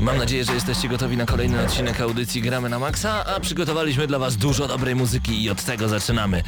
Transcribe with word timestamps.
Mam 0.00 0.18
nadzieję, 0.18 0.44
że 0.44 0.54
jesteście 0.54 0.88
gotowi 0.88 1.16
na 1.16 1.26
kolejny 1.26 1.64
odcinek 1.64 2.00
audycji 2.00 2.42
Gramy 2.42 2.68
na 2.68 2.78
Maxa, 2.78 3.24
a 3.26 3.40
przygotowaliśmy 3.40 4.06
dla 4.06 4.18
Was 4.18 4.36
dużo 4.36 4.68
dobrej 4.68 4.94
muzyki 4.94 5.44
i 5.44 5.50
od 5.50 5.64
tego 5.64 5.88
zaczynamy. 5.88 6.42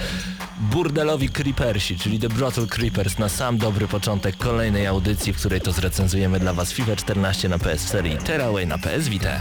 Burdelowi 0.60 1.28
Creepersi, 1.28 1.98
czyli 1.98 2.18
The 2.18 2.28
Brothel 2.28 2.66
Creepers 2.66 3.18
na 3.18 3.28
sam 3.28 3.58
dobry 3.58 3.88
początek 3.88 4.36
kolejnej 4.36 4.86
audycji, 4.86 5.32
w 5.32 5.36
której 5.36 5.60
to 5.60 5.72
zrecenzujemy 5.72 6.40
dla 6.40 6.52
Was 6.52 6.72
FIFA 6.72 6.96
14 6.96 7.48
na 7.48 7.58
PS4 7.58 8.14
i 8.14 8.18
Tearaway 8.18 8.66
na 8.66 8.78
PS 8.78 9.08
Vita. 9.08 9.38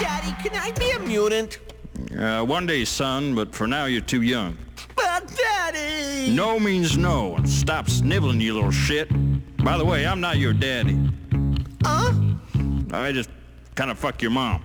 Daddy, 0.00 0.34
can 0.42 0.70
I 0.70 0.72
be 0.72 0.96
a 0.96 1.20
mutant? 1.20 1.60
Uh, 2.10 2.50
one 2.50 2.66
day, 2.66 2.86
son, 2.86 3.34
but 3.34 3.56
for 3.56 3.68
now 3.68 3.86
you're 3.86 4.10
too 4.10 4.22
young. 4.22 4.54
But 4.96 5.36
Daddy! 5.36 6.30
No 6.30 6.60
means 6.60 6.96
no, 6.96 7.34
and 7.36 7.50
stop 7.50 7.90
sniveling, 7.90 8.40
you 8.40 8.54
little 8.54 8.72
shit. 8.72 9.08
By 9.64 9.78
the 9.78 9.84
way, 9.84 10.06
I'm 10.06 10.20
not 10.20 10.36
your 10.36 10.52
daddy. 10.52 10.96
Huh? 11.84 12.12
I 12.92 13.12
just 13.12 13.30
kind 13.78 13.92
of 13.92 13.98
fuck 13.98 14.20
your 14.20 14.32
mom. 14.32 14.60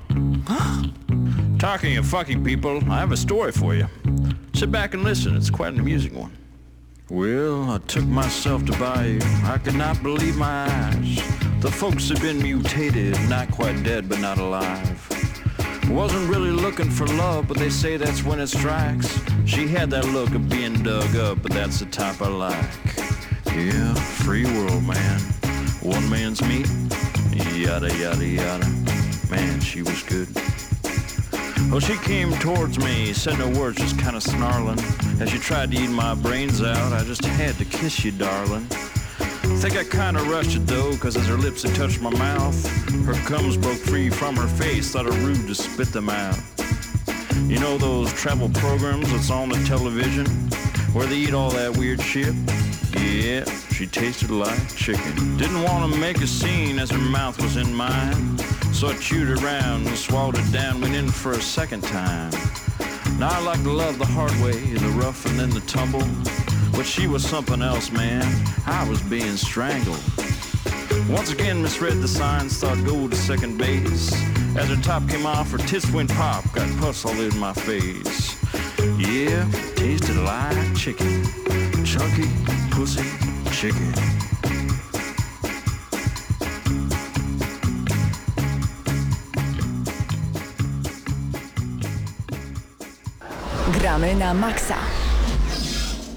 Talking 1.59 1.97
of 1.97 2.05
fucking 2.07 2.43
people, 2.43 2.81
I 2.89 2.99
have 2.99 3.11
a 3.11 3.17
story 3.17 3.51
for 3.51 3.75
you. 3.75 3.87
Sit 4.55 4.71
back 4.71 4.95
and 4.95 5.03
listen, 5.03 5.37
it's 5.37 5.51
quite 5.51 5.71
an 5.71 5.79
amusing 5.79 6.15
one. 6.15 6.35
Well, 7.11 7.69
I 7.69 7.77
took 7.77 8.05
myself 8.05 8.65
to 8.65 8.71
Bayou. 8.79 9.19
I 9.43 9.59
could 9.59 9.75
not 9.75 10.01
believe 10.01 10.35
my 10.35 10.65
eyes. 10.67 11.17
The 11.59 11.69
folks 11.71 12.09
had 12.09 12.21
been 12.21 12.41
mutated, 12.41 13.15
not 13.29 13.51
quite 13.51 13.83
dead, 13.83 14.09
but 14.09 14.19
not 14.19 14.39
alive. 14.39 15.07
Wasn't 15.91 16.27
really 16.27 16.49
looking 16.49 16.89
for 16.89 17.05
love, 17.05 17.47
but 17.47 17.57
they 17.57 17.69
say 17.69 17.97
that's 17.97 18.23
when 18.23 18.39
it 18.39 18.47
strikes. 18.47 19.21
She 19.45 19.67
had 19.67 19.91
that 19.91 20.05
look 20.05 20.33
of 20.33 20.49
being 20.49 20.81
dug 20.81 21.15
up, 21.17 21.43
but 21.43 21.51
that's 21.51 21.77
the 21.81 21.85
type 21.85 22.19
I 22.19 22.29
like. 22.29 22.65
Yeah, 23.55 23.93
free 23.93 24.45
world, 24.45 24.83
man. 24.87 25.19
One 25.83 26.09
man's 26.09 26.41
meat, 26.41 26.67
yada 27.53 27.95
yada 27.95 28.25
yada. 28.25 28.92
Man, 29.33 29.59
she 29.61 29.81
was 29.81 30.03
good. 30.03 30.27
Well, 31.71 31.79
she 31.79 31.97
came 31.97 32.33
towards 32.33 32.77
me, 32.77 33.13
said 33.13 33.39
no 33.39 33.49
words, 33.59 33.79
just 33.79 33.97
kind 33.97 34.15
of 34.15 34.21
snarling. 34.21 34.77
As 35.19 35.31
she 35.31 35.39
tried 35.39 35.71
to 35.71 35.77
eat 35.77 35.89
my 35.89 36.13
brains 36.13 36.61
out, 36.61 36.93
I 36.93 37.03
just 37.03 37.25
had 37.25 37.55
to 37.55 37.65
kiss 37.65 38.05
you, 38.05 38.11
darling. 38.11 38.67
Think 39.61 39.75
I 39.75 39.85
kinda 39.85 40.21
rushed 40.29 40.55
it 40.55 40.67
though, 40.67 40.95
cause 40.97 41.17
as 41.17 41.25
her 41.25 41.37
lips 41.37 41.63
had 41.63 41.73
touched 41.73 41.99
my 41.99 42.11
mouth, 42.11 42.55
her 43.07 43.17
gums 43.27 43.57
broke 43.57 43.79
free 43.79 44.11
from 44.11 44.35
her 44.35 44.47
face, 44.47 44.91
thought 44.91 45.07
it 45.07 45.13
rude 45.25 45.47
to 45.47 45.55
spit 45.55 45.91
them 45.91 46.09
out. 46.09 46.37
You 47.47 47.59
know 47.59 47.79
those 47.79 48.13
travel 48.13 48.49
programs 48.49 49.11
that's 49.11 49.31
on 49.31 49.49
the 49.49 49.57
television, 49.65 50.27
where 50.93 51.07
they 51.07 51.15
eat 51.15 51.33
all 51.33 51.49
that 51.49 51.75
weird 51.75 52.01
shit? 52.01 52.35
Yeah, 53.01 53.45
she 53.71 53.87
tasted 53.87 54.29
like 54.29 54.75
chicken. 54.75 55.37
Didn't 55.37 55.63
want 55.63 55.91
to 55.91 55.99
make 55.99 56.17
a 56.21 56.27
scene 56.27 56.77
as 56.77 56.91
her 56.91 56.97
mouth 56.99 57.41
was 57.41 57.57
in 57.57 57.73
mine, 57.73 58.37
so 58.83 58.89
I 58.89 58.97
chewed 58.97 59.41
around 59.41 59.87
and 59.87 59.95
swallowed 59.95 60.37
it 60.37 60.51
down, 60.51 60.81
went 60.81 60.93
in 60.93 61.07
for 61.07 61.31
a 61.31 61.41
second 61.41 61.83
time. 61.83 62.31
Now 63.17 63.29
I 63.31 63.39
like 63.39 63.63
to 63.63 63.71
love 63.71 63.97
the 63.97 64.05
hard 64.05 64.33
way, 64.41 64.59
the 64.73 64.89
rough 64.89 65.25
and 65.25 65.39
then 65.39 65.51
the 65.51 65.61
tumble. 65.61 66.05
But 66.73 66.85
she 66.85 67.07
was 67.07 67.25
something 67.25 67.61
else, 67.61 67.91
man. 67.91 68.25
I 68.65 68.85
was 68.89 69.01
being 69.03 69.37
strangled. 69.37 70.03
Once 71.07 71.31
again 71.31 71.61
misread 71.61 72.01
the 72.01 72.09
signs, 72.09 72.59
thought 72.59 72.83
go 72.83 73.07
to 73.07 73.15
second 73.15 73.57
base. 73.57 74.11
As 74.57 74.67
her 74.67 74.81
top 74.81 75.07
came 75.07 75.25
off, 75.25 75.51
her 75.51 75.59
tits 75.59 75.89
went 75.93 76.09
pop, 76.11 76.43
got 76.51 76.67
pus 76.79 77.05
all 77.05 77.17
in 77.21 77.37
my 77.39 77.53
face. 77.53 78.35
Yeah, 78.97 79.49
tasted 79.75 80.17
like 80.17 80.75
chicken. 80.75 81.23
Chunky 81.85 82.27
pussy 82.71 83.07
chicken. 83.49 84.32
Gramy 93.83 94.15
na 94.15 94.31
maksa. 94.31 95.02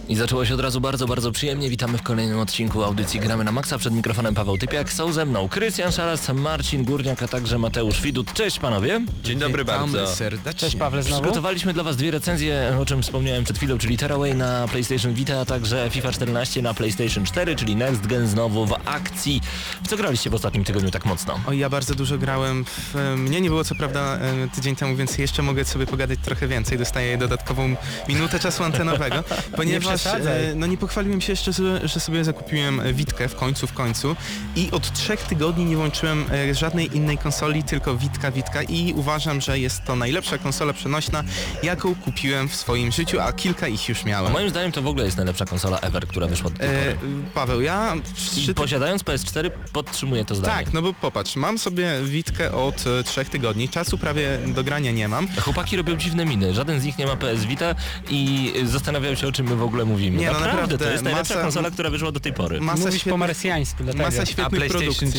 I 0.09 0.17
zaczęło 0.17 0.45
się 0.45 0.55
od 0.55 0.61
razu 0.61 0.81
bardzo, 0.81 1.07
bardzo 1.07 1.33
przyjemnie. 1.33 1.71
Witamy 1.71 1.99
w 1.99 2.03
kolejnym 2.03 2.39
odcinku 2.39 2.83
audycji 2.85 3.21
Gramy 3.21 3.45
na 3.45 3.53
Maxa. 3.53 3.79
Przed 3.79 3.95
mikrofonem 3.95 4.35
Paweł 4.35 4.59
Typiak. 4.59 4.93
Są 4.93 5.13
ze 5.13 5.27
mną 5.27 5.49
Krystian 5.49 5.93
Szaras, 5.93 6.29
Marcin 6.29 6.85
Górniak, 6.85 7.23
a 7.23 7.29
także 7.29 7.59
Mateusz 7.59 8.01
Widut. 8.01 8.33
Cześć 8.33 8.59
panowie. 8.59 9.01
Dzień 9.25 9.39
dobry 9.39 9.65
bardzo. 9.65 10.07
serdecznie. 10.07 10.61
Cześć 10.61 10.77
Pawle 10.77 11.03
znowu. 11.03 11.23
Przygotowaliśmy 11.23 11.73
dla 11.73 11.83
Was 11.83 11.97
dwie 11.97 12.11
recenzje, 12.11 12.77
o 12.81 12.87
czym 12.87 13.03
wspomniałem 13.03 13.45
przed 13.45 13.57
chwilą, 13.57 13.79
czyli 13.79 13.99
Tearaway 13.99 14.35
na 14.35 14.69
PlayStation 14.69 15.15
Vita, 15.15 15.41
a 15.41 15.45
także 15.45 15.91
FIFA 15.91 16.13
14 16.13 16.63
na 16.63 16.75
PlayStation 16.75 17.25
4, 17.25 17.57
czyli 17.57 17.77
Next 17.77 18.07
Gen 18.07 18.27
znowu 18.29 18.67
w 18.67 18.73
akcji. 18.85 19.41
W 19.85 19.89
co 19.89 19.97
graliście 19.97 20.31
w 20.31 20.35
ostatnim 20.35 20.65
tygodniu 20.65 20.91
tak 20.91 21.05
mocno? 21.07 21.41
Oj, 21.47 21.59
ja 21.59 21.71
bardzo 21.71 21.95
dużo 21.95 22.19
grałem. 22.19 22.65
W, 22.65 22.97
e, 22.97 23.17
mnie 23.17 23.41
nie 23.41 23.49
było 23.49 23.65
co 23.65 23.75
prawda 23.75 24.19
e, 24.19 24.49
tydzień 24.55 24.77
temu, 24.77 24.97
więc 24.97 25.19
jeszcze 25.19 25.43
mogę 25.43 25.65
sobie 25.65 25.87
pogadać 25.87 26.19
trochę 26.25 26.49
więcej. 26.49 26.79
Dostaję 26.79 27.19
dodatkową 27.19 27.77
minutę 28.09 28.39
czasu 28.39 28.65
antenowego, 28.65 29.25
ponieważ 29.57 29.96
e, 30.07 30.55
no 30.55 30.67
nie 30.67 30.77
pochwaliłem 30.77 31.21
się 31.21 31.33
jeszcze, 31.33 31.53
że, 31.53 31.89
że 31.89 32.01
sobie 32.01 32.25
zakupiłem 32.25 32.81
e, 32.81 32.93
Witkę 32.93 33.29
w 33.29 33.35
końcu, 33.35 33.67
w 33.67 33.73
końcu 33.73 34.17
i 34.57 34.71
od 34.71 34.93
trzech 34.93 35.23
tygodni 35.23 35.65
nie 35.65 35.77
włączyłem 35.77 36.25
e, 36.33 36.55
żadnej 36.55 36.97
innej 36.97 37.19
konsoli, 37.19 37.65
tylko 37.65 37.97
Witka, 37.97 38.31
Witka 38.31 38.63
i 38.63 38.93
uważam, 38.97 39.41
że 39.41 39.59
jest 39.59 39.85
to 39.85 39.97
najlepsza 39.97 40.39
konsola 40.39 40.73
przenośna, 40.73 41.25
jaką 41.63 41.95
kupiłem 41.95 42.49
w 42.49 42.57
swoim 42.57 42.93
życiu, 42.93 43.21
a 43.21 43.33
kilka 43.33 43.69
ich 43.69 43.89
już 43.89 44.05
miałem. 44.05 44.33
Moim 44.33 44.51
zdaniem 44.51 44.73
to 44.73 44.83
w 44.83 44.87
ogóle 44.87 45.05
jest 45.05 45.17
najlepsza 45.17 45.45
konsola 45.45 45.79
ever, 45.81 46.07
która 46.07 46.27
wyszła 46.27 46.51
do 46.51 46.59
tej 46.59 46.69
pory. 46.69 46.91
E, 46.91 47.33
Paweł, 47.35 47.61
ja 47.61 47.95
I 47.97 48.41
trzy 48.41 48.55
posiadając 48.55 49.03
PS4 49.03 49.51
podtrzymuję 49.73 50.25
to 50.25 50.35
zdanie. 50.35 50.65
Tak, 50.65 50.75
no 50.75 50.83
bo 50.83 50.95
popatrz, 50.95 51.37
mam 51.37 51.59
sobie 51.59 51.91
Witkę 52.05 52.53
od 52.53 52.85
trzech 53.05 53.29
tygodni, 53.29 53.69
czasu 53.69 53.99
prawie 53.99 54.39
do 54.47 54.65
grania 54.65 54.93
nie 54.93 55.09
mam. 55.09 55.29
Chłopaki 55.41 55.77
robią 55.77 55.97
dziwne 55.97 56.25
miny. 56.25 56.55
Żaden 56.55 56.81
z 56.81 56.85
nich 56.85 56.99
nie 56.99 57.07
ma 57.07 57.17
PS 57.17 57.45
Vita 57.45 57.75
i 58.11 58.53
zastanawiają 58.65 59.15
się 59.15 59.29
o 59.29 59.33
czym 59.33 59.47
my 59.47 59.57
w 59.57 59.63
ogóle 59.63 59.85
mówimy. 59.87 60.19
Nie, 60.19 60.27
no 60.27 60.33
naprawdę, 60.33 60.53
naprawdę, 60.57 60.79
to 60.79 60.91
jest 60.91 61.05
najlepsza 61.05 61.35
masa- 61.35 61.43
konsola, 61.43 61.71
która 61.71 61.91
wyszła 61.91 62.13
do 62.13 62.21
tej 62.21 62.33
pory. 62.33 62.61
Masa 62.61 62.79
Mówisz 62.79 62.95
po 62.95 62.99
świetnych, 63.01 63.19
marsjańsku, 63.21 63.85
dlatego. 63.85 64.05
masa 64.05 64.27
świetnych 64.27 64.71
produkcji. 64.71 65.13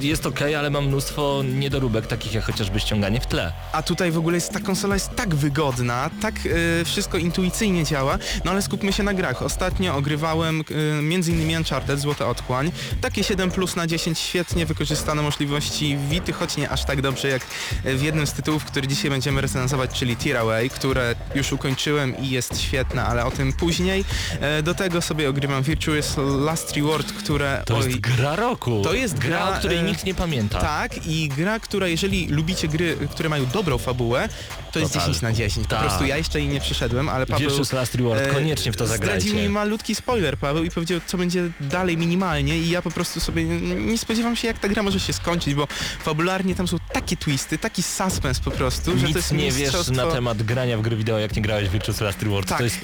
Jest 0.00 0.26
okej, 0.26 0.54
ale 0.54 0.70
mam 0.70 0.86
mnóstwo 0.86 1.42
niedoróbek, 1.54 2.06
takich 2.06 2.34
jak 2.34 2.44
chociażby 2.44 2.80
ściąganie 2.80 3.20
w 3.20 3.26
tle. 3.26 3.52
A 3.72 3.82
tutaj 3.82 4.10
w 4.10 4.18
ogóle 4.18 4.36
jest, 4.36 4.52
ta 4.52 4.60
konsola 4.60 4.94
jest 4.94 5.14
tak 5.16 5.34
wygodna, 5.34 6.10
tak 6.22 6.34
e, 6.80 6.84
wszystko 6.84 7.18
intuicyjnie 7.18 7.84
działa, 7.84 8.18
no 8.44 8.50
ale 8.50 8.62
skupmy 8.62 8.92
się 8.92 9.02
na 9.02 9.14
grach. 9.14 9.42
Ostatnio 9.42 9.96
ogrywałem 9.96 10.60
e, 10.98 11.02
między 11.02 11.32
innymi 11.32 11.56
Uncharted, 11.56 12.00
Złote 12.00 12.26
Otchłań. 12.26 12.72
Takie 13.00 13.24
7 13.24 13.50
plus 13.50 13.76
na 13.76 13.86
10, 13.86 14.18
świetnie 14.18 14.66
wykorzystane 14.66 15.22
możliwości 15.22 15.98
Wity, 16.10 16.32
choć 16.32 16.56
nie 16.56 16.70
aż 16.70 16.84
tak 16.84 17.02
dobrze 17.02 17.28
jak 17.28 17.42
w 17.84 18.02
jednym 18.02 18.26
z 18.26 18.32
tytułów, 18.32 18.64
który 18.64 18.88
dzisiaj 18.88 19.10
będziemy 19.10 19.40
recenzować, 19.40 19.90
czyli 19.98 20.16
Tearaway, 20.16 20.70
które 20.70 21.14
już 21.34 21.52
ukończyłem 21.52 22.18
i 22.18 22.30
jest 22.30 22.60
świetne, 22.60 23.04
ale 23.04 23.24
o 23.24 23.30
tym 23.30 23.52
później. 23.52 24.04
E, 24.40 24.62
do 24.62 24.74
tego 24.74 25.02
sobie 25.02 25.28
ogrywam 25.28 25.62
Virtuous 25.62 26.16
Last 26.40 26.76
Reward, 26.76 27.12
które... 27.12 27.62
To 27.66 27.76
oj, 27.76 27.86
jest 27.86 28.00
gra 28.00 28.36
roku. 28.36 28.82
To 28.84 28.94
jest 28.94 29.18
gra, 29.18 29.48
o 29.48 29.58
której 29.58 29.79
e, 29.80 29.84
nikt 29.84 30.04
nie 30.04 30.14
pamięta. 30.14 30.60
Tak, 30.60 31.06
i 31.06 31.28
gra, 31.28 31.60
która 31.60 31.88
jeżeli 31.88 32.26
lubicie 32.28 32.68
gry, 32.68 32.96
które 33.10 33.28
mają 33.28 33.46
dobrą 33.46 33.78
fabułę, 33.78 34.28
to 34.72 34.78
jest 34.78 34.92
Total. 34.92 35.08
10 35.08 35.22
na 35.22 35.32
10. 35.32 35.66
Po 35.66 35.70
Tak. 35.70 35.80
prostu 35.80 36.04
ja 36.04 36.16
jeszcze 36.16 36.40
jej 36.40 36.48
nie 36.48 36.60
przeszedłem, 36.60 37.08
ale 37.08 37.26
Paweł... 37.26 37.48
Virtuous 37.48 37.72
Last 37.72 37.94
Reward, 37.94 38.20
e, 38.20 38.26
koniecznie 38.26 38.72
w 38.72 38.76
to 38.76 38.86
zagrajcie. 38.86 39.20
Zdradził 39.20 39.42
mi 39.42 39.48
malutki 39.48 39.94
spoiler, 39.94 40.38
Paweł, 40.38 40.64
i 40.64 40.70
powiedział, 40.70 41.00
co 41.06 41.18
będzie 41.18 41.50
dalej 41.60 41.96
minimalnie 41.96 42.58
i 42.58 42.70
ja 42.70 42.82
po 42.82 42.90
prostu 42.90 43.20
sobie 43.20 43.44
nie 43.74 43.98
spodziewam 43.98 44.36
się, 44.36 44.48
jak 44.48 44.58
ta 44.58 44.68
gra 44.68 44.82
może 44.82 45.00
się 45.00 45.12
skończyć, 45.12 45.54
bo 45.54 45.66
fabularnie 46.04 46.54
tam 46.54 46.68
są 46.68 46.76
takie 46.92 47.16
twisty, 47.16 47.58
taki 47.58 47.82
suspense 47.82 48.40
po 48.44 48.50
prostu, 48.50 48.90
że 48.98 49.00
to 49.02 49.06
Nic 49.06 49.16
jest 49.16 49.32
nie 49.32 49.52
wiesz 49.52 49.88
na 49.88 50.06
temat 50.06 50.42
grania 50.42 50.78
w 50.78 50.82
gry 50.82 50.96
wideo, 50.96 51.18
jak 51.18 51.36
nie 51.36 51.42
grałeś 51.42 51.68
w 51.68 51.72
Virtuous 51.72 52.00
Last 52.00 52.22
Reward. 52.22 52.48
Tak. 52.48 52.58
To 52.58 52.64
jest 52.64 52.76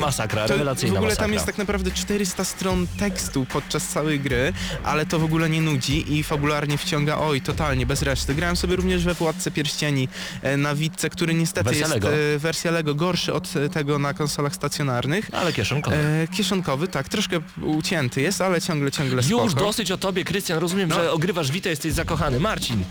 masakra, 0.00 0.46
To 0.46 0.52
rewelacyjna 0.52 0.94
w 0.94 0.96
ogóle 0.96 1.08
masakra. 1.08 1.24
tam 1.24 1.32
jest 1.32 1.46
tak 1.46 1.58
naprawdę 1.58 1.90
400 1.90 2.44
stron 2.44 2.86
tekstu 2.98 3.46
podczas 3.52 3.86
całej 3.88 4.20
gry, 4.20 4.52
ale 4.84 5.06
to 5.06 5.18
w 5.18 5.24
ogóle 5.24 5.50
nie 5.50 5.60
nudzi 5.62 6.18
i 6.18 6.22
fabularnie 6.34 6.78
wciąga, 6.78 7.18
oj, 7.18 7.40
totalnie, 7.40 7.86
bez 7.86 8.02
reszty. 8.02 8.34
Grałem 8.34 8.56
sobie 8.56 8.76
również 8.76 9.04
we 9.04 9.14
Władce 9.14 9.50
Pierścieni 9.50 10.08
e, 10.42 10.56
na 10.56 10.74
Witce, 10.74 11.10
który 11.10 11.34
niestety 11.34 11.64
Wersja 11.64 11.80
jest 11.80 11.94
Lego. 11.94 12.08
e, 12.14 12.38
wersja 12.38 12.70
Lego 12.70 12.94
gorszy 12.94 13.32
od 13.32 13.56
e, 13.56 13.68
tego 13.68 13.98
na 13.98 14.14
konsolach 14.14 14.54
stacjonarnych. 14.54 15.28
Ale 15.32 15.52
kieszonkowe. 15.52 15.96
E, 16.22 16.28
kieszonkowy, 16.28 16.88
tak, 16.88 17.08
troszkę 17.08 17.40
ucięty 17.62 18.20
jest, 18.20 18.40
ale 18.40 18.60
ciągle, 18.60 18.90
ciągle 18.90 19.22
spoko. 19.22 19.44
Już 19.44 19.54
dosyć 19.54 19.90
o 19.90 19.96
tobie, 19.98 20.24
Krystian. 20.24 20.58
Rozumiem, 20.58 20.88
No. 20.88 20.94
że 20.94 21.12
ogrywasz 21.12 21.50
Witę, 21.52 21.68
jesteś 21.70 21.92
zakochany. 21.92 22.40
Marcin. 22.40 22.84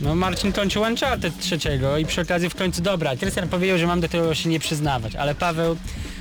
No 0.00 0.14
Marcin 0.14 0.52
kończył 0.52 0.82
Uncharted 0.82 1.38
trzeciego 1.40 1.98
i 1.98 2.06
przy 2.06 2.20
okazji 2.20 2.50
w 2.50 2.54
końcu 2.54 2.82
dobra. 2.82 3.16
Krystian 3.16 3.48
powiedział, 3.48 3.78
że 3.78 3.86
mam 3.86 4.00
do 4.00 4.08
tego 4.08 4.34
się 4.34 4.48
nie 4.48 4.60
przyznawać, 4.60 5.16
ale 5.16 5.34
Paweł, 5.34 5.76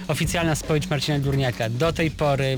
oficjalna 0.08 0.56
spowiedź 0.56 0.90
Marcina 0.90 1.20
Durniaka. 1.20 1.70
Do 1.70 1.94
tej 1.94 2.12
pory 2.12 2.58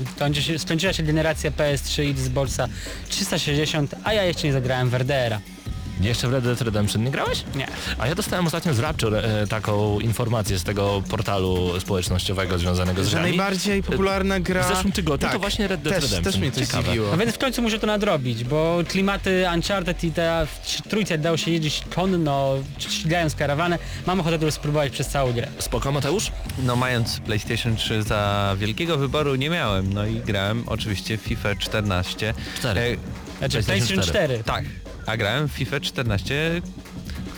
skończyła 0.58 0.92
się 0.92 1.02
generacja 1.02 1.50
PS3 1.50 2.04
i 2.04 2.10
Xboxa 2.10 2.68
360, 3.08 3.94
a 4.04 4.12
ja 4.12 4.24
jeszcze 4.24 4.46
nie 4.46 4.52
zagrałem 4.52 4.90
w 4.90 4.94
RDR-a. 4.94 5.55
Jeszcze 6.00 6.28
w 6.28 6.32
Red 6.32 6.44
Dead 6.44 6.60
Redemption 6.60 7.04
nie 7.04 7.10
grałeś? 7.10 7.44
Nie. 7.54 7.66
A 7.98 8.06
ja 8.06 8.14
dostałem 8.14 8.46
ostatnio 8.46 8.74
z 8.74 8.78
Rapture 8.78 9.14
e, 9.14 9.46
taką 9.46 10.00
informację 10.00 10.58
z 10.58 10.64
tego 10.64 11.02
portalu 11.10 11.80
społecznościowego 11.80 12.58
związanego 12.58 13.04
z 13.04 13.06
Że 13.08 13.12
grami. 13.16 13.28
najbardziej 13.28 13.82
popularna 13.82 14.40
gra... 14.40 14.62
W 14.64 14.68
zeszłym 14.74 14.92
tygodniu 14.92 15.18
tak, 15.26 15.32
to 15.32 15.38
właśnie 15.38 15.68
Red 15.68 15.82
Dead 15.82 15.94
też, 15.94 16.04
Redemption. 16.04 16.32
Też 16.32 16.40
mnie 16.40 16.52
to 16.52 16.60
Ciekawe. 16.60 16.82
zdziwiło. 16.82 17.10
No 17.10 17.16
więc 17.16 17.34
w 17.34 17.38
końcu 17.38 17.62
muszę 17.62 17.78
to 17.78 17.86
nadrobić, 17.86 18.44
bo 18.44 18.78
klimaty 18.88 19.44
Uncharted 19.54 20.04
i 20.04 20.12
ta 20.12 20.46
w 20.46 20.82
trójce 20.88 21.18
dało 21.18 21.36
się 21.36 21.50
jeździć 21.50 21.82
konno, 21.94 22.54
ścigając 22.78 23.34
karawanę. 23.34 23.78
Mam 24.06 24.20
ochotę 24.20 24.38
to 24.38 24.50
spróbować 24.50 24.92
przez 24.92 25.08
całą 25.08 25.32
grę. 25.32 25.48
Spoko, 25.58 25.92
Mateusz? 25.92 26.32
No 26.62 26.76
mając 26.76 27.20
PlayStation 27.20 27.76
3 27.76 28.02
za 28.02 28.54
wielkiego 28.58 28.96
wyboru 28.98 29.34
nie 29.34 29.50
miałem, 29.50 29.92
no 29.92 30.06
i 30.06 30.14
grałem 30.20 30.64
oczywiście 30.66 31.18
w 31.18 31.20
FIFA 31.20 31.54
14. 31.56 32.34
Cztery. 32.58 32.80
E, 32.80 33.38
Znaczy 33.38 33.52
PlayStation 33.62 33.96
PlayStation 33.96 34.02
4. 34.02 34.44
tak, 34.44 34.64
a 35.06 35.16
grałem 35.16 35.48
w 35.48 35.52
FIFA 35.52 35.80
14, 35.80 36.62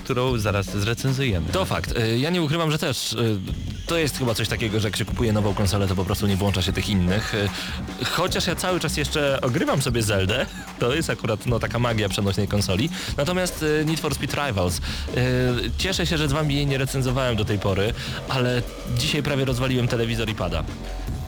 którą 0.05 0.39
zaraz 0.39 0.67
zrecenzujemy. 0.67 1.47
To 1.53 1.65
fakt. 1.65 1.99
Y, 1.99 2.19
Ja 2.19 2.31
nie 2.31 2.43
ukrywam, 2.43 2.71
że 2.71 2.79
też 2.79 3.13
y, 3.13 3.39
to 3.87 3.99
jest 3.99 4.19
chyba 4.19 4.35
coś 4.35 4.49
takiego, 4.49 4.81
że 4.81 4.89
jak 4.89 4.97
się 4.97 5.05
kupuje 5.05 5.33
nową 5.33 5.55
konsolę, 5.55 5.89
to 5.89 5.95
po 5.97 6.05
prostu 6.05 6.27
nie 6.27 6.37
włącza 6.37 6.63
się 6.63 6.73
tych 6.73 6.89
innych. 6.89 7.35
Y, 7.35 7.49
Chociaż 8.05 8.47
ja 8.47 8.55
cały 8.57 8.81
czas 8.81 8.97
jeszcze 8.97 9.41
ogrywam 9.41 9.83
sobie 9.83 10.03
Zeldę, 10.03 10.47
to 10.81 10.95
jest 10.95 11.11
akurat 11.11 11.47
no, 11.47 11.59
taka 11.59 11.79
magia 11.79 12.09
przenośnej 12.09 12.49
konsoli. 12.49 12.91
Natomiast 13.17 13.65
Need 13.85 14.01
for 14.01 14.15
Speed 14.15 14.47
Rivals. 14.47 14.81
Cieszę 15.79 16.07
się, 16.07 16.19
że 16.19 16.29
z 16.29 16.33
wami 16.33 16.55
jej 16.55 16.67
nie 16.67 16.79
recenzowałem 16.79 17.37
do 17.37 17.45
tej 17.45 17.59
pory, 17.59 17.93
ale 18.29 18.63
dzisiaj 18.99 19.23
prawie 19.23 19.45
rozwaliłem 19.45 19.89
telewizor 19.89 20.29
i 20.31 20.35
pada. 20.35 20.65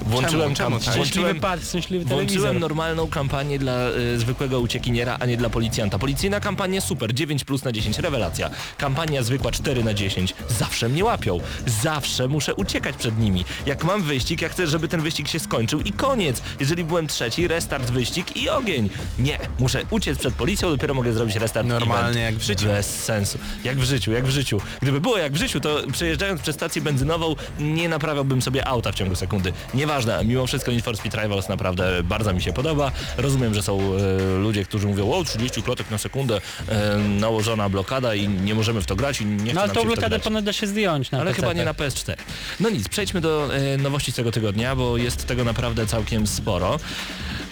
Włączyłem, 0.06 0.54
Czemu? 0.54 0.70
Czemu 0.70 0.84
tak? 0.84 0.94
Włączyłem, 0.94 1.40
pad, 1.40 1.60
Włączyłem 2.04 2.58
normalną 2.58 3.08
kampanię 3.08 3.58
dla 3.58 3.88
y, 3.88 4.18
zwykłego 4.18 4.60
uciekiniera, 4.60 5.16
a 5.20 5.26
nie 5.26 5.36
dla 5.36 5.50
policjanta. 5.50 5.98
Policyjna 5.98 6.40
kampania 6.40 6.80
super, 6.80 7.14
9 7.14 7.44
plus 7.44 7.64
na 7.64 7.72
10, 7.72 7.98
rewelacja. 7.98 8.50
Kampania 8.78 9.22
zwykła 9.22 9.50
4 9.52 9.84
na 9.84 9.94
10, 9.94 10.34
zawsze 10.48 10.88
mnie 10.88 11.04
łapią. 11.04 11.40
Zawsze 11.82 12.28
muszę 12.28 12.54
uciekać 12.54 12.96
przed 12.96 13.18
nimi. 13.18 13.44
Jak 13.66 13.84
mam 13.84 14.02
wyścig, 14.02 14.42
ja 14.42 14.48
chcę, 14.48 14.66
żeby 14.66 14.88
ten 14.88 15.00
wyścig 15.00 15.28
się 15.28 15.38
skończył 15.40 15.80
i 15.80 15.92
koniec. 15.92 16.42
Jeżeli 16.60 16.84
byłem 16.84 17.06
trzeci, 17.06 17.48
restart 17.48 17.90
wyścig 17.90 18.36
i 18.36 18.48
ogień. 18.48 18.90
Nie, 19.18 19.38
muszę 19.58 19.82
uciec 19.90 20.18
przed 20.18 20.34
policją, 20.34 20.70
dopiero 20.70 20.94
mogę 20.94 21.12
zrobić 21.12 21.36
restart 21.36 21.66
Normalnie 21.68 22.10
event. 22.10 22.16
jak 22.16 22.34
w 22.34 22.42
życiu. 22.42 22.66
Bez 22.66 22.86
sensu. 23.04 23.38
Jak 23.64 23.78
w 23.78 23.84
życiu, 23.84 24.12
jak 24.12 24.26
w 24.26 24.30
życiu. 24.30 24.60
Gdyby 24.82 25.00
było 25.00 25.18
jak 25.18 25.32
w 25.32 25.36
życiu, 25.36 25.60
to 25.60 25.76
przejeżdżając 25.92 26.40
przez 26.40 26.56
stację 26.56 26.82
benzynową 26.82 27.36
nie 27.58 27.88
naprawiałbym 27.88 28.42
sobie 28.42 28.68
auta 28.68 28.92
w 28.92 28.94
ciągu 28.94 29.14
sekundy. 29.14 29.52
Nieważne, 29.74 29.90
mimo 30.24 30.46
wszystko 30.46 30.72
Need 30.72 30.84
for 30.84 30.96
Speed 30.96 31.22
Rivals 31.22 31.48
naprawdę 31.48 32.02
bardzo 32.02 32.32
mi 32.32 32.42
się 32.42 32.52
podoba. 32.52 32.92
Rozumiem, 33.16 33.54
że 33.54 33.62
są 33.62 33.78
e, 33.80 34.38
ludzie, 34.38 34.64
którzy 34.64 34.86
mówią, 34.86 35.12
o 35.12 35.24
30 35.24 35.62
klotek 35.62 35.90
na 35.90 35.98
sekundę, 35.98 36.40
e, 36.68 36.98
nałożona 36.98 37.68
blokada 37.68 38.14
i 38.14 38.28
nie 38.28 38.54
możemy 38.54 38.80
w 38.82 38.86
to 38.86 38.96
grać 38.96 39.20
i 39.20 39.26
nie 39.26 39.54
No 39.54 39.60
ale 39.60 39.72
tą 39.72 39.84
blokadę 39.84 40.18
ponad 40.18 40.44
da 40.44 40.52
się 40.52 40.66
zdjąć 40.66 41.10
na 41.10 41.20
Ale 41.20 41.34
chyba 41.34 41.52
nie 41.52 41.64
na 41.64 41.74
PC-tach. 41.74 41.90
PS4. 41.90 42.16
No 42.60 42.70
nic, 42.70 42.88
przejdźmy 42.88 43.20
do 43.20 43.54
e, 43.54 43.76
nowości 43.76 44.12
tego 44.12 44.32
tygodnia, 44.32 44.76
bo 44.76 44.96
jest 44.96 45.26
tego 45.26 45.44
naprawdę 45.44 45.86
całkiem 45.86 46.26
sporo. 46.26 46.78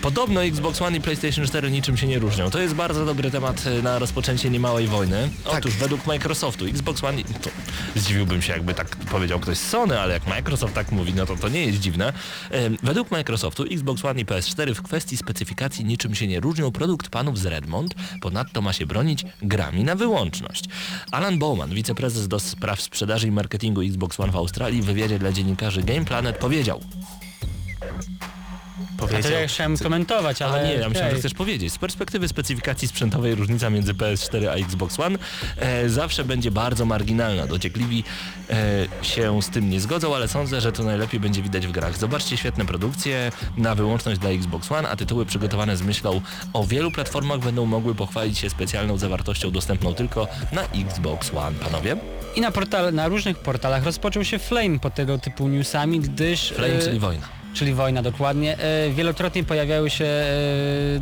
Podobno 0.03 0.45
Xbox 0.45 0.83
One 0.83 0.97
i 0.97 1.01
PlayStation 1.01 1.47
4 1.47 1.71
niczym 1.71 1.97
się 1.97 2.07
nie 2.07 2.19
różnią. 2.19 2.51
To 2.51 2.59
jest 2.59 2.75
bardzo 2.75 3.07
dobry 3.07 3.31
temat 3.31 3.65
e, 3.67 3.83
na 3.83 3.99
rozpoczęcie 3.99 4.51
niemałej 4.51 4.87
wojny. 4.87 5.31
Otóż 5.45 5.75
według 5.75 6.07
Microsoftu 6.07 6.67
Xbox 6.67 7.05
One, 7.05 7.23
to 7.23 7.51
zdziwiłbym 7.97 8.43
się 8.43 8.53
jakby 8.53 8.75
tak 8.75 8.97
powiedział 8.97 9.41
ktoś 9.41 9.59
z 9.59 9.69
Sony, 9.69 10.01
ale 10.01 10.15
jak 10.15 10.27
Microsoft 10.27 10.75
tak 10.75 10.93
mówi, 10.93 11.15
no 11.15 11.27
to 11.27 11.37
to 11.37 11.49
nie 11.49 11.67
jest 11.67 11.79
dziwne. 11.79 12.13
Według 12.83 13.11
Microsoftu 13.11 13.65
Xbox 13.71 14.05
One 14.05 14.21
i 14.21 14.27
PS4 14.27 14.75
w 14.75 14.83
kwestii 14.83 15.17
specyfikacji 15.17 15.85
niczym 15.85 16.15
się 16.15 16.27
nie 16.27 16.41
różnią. 16.41 16.73
Produkt 16.73 17.09
panów 17.09 17.39
z 17.39 17.47
Redmond 17.47 17.95
ponadto 18.21 18.63
ma 18.63 18.73
się 18.73 18.87
bronić 18.87 19.25
grami 19.43 19.85
na 19.85 19.95
wyłączność. 19.95 20.65
Alan 21.11 21.39
Bowman, 21.39 21.75
wiceprezes 21.75 22.29
do 22.29 22.41
spraw 22.41 22.83
sprzedaży 22.83 23.29
i 23.29 23.31
marketingu 23.31 23.81
Xbox 23.81 24.21
One 24.21 24.33
w 24.33 24.37
Australii 24.37 24.83
w 24.83 24.85
wywiadzie 24.85 25.19
dla 25.19 25.33
dziennikarzy 25.33 25.83
Game 25.83 26.05
Planet 26.05 26.39
powiedział 26.39 26.81
A 28.99 29.01
to 29.01 29.09
Powiedział. 29.09 29.33
ja 29.33 29.47
chciałem 29.47 29.77
skomentować, 29.77 30.43
ale... 30.43 30.53
Ale 30.53 30.69
nie, 30.69 30.75
ja 30.75 30.89
myślałem, 30.89 31.15
że 31.15 31.21
chcesz 31.21 31.35
powiedzieć. 31.35 31.73
Z 31.73 31.79
perspektywy 31.79 32.29
specyfikacji 32.29 32.89
sprzętowej 32.89 33.35
różnica 33.35 33.71
między 33.71 33.95
PS4 33.95 34.49
a 34.49 34.55
Xbox 34.55 35.01
One 35.01 35.19
e, 35.57 35.89
zawsze 35.89 36.25
będzie 36.25 36.51
bardzo 36.51 36.85
marginalna. 36.85 37.47
Dociekliwi 37.47 38.05
e, 38.51 38.87
się 39.03 39.43
z 39.43 39.51
tym 39.51 39.71
nie 39.71 39.81
zgodzą, 39.81 40.15
ale 40.15 40.29
sądzę, 40.29 40.61
że 40.61 40.73
to 40.73 40.83
najlepiej 40.83 41.21
będzie 41.21 41.43
widać 41.43 41.67
w 41.67 41.73
grach. 41.73 41.99
Zobaczcie 41.99 42.37
świetne 42.37 42.67
produkcje 42.67 43.33
na 43.57 43.75
wyłączność 43.75 44.21
dla 44.21 44.31
Xbox 44.31 44.73
One, 44.73 44.89
a 44.89 44.97
tytuły 44.97 45.27
przygotowane 45.27 45.77
z 45.77 45.83
myślą 45.83 46.21
o 46.53 46.67
wielu 46.67 46.91
platformach 46.91 47.41
będą 47.41 47.67
mogły 47.67 47.95
pochwalić 47.95 48.39
się 48.39 48.51
specjalną 48.51 48.99
zawartością 48.99 49.51
dostępną 49.51 49.95
tylko 49.95 50.29
na 50.53 50.63
Xbox 50.63 51.35
One. 51.35 51.59
Panowie? 51.59 51.97
I 52.37 52.41
na, 52.41 52.51
portal, 52.51 52.95
na 52.95 53.09
różnych 53.09 53.39
portalach 53.39 53.85
rozpoczął 53.85 54.25
się 54.25 54.39
Flame 54.39 54.79
pod 54.79 54.95
tego 54.95 55.19
typu 55.19 55.49
newsami, 55.49 56.01
gdyż... 56.01 56.49
Flame, 56.49 56.75
e, 56.75 56.83
czyli 56.83 56.99
wojna. 56.99 57.38
Czyli 57.55 57.75
wojna 57.75 58.03
dokładnie. 58.03 58.59
E, 58.59 58.91
wielokrotnie 58.91 59.45
pojawiały 59.45 59.91
się 59.91 60.05
e, 60.05 60.29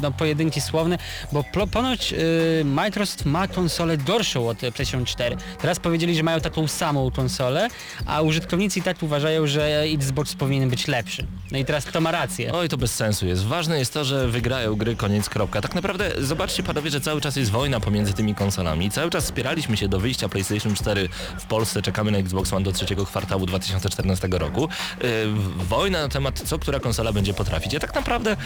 no, 0.03 0.13
pojedynki 0.13 0.61
słowne, 0.61 0.99
bo 1.33 1.45
ponoć 1.73 2.13
e, 2.13 2.65
Microsoft 2.65 3.25
ma 3.25 3.49
konsolę 3.49 3.99
gorszą 3.99 4.49
od 4.49 4.59
PlayStation 4.59 5.05
4. 5.05 5.37
Teraz 5.61 5.79
powiedzieli, 5.79 6.17
że 6.17 6.23
mają 6.23 6.41
taką 6.41 6.69
samą 6.69 7.11
konsolę, 7.11 7.69
a 8.07 8.23
użytkownicy 8.23 8.79
i 8.79 8.83
tak 8.83 9.03
uważają, 9.03 9.47
że 9.47 9.81
Xbox 9.83 10.35
powinien 10.35 10.71
być 10.71 10.89
lepszy. 10.89 11.27
No 11.53 11.59
i 11.59 11.65
teraz 11.65 11.85
kto 11.85 12.01
ma 12.01 12.11
rację? 12.11 12.53
Oj, 12.53 12.69
to 12.69 12.77
bez 12.77 12.95
sensu 12.95 13.27
jest. 13.27 13.45
Ważne 13.45 13.79
jest 13.79 13.95
to, 13.95 14.05
że 14.05 14.29
wygrają 14.29 14.75
gry, 14.75 14.97
koniec, 14.97 15.29
kropka. 15.29 15.61
Tak 15.61 15.75
naprawdę 15.75 16.11
zobaczcie 16.19 16.63
panowie, 16.63 16.91
że 16.91 17.01
cały 17.01 17.21
czas 17.21 17.37
jest 17.37 17.51
wojna 17.51 17.81
pomiędzy 17.81 18.13
tymi 18.13 18.35
konsolami. 18.35 18.91
Cały 18.91 19.11
czas 19.11 19.27
spieraliśmy 19.27 19.77
się 19.77 19.89
do 19.89 20.01
wyjścia 20.01 20.29
PlayStation 20.29 20.75
4 20.75 21.09
w 21.39 21.47
Polsce. 21.47 21.83
Czekamy 21.83 22.11
na 22.11 22.19
Xbox 22.19 22.53
One 22.53 22.65
do 22.65 22.73
trzeciego 22.73 23.07
kwartału 23.07 23.47
2014 23.47 24.29
roku. 24.31 24.69
Wojna 25.57 26.03
na 26.03 26.09
temat, 26.09 26.36
co 26.41 26.59
która 26.59 26.81
konsola 26.81 27.13
będzie 27.13 27.35
potrafić. 27.35 27.73
Ja 27.73 27.81
tak 27.81 27.95
naprawdę 27.95 28.37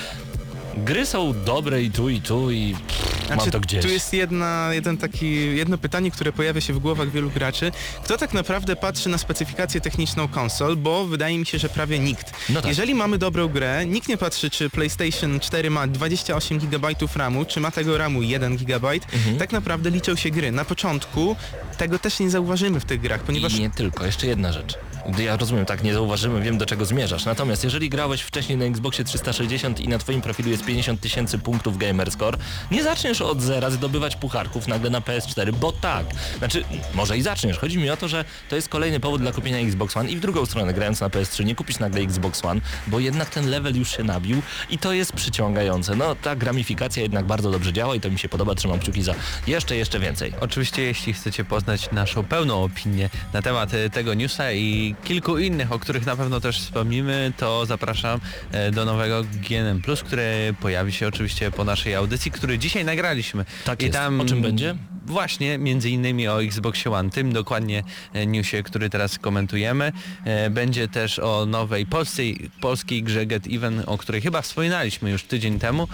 gry 0.77 1.07
są 1.07 1.35
dobre 1.45 1.83
i 1.83 1.91
tu, 1.91 2.09
i 2.09 2.21
tu, 2.21 2.51
i 2.51 2.75
pff, 2.89 3.29
mam 3.29 3.39
Znaczy, 3.39 3.51
to 3.51 3.61
gdzieś. 3.61 3.83
Tu 3.85 3.89
jest 3.89 4.13
jedna, 4.13 4.69
jeden 4.73 4.97
taki, 4.97 5.57
jedno 5.57 5.79
pytanie, 5.79 6.11
które 6.11 6.33
pojawia 6.33 6.61
się 6.61 6.73
w 6.73 6.79
głowach 6.79 7.11
wielu 7.11 7.31
graczy. 7.31 7.73
Kto 8.05 8.19
tak 8.19 8.35
naprawdę 8.35 8.77
patrzy 8.77 9.09
na 9.09 9.19
specyfikację 9.19 9.81
techniczną 9.81 10.29
konsol, 10.29 10.77
bo 10.77 11.05
wydaje 11.05 11.39
mi 11.39 11.47
się, 11.47 11.59
że 11.59 11.69
prawie 11.69 11.99
nikt. 11.99 12.33
No 12.49 12.61
tak. 12.61 12.69
Jeżeli 12.69 12.95
mamy 12.95 13.19
dobrą 13.19 13.49
grę, 13.49 13.87
nikt 13.87 14.09
nie 14.09 14.17
patrzy, 14.17 14.51
czy 14.51 14.71
PlayStation 14.71 15.41
4 15.41 15.71
ma 15.71 15.87
28 15.87 16.59
GB 16.59 16.89
RAMu, 17.17 17.45
czy 17.45 17.61
ma 17.61 17.71
tego 17.71 17.99
RAMu 17.99 18.23
1 18.23 18.57
GB. 18.57 18.93
Mhm. 18.93 19.39
Tak 19.39 19.53
naprawdę 19.53 19.91
liczą 19.91 20.17
się 20.17 20.31
gry. 20.31 20.53
Na 20.53 20.65
początku 20.65 21.37
tego 21.79 21.99
też 21.99 22.21
nie 22.21 22.31
zauważymy 22.31 22.81
w 22.81 22.85
tych 22.85 23.01
grach, 23.01 23.21
ponieważ 23.21 23.55
I 23.55 23.61
nie 23.61 23.71
tylko, 23.71 24.07
jeszcze 24.07 24.27
jedna 24.27 24.53
rzecz. 24.53 24.79
Ja 25.19 25.37
rozumiem, 25.37 25.67
tak, 25.67 25.83
nie 25.83 25.95
zauważymy, 25.95 26.41
wiem 26.41 26.59
do 26.59 26.67
czego 26.67 26.85
zmierzasz. 26.85 27.25
Natomiast 27.25 27.65
jeżeli 27.65 27.89
grałeś 27.89 28.23
wcześniej 28.23 28.59
na 28.59 28.65
Xboxie 28.65 29.05
360 29.05 29.81
i 29.81 29.89
na 29.89 29.99
twoim 29.99 30.21
profilu 30.21 30.51
jest 30.51 30.65
50 30.65 31.01
tysięcy 31.01 31.39
punktów 31.39 31.79
Gamerscore, 31.79 32.39
nie 32.71 32.83
zaczniesz 32.83 33.21
od 33.23 33.43
zera 33.43 33.71
zdobywać 33.71 34.17
pucharków 34.17 34.69
nagle 34.69 34.91
na 34.91 35.01
PS4, 35.01 35.53
bo 35.53 35.73
tak. 35.73 36.07
Znaczy, 36.39 36.65
może 36.95 37.19
i 37.19 37.23
zaczniesz. 37.23 37.59
Chodzi 37.59 37.79
mi 37.79 37.91
o 37.91 37.97
to, 37.97 38.09
że 38.09 38.25
to 38.49 38.57
jest 38.57 38.69
kolejny 38.69 39.01
powód 39.01 39.21
dla 39.21 39.33
kupienia 39.33 39.59
Xbox 39.59 39.97
One 39.97 40.11
i 40.11 40.17
w 40.17 40.21
drugą 40.21 40.47
stronę 40.47 40.75
grając 40.75 41.01
na 41.01 41.09
PS3 41.09 41.45
nie 41.45 41.55
kupisz 41.55 41.79
nagle 41.79 42.01
Xbox 42.01 42.45
One, 42.45 42.61
bo 42.87 43.01
jednak 43.01 43.31
ten 43.31 43.51
level 43.51 43.77
już 43.77 43.97
się 43.97 44.05
nabił 44.05 44.43
i 44.71 44.79
to 44.79 44.93
jest 44.93 45.13
przyciągające. 45.13 45.97
No, 45.97 46.15
ta 46.15 46.37
gramifikacja 46.37 47.03
jednak 47.03 47.25
bardzo 47.25 47.51
dobrze 47.51 47.73
działa 47.73 47.95
i 47.95 48.01
to 48.01 48.11
mi 48.11 48.19
się 48.19 48.29
podoba, 48.29 48.55
trzymam 48.55 48.79
kciuki 48.79 49.03
za 49.03 49.15
jeszcze, 49.47 49.77
jeszcze 49.77 50.01
więcej. 50.01 50.33
Oczywiście 50.41 50.83
jeśli 50.83 51.13
chcecie 51.13 51.45
poznać 51.45 51.91
naszą 51.93 52.25
pełną 52.25 52.65
opinię 52.65 53.11
na 53.33 53.43
temat 53.43 53.75
e, 53.75 53.91
tego 53.91 54.15
newsa 54.15 54.53
i 54.53 54.90
kilku 55.05 55.39
innych, 55.39 55.73
o 55.73 55.79
których 55.79 56.07
na 56.07 56.17
pewno 56.17 56.41
też 56.41 56.61
wspomnimy, 56.61 57.33
to 57.37 57.67
zapraszam 57.67 58.21
e, 58.53 58.71
do 58.71 58.85
nowego 58.85 59.23
GNM+, 59.23 59.83
które 60.07 60.53
pojawi 60.61 60.93
się 60.93 61.09
oczywiście 61.09 61.51
po 61.51 61.65
naszej 61.65 61.95
audycji, 61.95 62.31
który 62.31 62.59
dzisiaj 62.59 62.85
nagraliśmy. 62.85 63.45
Tak 63.65 63.83
I 63.83 63.85
jest. 63.85 63.99
tam 63.99 64.21
O 64.21 64.25
czym 64.25 64.43
będzie? 64.43 64.77
Właśnie 65.11 65.59
między 65.59 65.91
innymi 65.91 66.29
o 66.29 66.43
Xboxie 66.43 66.91
One, 66.93 67.11
tym 67.11 67.33
dokładnie 67.33 67.83
e, 68.13 68.27
newsie, 68.27 68.63
który 68.63 68.91
teraz 68.91 69.19
komentujemy. 69.19 69.93
E, 70.25 70.51
Będzie 70.51 70.89
też 70.89 71.19
o 71.19 71.47
nowej 71.47 71.87
polskiej, 71.87 72.51
polskiej 72.61 73.03
grze 73.03 73.27
Get 73.27 73.47
Even, 73.47 73.83
o 73.87 73.99
której 73.99 74.21
chyba 74.21 74.43
wspominaliśmy 74.43 75.11
już 75.11 75.23
tydzień 75.23 75.59
temu. 75.59 75.89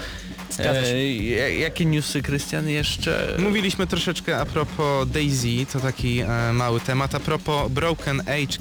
E, 0.58 1.14
ja- 1.14 1.48
Jakie 1.48 1.84
newsy, 1.84 2.22
Krystian, 2.22 2.68
jeszcze? 2.68 3.36
Mówiliśmy 3.38 3.86
troszeczkę 3.86 4.38
a 4.40 4.46
propos 4.46 5.08
Daisy, 5.10 5.66
to 5.72 5.80
taki 5.80 6.20
e, 6.20 6.52
mały 6.52 6.80
temat, 6.80 7.14
a 7.14 7.20
propos 7.20 7.70
Broken 7.72 8.20
Age, 8.20 8.58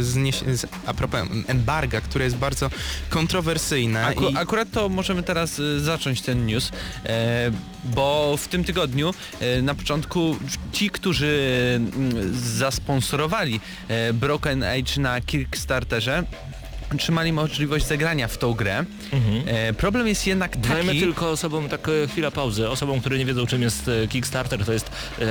znieś- 0.00 0.54
z, 0.56 0.66
a 0.86 0.94
propos 0.94 1.20
embarga, 1.46 2.00
które 2.00 2.24
jest 2.24 2.36
bardzo 2.36 2.70
kontrowersyjne 3.08 4.06
Aku, 4.06 4.28
i 4.28 4.36
Akurat 4.36 4.70
to 4.70 4.88
możemy 4.88 5.22
teraz 5.22 5.60
zacząć 5.78 6.20
ten 6.22 6.46
news, 6.46 6.70
e, 7.06 7.50
bo 7.84 8.36
w 8.36 8.48
tym 8.48 8.64
tygodniu 8.64 9.14
e, 9.40 9.62
na 9.62 9.74
początku 9.74 10.36
ci, 10.72 10.90
którzy 10.90 11.40
mm, 11.76 12.34
zasponsorowali 12.34 13.60
e, 13.88 14.12
Broken 14.12 14.62
Age 14.62 15.00
na 15.00 15.20
Kickstarterze, 15.20 16.24
otrzymali 16.94 17.32
możliwość 17.32 17.86
zagrania 17.86 18.28
w 18.28 18.38
tą 18.38 18.54
grę. 18.54 18.84
E, 19.46 19.72
problem 19.72 20.08
jest 20.08 20.26
jednak 20.26 20.56
taki... 20.56 20.68
Dajmy 20.68 20.94
tylko 20.94 21.30
osobom 21.30 21.68
tak 21.68 21.90
chwila 22.08 22.30
pauzy. 22.30 22.68
Osobom, 22.68 23.00
które 23.00 23.18
nie 23.18 23.24
wiedzą 23.24 23.46
czym 23.46 23.62
jest 23.62 23.88
e, 23.88 24.08
Kickstarter, 24.08 24.64
to 24.64 24.72
jest 24.72 24.90
e, 25.18 25.24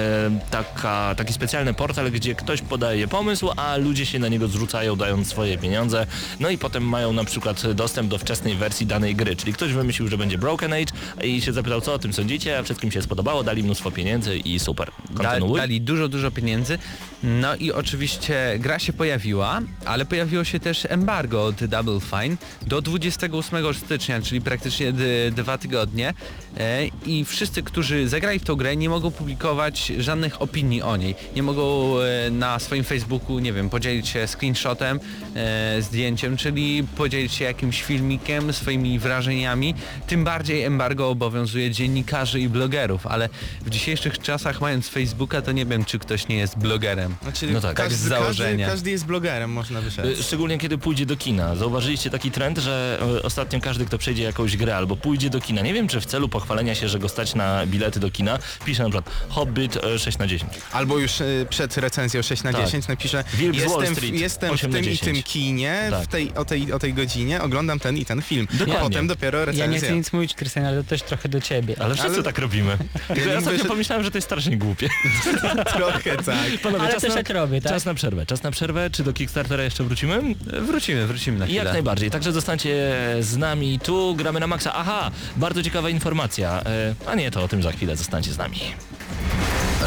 taka, 0.51 1.15
taki 1.17 1.33
specjalny 1.33 1.73
portal, 1.73 2.11
gdzie 2.11 2.35
ktoś 2.35 2.61
podaje 2.61 3.07
pomysł, 3.07 3.49
a 3.57 3.77
ludzie 3.77 4.05
się 4.05 4.19
na 4.19 4.27
niego 4.27 4.47
zrzucają 4.47 4.95
dając 4.95 5.27
swoje 5.27 5.57
pieniądze. 5.57 6.07
No 6.39 6.49
i 6.49 6.57
potem 6.57 6.83
mają 6.83 7.13
na 7.13 7.23
przykład 7.23 7.71
dostęp 7.71 8.09
do 8.09 8.17
wczesnej 8.17 8.55
wersji 8.55 8.85
danej 8.85 9.15
gry. 9.15 9.35
Czyli 9.35 9.53
ktoś 9.53 9.73
wymyślił, 9.73 10.07
że 10.07 10.17
będzie 10.17 10.37
Broken 10.37 10.73
Age 10.73 10.93
i 11.23 11.41
się 11.41 11.53
zapytał 11.53 11.81
co 11.81 11.93
o 11.93 11.99
tym 11.99 12.13
sądzicie, 12.13 12.59
a 12.59 12.63
wszystkim 12.63 12.91
się 12.91 13.01
spodobało, 13.01 13.43
dali 13.43 13.63
mnóstwo 13.63 13.91
pieniędzy 13.91 14.37
i 14.37 14.59
super. 14.59 14.91
Da, 15.09 15.23
Kontynuuj. 15.23 15.59
dali 15.59 15.81
dużo, 15.81 16.07
dużo 16.07 16.31
pieniędzy. 16.31 16.77
No 17.23 17.55
i 17.55 17.71
oczywiście 17.71 18.55
gra 18.59 18.79
się 18.79 18.93
pojawiła, 18.93 19.61
ale 19.85 20.05
pojawiło 20.05 20.43
się 20.43 20.59
też 20.59 20.87
embargo 20.89 21.45
od 21.45 21.65
Double 21.65 21.99
Fine 21.99 22.37
do 22.67 22.81
28 22.81 23.73
stycznia, 23.73 24.21
czyli 24.21 24.41
praktycznie 24.41 24.93
dwa 25.31 25.57
tygodnie. 25.57 26.13
E, 26.57 26.87
I 27.05 27.25
wszyscy, 27.25 27.63
którzy 27.63 28.07
zagrali 28.07 28.39
w 28.39 28.43
tą 28.43 28.55
grę 28.55 28.75
nie 28.75 28.89
mogą 28.89 29.11
publikować 29.11 29.91
żadnych 29.97 30.41
opinii 30.41 30.81
o 30.81 30.97
niej. 30.97 31.15
Nie 31.35 31.43
mogą 31.43 31.95
e, 31.99 32.31
na 32.31 32.59
swoim 32.59 32.83
Facebooku, 32.83 33.39
nie 33.39 33.53
wiem, 33.53 33.69
podzielić 33.69 34.07
się 34.07 34.27
screenshotem, 34.27 34.99
e, 35.35 35.81
zdjęciem, 35.81 36.37
czyli 36.37 36.83
podzielić 36.97 37.33
się 37.33 37.45
jakimś 37.45 37.83
filmikiem, 37.83 38.53
swoimi 38.53 38.99
wrażeniami. 38.99 39.75
Tym 40.07 40.23
bardziej 40.23 40.63
embargo 40.63 41.09
obowiązuje 41.09 41.71
dziennikarzy 41.71 42.39
i 42.39 42.49
blogerów, 42.49 43.07
ale 43.07 43.29
w 43.61 43.69
dzisiejszych 43.69 44.19
czasach 44.19 44.61
mając 44.61 44.89
Facebooka, 44.89 45.41
to 45.41 45.51
nie 45.51 45.65
wiem, 45.65 45.85
czy 45.85 45.99
ktoś 45.99 46.27
nie 46.27 46.37
jest 46.37 46.57
blogerem. 46.57 47.08
Znaczy, 47.23 47.47
No 47.51 47.61
tak, 47.61 47.77
tak 47.77 47.87
z 47.89 47.91
każdy, 47.93 48.09
założenia. 48.09 48.65
Każdy, 48.65 48.75
każdy 48.77 48.91
jest 48.91 49.05
blogerem, 49.05 49.51
można 49.51 49.81
by 49.81 49.89
rzec. 49.91 50.05
Y, 50.19 50.23
Szczególnie 50.23 50.57
kiedy 50.57 50.77
pójdzie 50.77 51.05
do 51.05 51.17
kina. 51.17 51.55
Zauważyliście 51.55 52.09
taki 52.09 52.31
trend, 52.31 52.57
że 52.57 52.99
y, 53.17 53.23
ostatnio 53.23 53.59
każdy, 53.61 53.85
kto 53.85 53.97
przejdzie 53.97 54.23
jakąś 54.23 54.57
grę 54.57 54.77
albo 54.77 54.95
pójdzie 54.95 55.29
do 55.29 55.41
kina, 55.41 55.61
nie 55.61 55.73
wiem 55.73 55.87
czy 55.87 56.01
w 56.01 56.05
celu 56.05 56.29
pochwalenia 56.29 56.75
się, 56.75 56.89
że 56.89 56.99
go 56.99 57.09
stać 57.09 57.35
na 57.35 57.65
bilety 57.65 57.99
do 57.99 58.11
kina, 58.11 58.39
pisze 58.65 58.83
na 58.83 58.89
przykład 58.89 59.15
Hobbit 59.29 59.75
y, 59.75 59.99
6 59.99 60.17
na 60.17 60.27
10. 60.27 60.51
Albo 60.71 60.97
już 60.99 61.21
y, 61.21 61.47
przed 61.49 61.77
recenzją 61.77 62.21
6 62.21 62.43
na 62.43 62.53
Tak. 62.53 62.65
10 62.65 62.87
napisze 62.87 63.23
Wilk 63.33 63.55
jestem, 63.55 63.95
Street, 63.95 64.13
jestem 64.15 64.49
w 64.49 64.53
8 64.53 64.71
na 64.71 64.75
tym 64.77 64.85
i 64.85 64.89
10. 64.89 64.99
tym 65.13 65.23
kinie, 65.23 65.87
Tak. 65.91 66.03
w 66.03 66.07
tej, 66.07 66.33
o, 66.35 66.45
tej, 66.45 66.73
o 66.73 66.79
tej 66.79 66.93
godzinie, 66.93 67.41
oglądam 67.41 67.79
ten 67.79 67.97
i 67.97 68.05
ten 68.05 68.21
film. 68.21 68.47
Dokładnie. 68.53 68.75
Potem 68.83 69.07
dopiero 69.07 69.39
Ja 69.39 69.45
recenzja. 69.45 69.67
nie 69.73 69.79
chcę 69.79 69.91
nic 69.95 70.13
mówić, 70.13 70.33
Krystian, 70.33 70.65
ale 70.65 70.83
to 70.83 70.89
też 70.89 71.01
trochę 71.01 71.29
do 71.29 71.41
ciebie. 71.41 71.75
Ale 71.79 71.95
wszyscy 71.95 72.13
Ale- 72.13 72.23
tak 72.23 72.37
robimy. 72.39 72.77
Ja 73.09 73.15
ostatnio 73.15 73.51
wyszedł- 73.51 73.67
pomyślałem, 73.67 74.03
że 74.05 74.11
to 74.11 74.17
jest 74.17 74.27
strasznie 74.27 74.57
głupie. 74.57 74.89
Trochę 75.77 76.17
tak. 76.17 76.35
Panowie, 76.63 76.83
Ale 76.83 76.98
czas, 77.01 77.01
też 77.01 77.15
na, 77.15 77.23
tak 77.23 77.29
robię, 77.29 77.61
tak? 77.61 77.71
czas 77.71 77.85
na 77.85 77.93
przerwę. 77.93 78.25
Czas 78.25 78.43
na 78.43 78.51
przerwę. 78.51 78.89
Czy 78.89 79.03
do 79.03 79.13
Kickstartera 79.13 79.63
jeszcze 79.63 79.83
wrócimy? 79.83 80.21
Wrócimy, 80.61 81.07
wrócimy 81.07 81.39
na 81.39 81.45
chwilę. 81.45 81.63
Jak 81.63 81.73
najbardziej. 81.73 82.11
Także 82.11 82.31
zostańcie 82.31 82.95
z 83.19 83.37
nami. 83.37 83.79
Tu 83.79 84.15
gramy 84.15 84.39
na 84.39 84.47
maksa. 84.47 84.71
Aha, 84.75 85.11
bardzo 85.35 85.63
ciekawa 85.63 85.89
informacja. 85.89 86.61
E, 86.65 86.95
A 87.07 87.15
nie, 87.15 87.31
to 87.31 87.43
o 87.43 87.47
tym 87.47 87.63
za 87.63 87.71
chwilę. 87.71 87.95
Zostańcie 87.95 88.33
z 88.33 88.37
nami. 88.37 88.59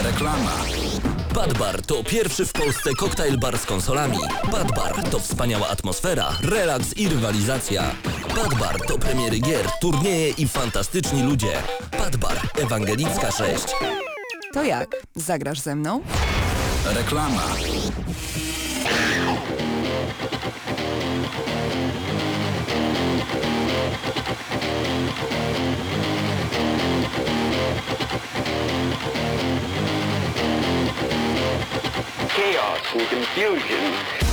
Reklama. 0.04 0.56
Badbar 1.34 1.82
to 1.82 2.04
pierwszy 2.04 2.46
w 2.46 2.52
Polsce 2.52 2.90
koktajl 2.98 3.38
bar 3.38 3.58
z 3.58 3.66
konsolami. 3.66 4.18
Badbar 4.52 5.02
to 5.10 5.18
wspaniała 5.18 5.68
atmosfera, 5.68 6.32
relaks 6.42 6.96
i 6.96 7.08
rywalizacja. 7.08 7.94
Badbar 8.36 8.80
to 8.86 8.98
premiery 8.98 9.38
gier, 9.40 9.66
turnieje 9.80 10.28
i 10.30 10.48
fantastyczni 10.48 11.22
ludzie. 11.22 11.52
Badbar 11.98 12.40
Ewangelicka 12.58 13.30
6. 13.30 13.64
To 14.54 14.64
jak? 14.64 14.96
Zagrasz 15.16 15.60
ze 15.60 15.74
mną? 15.74 16.00
Reklama. 16.84 17.46
chaos 32.34 32.94
and 32.94 33.08
confusion. 33.08 34.32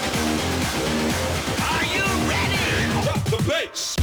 bass. 3.47 3.95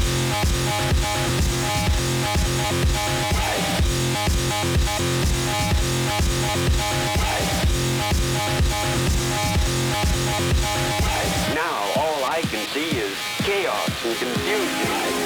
Now 11.54 11.92
all 11.96 12.24
I 12.24 12.42
can 12.42 12.66
see 12.68 12.90
is 12.98 13.16
chaos 13.38 14.04
and 14.04 14.16
confusion. 14.16 15.18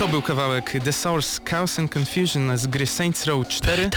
To 0.00 0.08
był 0.08 0.22
kawałek 0.22 0.72
The 0.84 0.92
Source 0.92 1.40
Chaos 1.44 1.78
and 1.78 1.96
Confusion 1.96 2.58
z 2.58 2.66
gry 2.66 2.86
Saints 2.86 3.26
Row 3.26 3.48
4, 3.48 3.90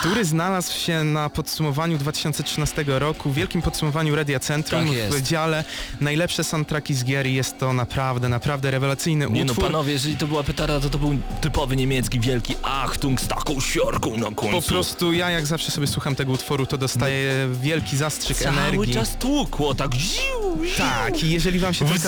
który 0.00 0.24
znalazł 0.24 0.78
się 0.78 1.04
na 1.04 1.30
podsumowaniu 1.30 1.98
2013 1.98 2.84
roku, 2.86 3.32
wielkim 3.32 3.62
podsumowaniu 3.62 4.16
Radia 4.16 4.40
Centrum 4.40 4.86
Tak 4.86 5.14
w 5.14 5.22
dziale 5.22 5.64
najlepsze 6.00 6.44
soundtracki 6.44 6.94
z 6.94 7.04
gier 7.04 7.26
i 7.26 7.34
jest 7.34 7.58
to 7.58 7.72
naprawdę, 7.72 8.28
naprawdę 8.28 8.70
rewelacyjny 8.70 9.26
Nie 9.30 9.44
no 9.44 9.52
utwór. 9.52 9.64
panowie, 9.64 9.92
jeżeli 9.92 10.16
to 10.16 10.26
była 10.26 10.42
petarda, 10.42 10.80
to 10.80 10.90
to 10.90 10.98
był 10.98 11.18
typowy 11.40 11.76
niemiecki 11.76 12.20
wielki 12.20 12.54
Achtung 12.62 13.20
z 13.20 13.28
taką 13.28 13.60
siorką 13.60 14.16
na 14.16 14.30
końcu. 14.30 14.62
Po 14.62 14.68
prostu 14.68 15.12
ja 15.12 15.30
jak 15.30 15.46
zawsze 15.46 15.70
sobie 15.70 15.86
słucham 15.86 16.14
tego 16.14 16.32
utworu, 16.32 16.66
to 16.66 16.78
dostaję 16.78 17.48
wielki 17.62 17.96
zastrzyk 17.96 18.36
Cały 18.36 18.58
energii. 18.58 18.94
czas 18.94 19.16
tłukło, 19.16 19.74
tak 19.74 19.94
ziu, 19.94 20.64
ziu. 20.64 20.78
Tak, 20.78 21.22
i 21.22 21.30
jeżeli 21.30 21.58
wam, 21.58 21.74
się 21.74 21.84
ten 21.84 21.98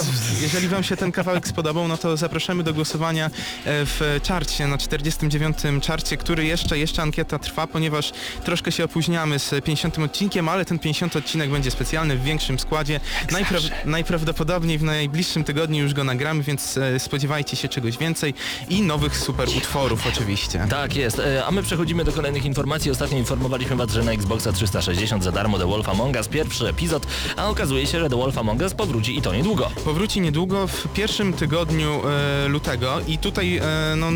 jeżeli 0.41 0.69
wam 0.69 0.83
się 0.83 0.97
ten 0.97 1.13
kawałek 1.13 1.49
spodobał, 1.49 1.89
no 1.89 1.97
to 1.97 2.17
zapraszamy 2.17 2.63
do 2.63 2.75
głosowania 2.75 3.20
e, 3.27 3.31
w 3.65 4.21
czarcie, 4.23 4.67
na 4.67 4.79
49. 4.79 5.59
czarcie, 5.83 6.17
który 6.17 6.45
jeszcze, 6.45 6.79
jeszcze 6.79 7.03
ankieta 7.03 7.39
trwa, 7.39 7.67
ponieważ 7.67 8.13
troszkę 8.45 8.73
się 8.73 8.85
opóźniamy 8.85 9.39
z 9.39 9.65
50. 9.65 9.99
odcinkiem, 9.99 10.49
ale 10.49 10.65
ten 10.65 10.79
50. 10.79 11.17
odcinek 11.17 11.51
będzie 11.51 11.71
specjalny 11.71 12.17
w 12.17 12.23
większym 12.23 12.59
składzie. 12.59 13.01
Najpra- 13.29 13.71
najprawdopodobniej 13.85 14.79
w 14.79 14.83
najbliższym 14.83 15.45
tygodniu 15.45 15.83
już 15.83 15.95
go 15.95 16.05
nagramy, 16.05 16.43
więc 16.43 16.77
e, 16.77 16.99
spodziewajcie 16.99 17.57
się 17.57 17.69
czegoś 17.69 17.99
więcej 17.99 18.35
i 18.69 18.83
nowych 18.83 19.17
super 19.17 19.49
utworów 19.49 20.07
oczywiście. 20.07 20.67
Tak 20.71 20.97
jest, 20.97 21.19
e, 21.19 21.45
a 21.47 21.51
my 21.51 21.63
przechodzimy 21.63 22.05
do 22.05 22.13
kolejnych 22.13 22.45
informacji. 22.45 22.91
Ostatnio 22.91 23.19
informowaliśmy 23.19 23.77
was, 23.77 23.91
że 23.91 24.03
na 24.03 24.13
Xboxa 24.13 24.53
360 24.53 25.25
za 25.25 25.33
darmo 25.33 25.59
The 25.59 25.67
Wolf 25.67 25.89
Among 25.89 26.17
Us 26.17 26.29
pierwszy 26.29 26.69
epizod, 26.69 27.07
a 27.37 27.49
okazuje 27.49 27.87
się, 27.87 28.01
że 28.01 28.09
The 28.09 28.17
Wolf 28.17 28.39
Among 28.39 28.61
Us 28.61 28.75
powróci 28.75 29.19
i 29.19 29.23
to 29.23 29.35
niedługo. 29.35 29.71
Powróci 29.85 30.21
niedługo 30.21 30.67
w 30.67 30.89
pierwszym 30.95 31.33
tygodniu 31.33 32.03
lutego 32.49 33.01
i 33.11 33.19
tutaj 33.19 33.57
e, 33.57 33.63
no, 33.97 34.07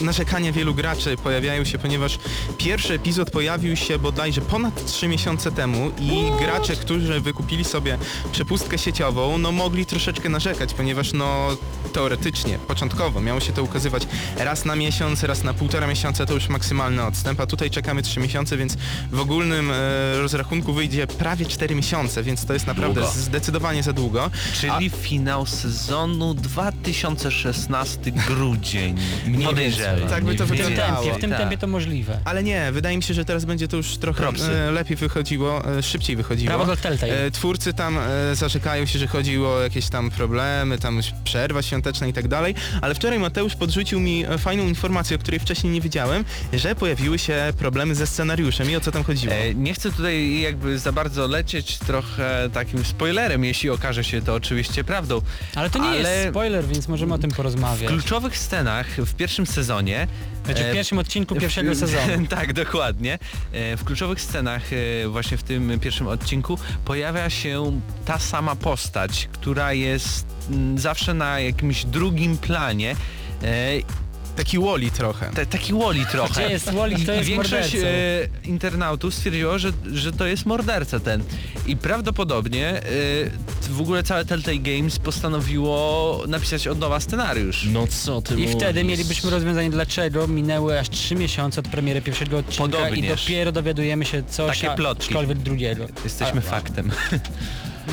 narzekania 0.00 0.52
wielu 0.52 0.74
graczy 0.74 1.16
pojawiają 1.16 1.64
się, 1.64 1.78
ponieważ 1.78 2.18
pierwszy 2.58 2.94
epizod 2.94 3.30
pojawił 3.30 3.76
się 3.76 3.98
bodajże 3.98 4.40
ponad 4.40 4.86
3 4.86 5.08
miesiące 5.08 5.52
temu 5.52 5.90
i 6.00 6.22
gracze, 6.40 6.76
którzy 6.76 7.20
wykupili 7.20 7.64
sobie 7.64 7.98
przepustkę 8.32 8.78
sieciową, 8.78 9.38
no 9.38 9.52
mogli 9.52 9.86
troszeczkę 9.86 10.28
narzekać, 10.28 10.74
ponieważ 10.74 11.12
no 11.12 11.56
teoretycznie, 11.92 12.58
początkowo 12.58 13.20
miało 13.20 13.40
się 13.40 13.52
to 13.52 13.62
ukazywać 13.62 14.06
raz 14.36 14.64
na 14.64 14.76
miesiąc, 14.76 15.22
raz 15.22 15.44
na 15.44 15.54
półtora 15.54 15.86
miesiąca, 15.86 16.26
to 16.26 16.34
już 16.34 16.48
maksymalny 16.48 17.02
odstęp, 17.02 17.40
a 17.40 17.46
tutaj 17.46 17.70
czekamy 17.70 18.02
3 18.02 18.20
miesiące, 18.20 18.56
więc 18.56 18.76
w 19.12 19.20
ogólnym 19.20 19.70
e, 19.70 19.74
rozrachunku 20.20 20.72
wyjdzie 20.72 21.06
prawie 21.06 21.46
4 21.46 21.74
miesiące, 21.74 22.22
więc 22.22 22.46
to 22.46 22.52
jest 22.52 22.66
naprawdę 22.66 23.00
Długo. 23.00 23.14
zdecydowanie 23.16 23.82
za 23.82 23.92
długo. 23.92 24.30
Czyli 24.60 24.90
finał 24.90 25.46
sezonu 25.46 26.34
2016 26.34 28.12
grudzień. 28.40 28.96
Podejrzewam. 29.44 30.08
Tak 30.08 30.24
by 30.24 30.34
to 30.34 30.44
W 30.44 30.48
tym 30.48 30.56
wyglądało. 30.56 30.96
tempie, 31.02 31.18
w 31.18 31.20
tym 31.20 31.30
Tak. 31.30 31.38
tempie 31.40 31.58
to 31.58 31.66
możliwe. 31.66 32.18
Ale 32.24 32.42
nie, 32.42 32.72
wydaje 32.72 32.96
mi 32.96 33.02
się, 33.02 33.14
że 33.14 33.24
teraz 33.24 33.44
będzie 33.44 33.68
to 33.68 33.76
już 33.76 33.96
trochę 33.96 34.18
Propsy. 34.22 34.52
e, 34.52 34.70
lepiej 34.70 34.96
wychodziło, 34.96 35.76
e, 35.78 35.82
szybciej 35.82 36.16
wychodziło. 36.16 36.64
Dla 36.64 36.76
Telltale. 36.76 37.24
E, 37.26 37.30
Twórcy 37.30 37.72
tam 37.74 37.98
e, 37.98 38.34
zarzekają 38.34 38.86
się, 38.86 38.98
że 38.98 39.06
chodziło 39.06 39.54
o 39.54 39.60
jakieś 39.60 39.88
tam 39.88 40.10
problemy, 40.10 40.78
tam 40.78 41.00
przerwa 41.24 41.62
świąteczna 41.62 42.06
i 42.06 42.12
tak 42.12 42.28
dalej, 42.28 42.54
ale 42.80 42.94
wczoraj 42.94 43.18
Mateusz 43.18 43.54
podrzucił 43.56 44.00
mi 44.00 44.24
e, 44.24 44.38
fajną 44.38 44.62
informację, 44.66 45.16
o 45.16 45.18
której 45.20 45.40
wcześniej 45.40 45.72
nie 45.72 45.80
wiedziałem, 45.80 46.24
że 46.52 46.74
pojawiły 46.74 47.18
się 47.18 47.52
problemy 47.58 47.94
ze 47.94 48.06
scenariuszem 48.06 48.70
i 48.70 48.76
o 48.76 48.80
co 48.80 48.92
tam 48.92 49.04
chodziło. 49.04 49.34
E, 49.34 49.54
Nie 49.54 49.74
chcę 49.74 49.92
tutaj 49.92 50.40
jakby 50.40 50.78
za 50.78 50.92
bardzo 50.92 51.26
lecieć 51.26 51.78
trochę 51.78 52.50
takim 52.52 52.84
spoilerem, 52.84 53.44
jeśli 53.44 53.70
okaże 53.70 54.04
się 54.04 54.22
to 54.22 54.34
oczywiście 54.34 54.84
prawdą. 54.84 55.20
Ale 55.54 55.70
to 55.70 55.78
nie 55.78 55.88
Ale 55.88 55.98
jest 56.16 56.30
spoiler, 56.30 56.66
więc 56.66 56.88
możemy 56.88 57.14
o 57.14 57.18
tym 57.18 57.30
W 57.30 57.36
porozmawiać. 57.36 57.90
Kluczowych 58.20 58.38
scenach 58.38 58.86
w 58.86 59.14
pierwszym 59.14 59.46
sezonie 59.46 60.06
Znaczy 60.44 60.62
w 60.62 60.66
e, 60.66 60.72
pierwszym 60.74 60.98
odcinku 60.98 61.36
pierwszego 61.36 61.74
w- 61.74 61.76
sezonu. 61.78 62.26
tak, 62.36 62.52
dokładnie. 62.52 63.18
E, 63.52 63.76
W 63.76 63.84
kluczowych 63.84 64.20
scenach, 64.20 64.62
e, 64.72 65.08
właśnie 65.08 65.36
w 65.36 65.42
tym 65.42 65.80
pierwszym 65.80 66.06
odcinku, 66.08 66.58
pojawia 66.84 67.30
się 67.30 67.80
ta 68.04 68.18
sama 68.18 68.56
postać, 68.56 69.28
która 69.32 69.72
jest 69.72 70.26
mm, 70.50 70.78
zawsze 70.78 71.14
na 71.14 71.40
jakimś 71.40 71.84
drugim 71.84 72.38
planie. 72.38 72.96
Taki 74.40 74.58
Woli 74.58 74.90
trochę. 74.90 75.30
Te, 75.34 75.46
taki 75.46 75.72
Woli 75.72 76.06
trochę. 76.06 76.32
Gdzie 76.44 76.52
jest 76.52 76.70
Wally, 76.72 76.94
I 77.02 77.06
to 77.06 77.12
jest 77.12 77.28
większość 77.28 77.74
mordercą. 77.74 77.88
e, 78.44 78.48
internautów 78.48 79.14
stwierdziło, 79.14 79.58
że, 79.58 79.72
że 79.92 80.12
to 80.12 80.26
jest 80.26 80.46
morderca 80.46 81.00
ten. 81.00 81.22
I 81.66 81.76
prawdopodobnie 81.76 82.68
e, 82.68 82.82
w 83.70 83.80
ogóle 83.80 84.02
całe 84.02 84.24
Telltale 84.24 84.58
Games 84.58 84.98
postanowiło 84.98 86.22
napisać 86.28 86.66
od 86.68 86.78
nowa 86.78 87.00
scenariusz. 87.00 87.64
No 87.72 87.86
co 87.86 88.22
ty 88.22 88.34
I 88.34 88.36
mówisz? 88.36 88.56
wtedy 88.56 88.84
mielibyśmy 88.84 89.30
rozwiązanie 89.30 89.70
dlaczego 89.70 90.26
minęły 90.28 90.78
aż 90.80 90.88
3 90.90 91.14
miesiące 91.14 91.60
od 91.60 91.68
premiery 91.68 92.02
pierwszego 92.02 92.38
odcinka 92.38 92.64
i 92.64 92.70
Podobnież. 92.70 93.22
dopiero 93.24 93.52
dowiadujemy 93.52 94.04
się 94.04 94.22
Takie 94.22 94.32
coś 94.32 94.62
plotki. 94.76 95.04
aczkolwiek 95.06 95.38
drugiego. 95.38 95.86
Jesteśmy 96.04 96.38
A, 96.46 96.50
faktem. 96.50 96.90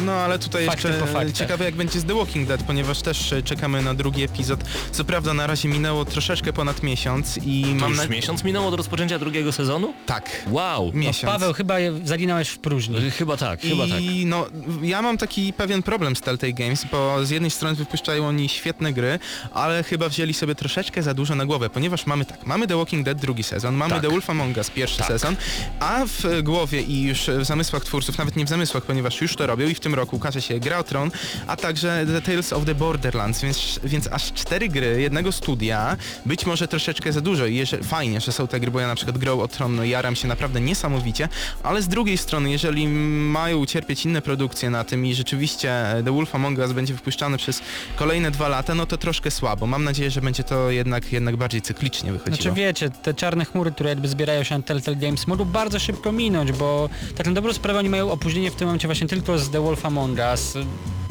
No 0.05 0.11
ale 0.11 0.39
tutaj 0.39 0.65
Fakty 0.65 0.87
jeszcze 0.87 1.33
ciekawe 1.33 1.65
jak 1.65 1.75
będzie 1.75 1.99
z 1.99 2.05
The 2.05 2.13
Walking 2.15 2.47
Dead, 2.47 2.63
ponieważ 2.63 3.01
też 3.01 3.33
e, 3.33 3.43
czekamy 3.43 3.81
na 3.81 3.93
drugi 3.93 4.23
epizod. 4.23 4.59
Co 4.91 5.03
prawda 5.05 5.33
na 5.33 5.47
razie 5.47 5.69
minęło 5.69 6.05
troszeczkę 6.05 6.53
ponad 6.53 6.83
miesiąc 6.83 7.39
i 7.45 7.61
To 7.63 7.75
mam 7.75 7.89
już 7.89 7.97
na... 7.99 8.07
miesiąc 8.07 8.43
minął 8.43 8.67
od 8.67 8.73
rozpoczęcia 8.73 9.19
drugiego 9.19 9.51
sezonu? 9.51 9.93
Tak, 10.05 10.29
Wow. 10.47 10.91
miesiąc. 10.93 11.33
Paweł, 11.33 11.53
chyba 11.53 11.79
je 11.79 11.99
zaginałeś 12.03 12.49
w 12.49 12.57
próżni. 12.59 12.97
Y, 12.97 13.11
Chyba 13.11 13.37
tak, 13.37 13.61
chyba 13.61 13.87
tak. 13.87 14.01
I 14.01 14.25
no, 14.25 14.45
ja 14.81 15.01
mam 15.01 15.17
taki 15.17 15.53
pewien 15.53 15.83
problem 15.83 16.15
z 16.15 16.21
Telltale 16.21 16.53
Games, 16.53 16.85
bo 16.91 17.25
z 17.25 17.29
jednej 17.29 17.51
strony 17.51 17.75
wypuszczają 17.75 18.27
oni 18.27 18.49
świetne 18.49 18.93
gry, 18.93 19.19
ale 19.53 19.83
chyba 19.83 20.09
wzięli 20.09 20.33
sobie 20.33 20.55
troszeczkę 20.55 21.03
za 21.03 21.13
dużo 21.13 21.35
na 21.35 21.45
głowę, 21.45 21.69
ponieważ 21.69 22.05
mamy 22.05 22.25
tak, 22.25 22.45
mamy 22.45 22.67
The 22.67 22.77
Walking 22.77 23.05
Dead 23.05 23.17
drugi 23.19 23.43
sezon, 23.43 23.75
mamy 23.75 23.93
Tak. 23.93 24.01
The 24.01 24.09
Wolf 24.09 24.29
Among 24.29 24.57
Us 24.57 24.69
pierwszy 24.69 24.97
Tak. 24.97 25.07
sezon, 25.07 25.35
a 25.79 26.05
w 26.07 26.41
głowie 26.43 26.81
i 26.81 27.01
już 27.03 27.19
w 27.39 27.45
zamysłach 27.45 27.83
twórców, 27.83 28.17
nawet 28.17 28.35
nie 28.35 28.45
w 28.45 28.49
zamysłach, 28.49 28.83
ponieważ 28.83 29.21
już 29.21 29.35
to 29.35 29.47
robią 29.47 29.67
i 29.67 29.75
w 29.77 29.79
tym 29.79 29.95
roku 29.95 30.15
ukaże 30.15 30.41
się 30.41 30.59
Gra 30.59 30.77
o 30.77 30.83
Tron, 30.83 31.11
a 31.47 31.55
także 31.55 32.05
The 32.07 32.21
Tales 32.21 32.53
of 32.53 32.65
the 32.65 32.75
Borderlands, 32.75 33.41
więc, 33.41 33.79
więc 33.83 34.07
aż 34.07 34.33
cztery 34.33 34.69
gry 34.69 35.01
jednego 35.01 35.31
studia, 35.31 35.97
być 36.25 36.45
może 36.45 36.67
troszeczkę 36.67 37.13
za 37.13 37.21
dużo 37.21 37.45
i 37.45 37.55
jeżeli, 37.55 37.83
fajnie, 37.83 38.21
że 38.21 38.31
są 38.31 38.47
te 38.47 38.59
gry, 38.59 38.71
bo 38.71 38.79
ja 38.79 38.87
na 38.87 38.95
przykład 38.95 39.17
Grą 39.17 39.41
o 39.41 39.47
Tron, 39.47 39.75
no 39.75 39.83
jaram 39.83 40.15
się 40.15 40.27
naprawdę 40.27 40.61
niesamowicie, 40.61 41.29
ale 41.63 41.81
z 41.81 41.87
drugiej 41.87 42.17
strony, 42.17 42.51
jeżeli 42.51 42.87
mają 42.87 43.57
ucierpieć 43.57 44.05
inne 44.05 44.21
produkcje 44.21 44.69
na 44.69 44.83
tym 44.83 45.05
i 45.05 45.15
rzeczywiście 45.15 45.85
The 46.05 46.11
Wolf 46.11 46.35
Among 46.35 46.59
Us 46.59 46.71
będzie 46.71 46.93
wypuszczany 46.93 47.37
przez 47.37 47.61
kolejne 47.95 48.31
dwa 48.31 48.47
lata, 48.47 48.75
no 48.75 48.85
to 48.85 48.97
troszkę 48.97 49.31
słabo. 49.31 49.67
Mam 49.67 49.83
nadzieję, 49.83 50.11
że 50.11 50.21
będzie 50.21 50.43
to 50.43 50.71
jednak, 50.71 51.11
jednak 51.11 51.37
bardziej 51.37 51.61
cyklicznie 51.61 52.11
wychodziło. 52.11 52.35
Znaczy 52.35 52.51
wiecie, 52.51 52.89
te 52.89 53.13
czarne 53.13 53.45
chmury, 53.45 53.71
które 53.71 53.89
jakby 53.89 54.07
zbierają 54.07 54.43
się 54.43 54.57
na 54.57 54.63
Telltale 54.63 54.97
Games 54.97 55.27
mogą 55.27 55.45
bardzo 55.45 55.79
szybko 55.79 56.11
minąć, 56.11 56.51
bo 56.51 56.89
tak 57.15 57.27
na 57.27 57.33
dobrą 57.33 57.53
sprawę 57.53 57.79
oni 57.79 57.89
mają 57.89 58.11
opóźnienie 58.11 58.51
w 58.51 58.55
tym 58.55 58.67
momencie 58.67 58.87
właśnie 58.87 59.07
tylko 59.07 59.39
z 59.39 59.49
The 59.49 59.66
Wolf 59.67 59.85
Among 59.85 60.17
Us. 60.31 60.53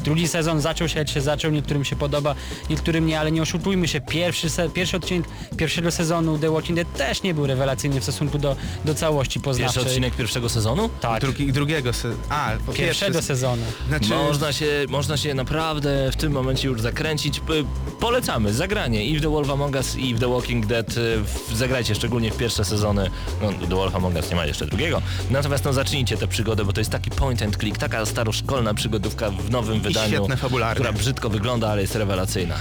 Drugi 0.03 0.27
sezon 0.27 0.61
zaczął 0.61 0.87
się, 0.89 0.99
jak 0.99 1.09
się 1.09 1.21
zaczął, 1.21 1.51
niektórym 1.51 1.85
się 1.85 1.95
podoba, 1.95 2.35
niektórym 2.69 3.05
nie, 3.05 3.19
ale 3.19 3.31
nie 3.31 3.41
oszukujmy 3.41 3.87
się, 3.87 4.01
pierwszy, 4.01 4.49
se, 4.49 4.69
pierwszy 4.69 4.97
odcinek 4.97 5.25
pierwszego 5.57 5.91
sezonu 5.91 6.37
The 6.39 6.51
Walking 6.51 6.75
Dead 6.75 6.93
też 6.93 7.23
nie 7.23 7.33
był 7.33 7.47
rewelacyjny 7.47 7.99
w 7.99 8.03
stosunku 8.03 8.37
do, 8.37 8.55
do 8.85 8.95
całości 8.95 9.39
Pierwszy 9.39 9.45
poznawczej. 9.63 9.83
odcinek 9.83 10.15
pierwszego 10.15 10.49
sezonu? 10.49 10.89
Tak, 11.01 11.21
Drugi, 11.21 11.51
drugiego 11.53 11.93
se... 11.93 12.09
A, 12.29 12.51
po 12.65 12.73
pierwszego 12.73 13.11
pierwszy... 13.13 13.27
sezonu. 13.27 13.63
Znaczy, 13.87 14.09
Można 14.09 14.53
się, 14.53 14.85
można 14.89 15.17
się 15.17 15.33
naprawdę 15.33 16.11
w 16.11 16.15
tym 16.15 16.31
momencie 16.31 16.67
już 16.67 16.81
zakręcić. 16.81 17.41
Polecamy 17.99 18.53
zagranie 18.53 19.05
i 19.05 19.17
w 19.17 19.21
The 19.21 19.29
Wolf 19.29 19.49
Among 19.49 19.75
Us 19.75 19.95
i 19.95 20.15
w 20.15 20.19
The 20.19 20.27
Walking 20.29 20.65
Dead. 20.65 20.97
y, 20.97 21.55
Zagrajcie 21.55 21.95
szczególnie 21.95 22.31
w 22.31 22.37
pierwsze 22.37 22.65
sezony. 22.65 23.09
No, 23.41 23.67
The 23.67 23.75
Wolf 23.75 23.95
Among 23.95 24.15
Us 24.15 24.29
nie 24.29 24.35
ma 24.35 24.45
jeszcze 24.45 24.65
drugiego. 24.65 25.01
Natomiast 25.29 25.65
no 25.65 25.73
zacznijcie 25.73 26.17
tę 26.17 26.27
przygodę, 26.27 26.65
bo 26.65 26.73
to 26.73 26.81
jest 26.81 26.91
taki 26.91 27.09
point 27.11 27.41
and 27.41 27.57
click, 27.57 27.77
taka 27.77 28.05
staroszkolna 28.47 28.73
przygodówka 28.73 29.29
w 29.29 29.49
nowym 29.49 29.81
wydaniu, 29.81 30.07
świetne 30.07 30.37
fabularne. 30.37 30.75
która 30.75 30.93
brzydko 30.93 31.29
wygląda, 31.29 31.69
ale 31.69 31.81
jest 31.81 31.95
rewelacyjna. 31.95 32.55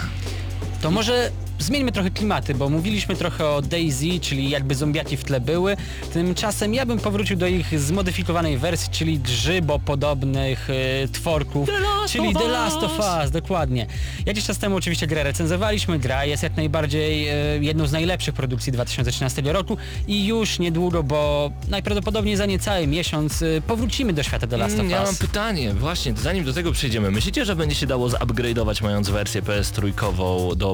To 0.83 0.91
może 0.91 1.31
zmieńmy 1.59 1.93
trochę 1.93 2.11
klimaty, 2.11 2.55
bo 2.55 2.69
mówiliśmy 2.69 3.17
trochę 3.17 3.49
o 3.49 3.63
Daisy, 3.63 4.21
czyli 4.21 4.51
jakby 4.51 4.75
zombiaki 4.75 5.17
w 5.17 5.25
tle 5.25 5.41
były. 5.41 5.77
Tymczasem 6.13 6.75
ja 6.75 6.87
bym 6.87 6.99
powrócił 6.99 7.37
do 7.37 7.47
ich 7.47 7.81
zmodyfikowanej 7.81 8.59
wersji, 8.59 8.89
czyli 8.93 9.19
grzybopodobnych 9.19 10.69
e, 10.71 11.09
tworków, 11.09 11.69
czyli 12.09 12.35
The 12.35 12.49
Last 12.49 12.77
of 12.77 12.99
Us, 12.99 13.31
dokładnie. 13.31 13.87
Jakiś 14.27 14.45
czas 14.45 14.59
temu 14.59 14.77
oczywiście 14.77 15.07
grę 15.07 15.23
recenzowaliśmy, 15.25 15.99
gra 15.99 16.25
jest 16.25 16.43
jak 16.43 16.57
najbardziej 16.57 17.29
e, 17.29 17.35
jedną 17.61 17.87
z 17.87 17.93
najlepszych 17.93 18.35
produkcji 18.35 18.73
2013 18.73 19.43
roku 19.43 19.77
i 20.09 20.27
już 20.27 20.59
niedługo, 20.59 21.03
bo 21.03 21.51
najprawdopodobniej 21.69 22.37
za 22.37 22.47
niecały 22.47 22.87
miesiąc 22.87 23.43
e, 23.43 23.47
powrócimy 23.67 24.13
do 24.13 24.23
świata 24.23 24.47
The 24.47 24.57
Last 24.57 24.75
of 24.75 24.81
Mm, 24.81 24.91
Ja 24.91 25.01
Us. 25.01 25.07
mam 25.07 25.17
pytanie, 25.17 25.75
właśnie, 25.75 26.15
zanim 26.17 26.45
do 26.45 26.53
tego 26.53 26.73
przejdziemy. 26.73 27.11
Myślicie, 27.11 27.45
że 27.45 27.57
będzie 27.57 27.75
się 27.77 27.87
dało 27.87 28.09
zupgrade'ować 28.09 28.83
mając 28.83 29.09
wersję 29.11 29.43
PS3 29.43 29.93
do 30.57 30.73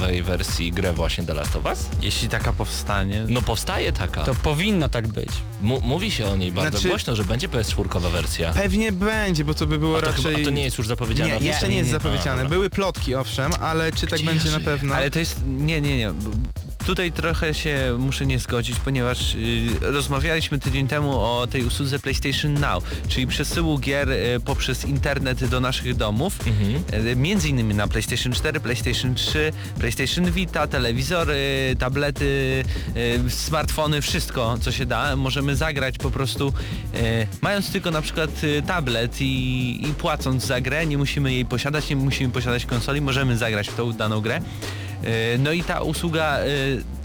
PS4 0.00 0.22
wersji 0.22 0.72
grę 0.72 0.92
właśnie 0.92 1.24
The 1.24 1.34
Last 1.34 1.56
of 1.56 1.64
Us? 1.64 1.78
Jeśli 2.02 2.28
taka 2.28 2.52
powstanie. 2.52 3.24
No 3.28 3.42
powstaje 3.42 3.92
taka. 3.92 4.24
To 4.24 4.34
powinno 4.34 4.88
tak 4.88 5.08
być. 5.08 5.28
M- 5.62 5.70
mówi 5.82 6.10
się 6.10 6.26
o 6.26 6.36
niej 6.36 6.52
bardzo 6.52 6.70
Znaczy- 6.70 6.88
głośno, 6.88 7.16
że 7.16 7.24
będzie 7.24 7.48
PS4 7.48 8.10
wersja. 8.12 8.52
Pewnie 8.52 8.92
będzie, 8.92 9.44
bo 9.44 9.54
to 9.54 9.66
by 9.66 9.78
było 9.78 9.98
A 9.98 10.00
to, 10.00 10.06
raczej... 10.06 10.24
chyba, 10.24 10.38
a 10.40 10.44
to 10.44 10.50
nie 10.50 10.62
jest 10.64 10.78
już 10.78 10.86
zapowiedziane? 10.88 11.40
Nie, 11.40 11.46
jeszcze 11.46 11.68
nie 11.68 11.76
jest 11.76 11.90
A, 11.90 11.92
zapowiedziane. 11.92 12.42
dobra. 12.42 12.48
Były 12.48 12.70
plotki, 12.70 13.14
owszem, 13.14 13.52
ale 13.60 13.92
czy 13.92 14.06
tak 14.06 14.18
Gdzie 14.18 14.28
będzie 14.28 14.48
ja 14.48 14.58
na 14.58 14.64
pewno? 14.64 14.94
Ale 14.94 15.10
to 15.10 15.18
jest... 15.18 15.40
Nie, 15.46 15.80
nie, 15.80 15.96
nie. 15.98 16.12
Tutaj 16.90 17.12
trochę 17.12 17.54
się 17.54 17.96
muszę 17.98 18.26
nie 18.26 18.38
zgodzić, 18.38 18.76
ponieważ 18.84 19.34
y, 19.34 19.68
rozmawialiśmy 19.80 20.58
tydzień 20.58 20.88
temu 20.88 21.10
o 21.20 21.46
tej 21.50 21.64
usłudze 21.64 21.98
PlayStation 21.98 22.54
Now, 22.54 22.84
czyli 23.08 23.26
przesyłu 23.26 23.78
gier 23.78 24.10
y, 24.10 24.40
poprzez 24.44 24.84
internet 24.84 25.44
do 25.44 25.60
naszych 25.60 25.94
domów, 25.96 26.38
Mhm. 26.46 27.06
y, 27.06 27.16
między 27.16 27.48
innymi 27.48 27.74
na 27.74 27.88
PlayStation 27.88 28.32
4, 28.32 28.60
PlayStation 28.60 29.14
3, 29.14 29.52
PlayStation 29.78 30.32
Vita, 30.32 30.66
telewizory, 30.66 31.76
tablety, 31.78 32.64
smartfony, 33.28 34.02
wszystko 34.02 34.58
co 34.60 34.72
się 34.72 34.86
da. 34.86 35.16
Możemy 35.16 35.56
zagrać 35.56 35.98
po 35.98 36.10
prostu 36.10 36.52
mając 37.42 37.72
tylko 37.72 37.90
na 37.90 38.02
przykład 38.02 38.30
tablet 38.66 39.20
i, 39.20 39.88
i 39.88 39.94
płacąc 39.94 40.46
za 40.46 40.60
grę, 40.60 40.86
nie 40.86 40.98
musimy 40.98 41.32
jej 41.32 41.44
posiadać, 41.44 41.90
nie 41.90 41.96
musimy 41.96 42.32
posiadać 42.32 42.66
konsoli, 42.66 43.00
możemy 43.00 43.36
zagrać 43.36 43.68
w 43.68 43.74
tą 43.74 43.92
daną 43.92 44.20
grę. 44.20 44.40
E, 45.04 45.38
No 45.38 45.52
i 45.52 45.62
ta 45.62 45.82
usługa 45.82 46.38
e, 46.40 46.46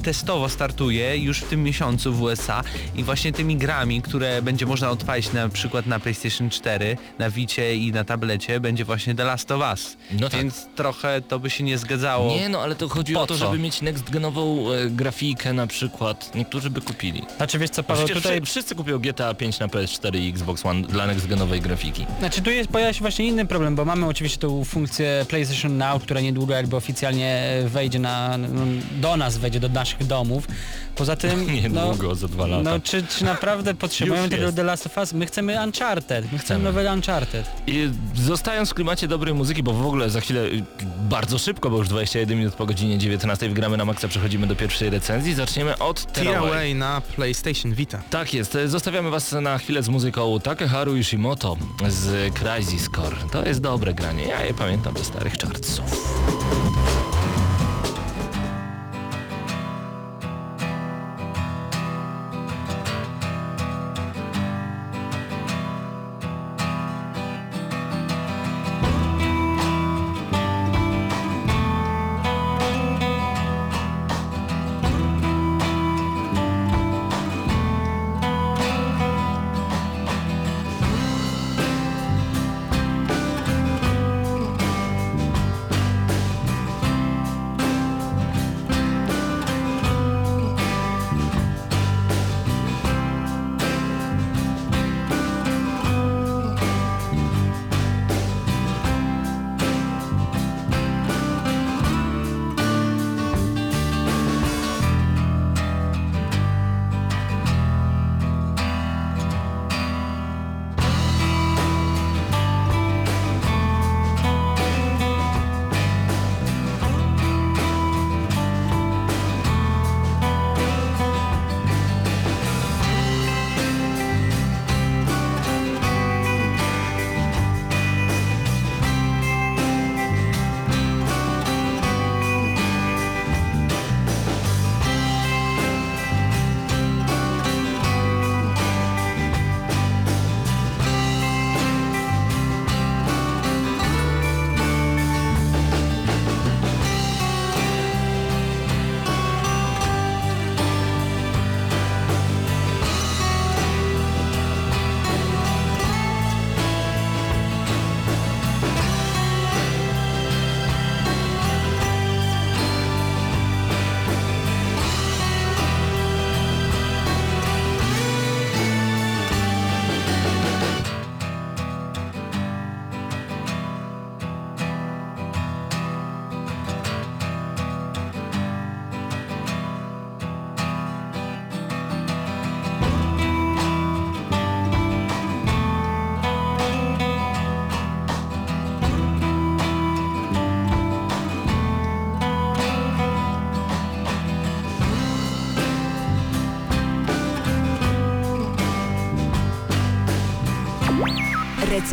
testowo 0.05 0.49
startuje 0.49 1.17
już 1.17 1.39
w 1.39 1.47
tym 1.49 1.63
miesiącu 1.63 2.13
w 2.13 2.21
USA 2.21 2.63
i 2.95 3.03
właśnie 3.03 3.31
tymi 3.33 3.57
grami, 3.57 4.01
które 4.01 4.41
będzie 4.41 4.65
można 4.65 4.89
odpalić 4.89 5.33
na 5.33 5.49
przykład 5.49 5.85
na 5.87 5.99
PlayStation 5.99 6.49
4, 6.49 6.97
na 7.19 7.29
Vicie 7.29 7.75
i 7.75 7.91
na 7.91 8.03
tablecie 8.03 8.59
będzie 8.59 8.85
właśnie 8.85 9.15
The 9.15 9.23
Last 9.23 9.51
of 9.51 9.61
Us. 9.71 9.97
No 10.19 10.29
tak. 10.29 10.39
Więc 10.41 10.67
trochę 10.75 11.21
to 11.21 11.39
by 11.39 11.49
się 11.49 11.63
nie 11.63 11.77
zgadzało. 11.77 12.35
Nie 12.35 12.49
no, 12.49 12.59
ale 12.61 12.75
to 12.75 12.89
chodzi 12.89 13.13
Po 13.13 13.21
o 13.21 13.27
to, 13.27 13.33
co? 13.33 13.45
żeby 13.45 13.59
mieć 13.59 13.81
next-genową 13.81 14.71
e, 14.71 14.89
grafikę 14.89 15.53
na 15.53 15.67
przykład. 15.67 16.35
Niektórzy 16.35 16.69
by 16.69 16.81
kupili. 16.81 17.21
Znaczy 17.37 17.59
wiesz 17.59 17.69
co 17.69 17.83
Paweł, 17.83 18.05
Przecież 18.05 18.23
tutaj... 18.23 18.41
wszy- 18.41 18.45
wszyscy 18.51 18.75
kupią 18.75 18.99
GTA 18.99 19.33
5 19.33 19.59
na 19.59 19.67
PS4 19.67 20.19
i 20.19 20.29
Xbox 20.29 20.65
One 20.65 20.81
dla 20.87 21.07
next-genowej 21.07 21.61
grafiki. 21.61 22.05
Znaczy 22.19 22.41
tu 22.41 22.49
jest, 22.51 22.69
pojawia 22.69 22.93
się 22.93 22.99
właśnie 23.01 23.25
inny 23.25 23.45
problem, 23.45 23.75
bo 23.75 23.85
mamy 23.85 24.07
oczywiście 24.07 24.37
tą 24.37 24.63
funkcję 24.63 25.25
PlayStation 25.29 25.77
Now, 25.77 26.01
która 26.03 26.21
niedługo 26.21 26.53
jakby 26.53 26.75
oficjalnie 26.75 27.27
e, 27.29 27.69
wejdzie 27.69 27.99
na, 27.99 28.37
no, 28.37 28.61
do 29.01 29.17
nas, 29.17 29.37
wejdzie 29.37 29.59
do 29.59 29.69
naszych 29.69 29.94
domów. 30.01 30.47
Poza 30.95 31.15
tym, 31.15 31.47
Niedługo, 31.61 32.07
no, 32.07 32.15
za 32.15 32.27
dwa 32.27 32.47
lata. 32.47 32.63
no 32.63 32.79
czy, 32.79 33.03
czy 33.03 33.23
naprawdę 33.23 33.73
potrzebujemy 33.85 34.29
tego. 34.29 34.51
The 34.51 34.63
Last 34.63 34.85
of 34.85 34.97
Us? 34.97 35.13
My 35.13 35.25
chcemy 35.25 35.63
Uncharted, 35.63 36.31
my 36.31 36.39
chcemy 36.39 36.63
nowego 36.63 36.93
Uncharted. 36.93 37.45
I 37.67 37.89
zostając 38.15 38.69
w 38.69 38.73
klimacie 38.73 39.07
dobrej 39.07 39.33
muzyki, 39.33 39.63
bo 39.63 39.73
w 39.73 39.85
ogóle 39.85 40.09
za 40.09 40.21
chwilę 40.21 40.41
y, 40.41 40.63
bardzo 41.09 41.37
szybko, 41.37 41.69
bo 41.69 41.77
już 41.77 41.87
21 41.87 42.37
minut 42.37 42.53
po 42.53 42.65
godzinie 42.65 42.97
19 42.97 43.49
wgramy 43.49 43.77
na 43.77 43.85
maksa, 43.85 44.07
przechodzimy 44.07 44.47
do 44.47 44.55
pierwszej 44.55 44.89
recenzji. 44.89 45.33
Zaczniemy 45.33 45.77
od 45.77 46.13
Tear 46.13 46.25
Tearaway. 46.25 46.49
Away 46.51 46.75
na 46.75 47.01
PlayStation 47.15 47.73
Vita. 47.73 48.01
Tak 48.09 48.33
jest, 48.33 48.55
e, 48.55 48.67
zostawiamy 48.67 49.09
was 49.09 49.31
na 49.31 49.57
chwilę 49.57 49.83
z 49.83 49.89
muzyką 49.89 50.39
Takeharu 50.39 50.95
Ishimoto 50.97 51.57
z 51.87 52.33
Crisis 52.33 52.89
Core. 52.95 53.15
To 53.31 53.45
jest 53.45 53.61
dobre 53.61 53.93
granie, 53.93 54.23
ja 54.27 54.45
je 54.45 54.53
pamiętam 54.53 54.97
ze 54.97 55.03
starych 55.03 55.37
czarców. 55.37 55.85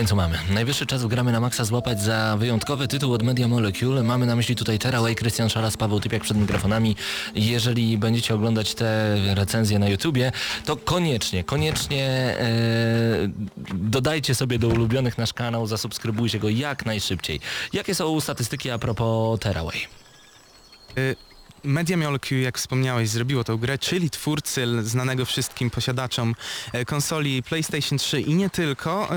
Końcu 0.00 0.16
mamy. 0.16 0.38
Najwyższy 0.50 0.86
czas 0.86 1.02
w 1.02 1.06
gramy 1.06 1.32
na 1.32 1.40
maksa 1.40 1.64
złapać 1.64 2.02
za 2.02 2.36
wyjątkowy 2.36 2.88
tytuł 2.88 3.12
od 3.12 3.22
Media 3.22 3.48
Molecule. 3.48 4.02
Mamy 4.02 4.26
na 4.26 4.36
myśli 4.36 4.56
tutaj 4.56 4.78
Teraway, 4.78 5.14
Krystian 5.14 5.48
Szaras, 5.48 5.76
Paweł 5.76 6.00
Typiak 6.00 6.22
przed 6.22 6.36
mikrofonami. 6.36 6.96
Jeżeli 7.34 7.98
będziecie 7.98 8.34
oglądać 8.34 8.74
te 8.74 9.16
recenzje 9.34 9.78
na 9.78 9.88
YouTubie, 9.88 10.32
to 10.64 10.76
koniecznie, 10.76 11.44
koniecznie 11.44 12.06
e, 12.06 12.48
dodajcie 13.74 14.34
sobie 14.34 14.58
do 14.58 14.68
ulubionych 14.68 15.18
nasz 15.18 15.32
kanał, 15.32 15.66
zasubskrybujcie 15.66 16.38
go 16.38 16.48
jak 16.48 16.86
najszybciej. 16.86 17.40
Jakie 17.72 17.94
są 17.94 18.20
statystyki 18.20 18.70
a 18.70 18.78
propos 18.78 19.40
Teraway? 19.40 19.78
Y, 20.98 21.16
Media 21.64 21.96
Molecule, 21.96 22.40
jak 22.40 22.58
wspomniałeś, 22.58 23.08
zrobiło 23.08 23.44
tą 23.44 23.56
grę, 23.56 23.78
czyli 23.78 24.10
twórcy 24.10 24.66
znanego 24.82 25.24
wszystkim 25.24 25.70
posiadaczom 25.70 26.34
e, 26.72 26.84
konsoli 26.84 27.42
PlayStation 27.42 27.98
3 27.98 28.20
i 28.20 28.34
nie 28.34 28.50
tylko, 28.50 29.08
e, 29.10 29.16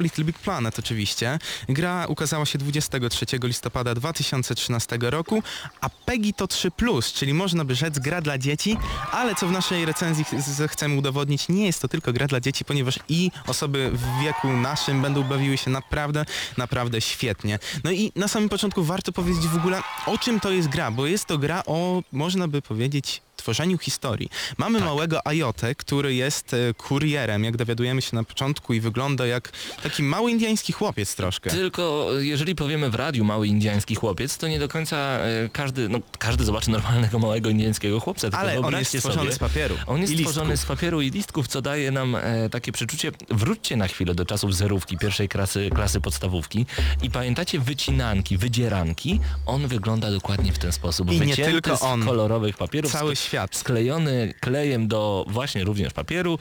Little 0.00 0.24
Big 0.24 0.38
Planet 0.38 0.78
oczywiście. 0.78 1.38
Gra 1.68 2.06
ukazała 2.06 2.46
się 2.46 2.58
23 2.58 3.26
listopada 3.42 3.94
2013 3.94 4.98
roku, 5.00 5.42
a 5.80 5.88
PEGI 5.88 6.34
to 6.34 6.46
3+, 6.46 7.14
czyli 7.14 7.34
można 7.34 7.64
by 7.64 7.74
rzec 7.74 7.98
gra 7.98 8.20
dla 8.20 8.38
dzieci, 8.38 8.76
ale 9.12 9.34
co 9.34 9.46
w 9.46 9.52
naszej 9.52 9.84
recenzji 9.84 10.24
chcemy 10.68 10.94
udowodnić, 10.96 11.48
nie 11.48 11.66
jest 11.66 11.82
to 11.82 11.88
tylko 11.88 12.12
gra 12.12 12.26
dla 12.26 12.40
dzieci, 12.40 12.64
ponieważ 12.64 12.98
i 13.08 13.30
osoby 13.46 13.90
w 13.92 14.22
wieku 14.24 14.48
naszym 14.48 15.02
będą 15.02 15.22
bawiły 15.22 15.56
się 15.56 15.70
naprawdę, 15.70 16.24
naprawdę 16.56 17.00
świetnie. 17.00 17.58
No 17.84 17.90
i 17.90 18.12
na 18.16 18.28
samym 18.28 18.48
początku 18.48 18.84
warto 18.84 19.12
powiedzieć 19.12 19.46
w 19.46 19.56
ogóle, 19.56 19.82
o 20.06 20.18
czym 20.18 20.40
to 20.40 20.50
jest 20.50 20.68
gra, 20.68 20.90
bo 20.90 21.06
jest 21.06 21.24
to 21.24 21.38
gra 21.38 21.59
o, 21.66 22.02
można 22.12 22.48
by 22.48 22.62
powiedzieć, 22.62 23.22
tworzeniu 23.42 23.78
historii. 23.78 24.28
Mamy 24.58 24.80
małego 24.80 25.26
Ajotę, 25.26 25.74
który 25.74 26.14
jest 26.14 26.54
e, 26.54 26.74
kurierem, 26.74 27.44
jak 27.44 27.56
dowiadujemy 27.56 28.02
się 28.02 28.16
na 28.16 28.24
początku 28.24 28.74
i 28.74 28.80
wygląda 28.80 29.26
jak 29.26 29.52
taki 29.82 30.02
mały 30.02 30.30
indiański 30.30 30.72
chłopiec 30.72 31.14
troszkę. 31.14 31.50
Tylko 31.50 32.10
e, 32.18 32.24
jeżeli 32.24 32.54
powiemy 32.54 32.90
w 32.90 32.94
radiu 32.94 33.24
mały 33.24 33.46
indiański 33.46 33.94
chłopiec, 33.94 34.38
to 34.38 34.48
nie 34.48 34.58
do 34.58 34.68
końca 34.68 34.96
e, 34.96 35.48
każdy, 35.52 35.88
no 35.88 35.98
każdy 36.18 36.44
zobaczy 36.44 36.70
normalnego 36.70 37.18
małego 37.18 37.50
indiańskiego 37.50 38.00
chłopca. 38.00 38.20
Tylko 38.20 38.38
Ale 38.38 38.60
on 38.60 38.74
jest 38.74 38.98
stworzony 38.98 39.22
sobie, 39.22 39.32
z 39.32 39.38
papieru 39.38 39.76
On 39.86 40.00
jest 40.00 40.14
stworzony 40.18 40.56
z 40.56 40.66
papieru 40.66 41.00
i 41.02 41.10
listków, 41.10 41.48
co 41.48 41.62
daje 41.62 41.90
nam 41.90 42.16
e, 42.16 42.50
takie 42.50 42.72
przeczucie, 42.72 43.12
wróćcie 43.30 43.76
na 43.76 43.88
chwilę 43.88 44.14
do 44.14 44.24
czasów 44.24 44.56
zerówki, 44.56 44.98
pierwszej 44.98 45.28
klasy, 45.28 45.70
klasy 45.74 46.00
podstawówki 46.00 46.66
i 47.02 47.10
pamiętacie 47.10 47.58
wycinanki, 47.58 48.38
wydzieranki? 48.38 49.20
On 49.46 49.66
wygląda 49.66 50.10
dokładnie 50.10 50.52
w 50.52 50.58
ten 50.58 50.72
sposób. 50.72 51.12
I 51.12 51.20
nie 51.20 51.26
Wycięty 51.26 51.52
tylko 51.52 51.76
z 51.76 51.82
on. 51.82 52.04
kolorowych 52.04 52.56
papierów, 52.56 52.92
Cały 52.92 53.16
świat. 53.30 53.56
sklejony 53.56 54.34
klejem 54.40 54.88
do 54.88 55.24
właśnie 55.28 55.64
również 55.64 55.92
papieru. 55.92 56.38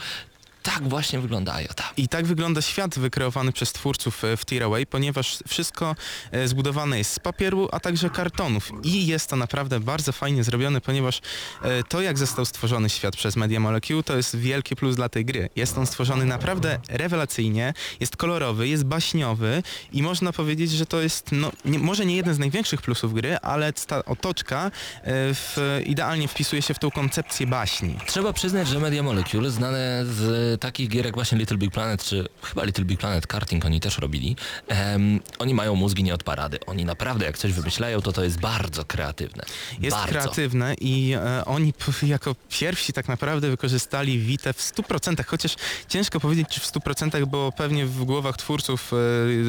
Tak 0.64 0.90
właśnie 0.90 1.20
wygląda 1.20 1.62
Iota. 1.62 1.84
I 1.98 2.08
tak 2.08 2.26
wygląda 2.26 2.62
świat 2.62 3.00
wykreowany 3.00 3.52
przez 3.52 3.74
twórców 3.74 4.24
e, 4.24 4.38
w 4.38 4.46
Tearaway, 4.46 4.86
ponieważ 4.86 5.38
wszystko 5.48 5.96
e, 6.32 6.48
zbudowane 6.48 6.98
jest 6.98 7.14
z 7.14 7.20
papieru, 7.20 7.70
a 7.72 7.80
także 7.80 8.10
kartonów. 8.10 8.72
I 8.84 9.08
jest 9.08 9.30
to 9.30 9.36
naprawdę 9.36 9.80
bardzo 9.80 10.12
fajnie 10.12 10.44
zrobione, 10.44 10.82
ponieważ 10.82 11.22
e, 11.62 11.84
to 11.84 12.02
jak 12.02 12.18
został 12.18 12.46
stworzony 12.46 12.90
świat 12.90 13.16
przez 13.16 13.36
Media 13.36 13.60
Molecule 13.60 14.04
to 14.04 14.18
jest 14.18 14.36
wielki 14.36 14.76
plus 14.76 14.96
dla 14.96 15.10
tej 15.10 15.26
gry. 15.26 15.50
Jest 15.56 15.78
on 15.78 15.86
stworzony 15.86 16.26
naprawdę 16.26 16.80
rewelacyjnie, 16.90 17.74
jest 18.00 18.18
kolorowy, 18.18 18.68
jest 18.68 18.84
baśniowy 18.84 19.64
i 19.92 20.04
można 20.04 20.34
powiedzieć, 20.34 20.72
że 20.72 20.86
to 20.86 21.02
jest 21.02 21.32
no, 21.32 21.52
nie, 21.66 21.80
może 21.80 22.06
nie 22.06 22.16
jeden 22.16 22.34
z 22.34 22.40
największych 22.40 22.82
plusów 22.82 23.14
gry, 23.14 23.38
ale 23.38 23.74
ta 23.74 24.06
otoczka 24.06 24.72
w, 25.06 25.82
idealnie 25.86 26.28
wpisuje 26.28 26.62
się 26.62 26.74
w 26.74 26.80
tą 26.80 26.92
koncepcję 26.92 27.48
baśni. 27.48 27.98
Trzeba 28.06 28.34
przyznać, 28.34 28.68
że 28.68 28.80
Media 28.80 29.04
Molecule, 29.04 29.52
znane 29.52 30.06
z 30.06 30.49
takich 30.58 30.90
gier 30.90 31.06
jak 31.06 31.16
właśnie 31.16 31.38
Little 31.38 31.58
Big 31.58 31.72
Planet, 31.72 32.04
czy 32.04 32.28
chyba 32.44 32.64
Little 32.64 32.86
Big 32.86 33.00
Planet 33.00 33.28
Karting 33.28 33.66
oni 33.66 33.80
też 33.80 33.98
robili, 33.98 34.36
em, 34.68 35.20
oni 35.40 35.54
mają 35.54 35.76
mózgi 35.76 36.04
nie 36.04 36.14
od 36.14 36.24
parady. 36.24 36.60
Oni 36.66 36.86
naprawdę 36.86 37.26
jak 37.26 37.38
coś 37.38 37.52
wymyślają, 37.54 38.02
to 38.02 38.12
to 38.12 38.24
jest 38.24 38.40
bardzo 38.40 38.86
kreatywne. 38.86 39.44
Jest 39.82 39.98
bardzo. 39.98 40.12
kreatywne 40.14 40.74
i 40.82 41.14
e, 41.16 41.46
oni 41.46 41.74
p- 41.74 42.08
jako 42.08 42.36
pierwsi 42.50 42.94
tak 42.94 43.08
naprawdę 43.08 43.50
wykorzystali 43.50 44.20
Vita 44.20 44.54
w 44.54 44.58
100%, 44.58 45.26
chociaż 45.26 45.56
ciężko 45.88 46.20
powiedzieć 46.20 46.48
czy 46.50 46.60
w 46.60 46.64
100%, 46.66 47.26
bo 47.26 47.52
pewnie 47.52 47.86
w 47.86 48.04
głowach 48.04 48.38
twórców 48.38 48.92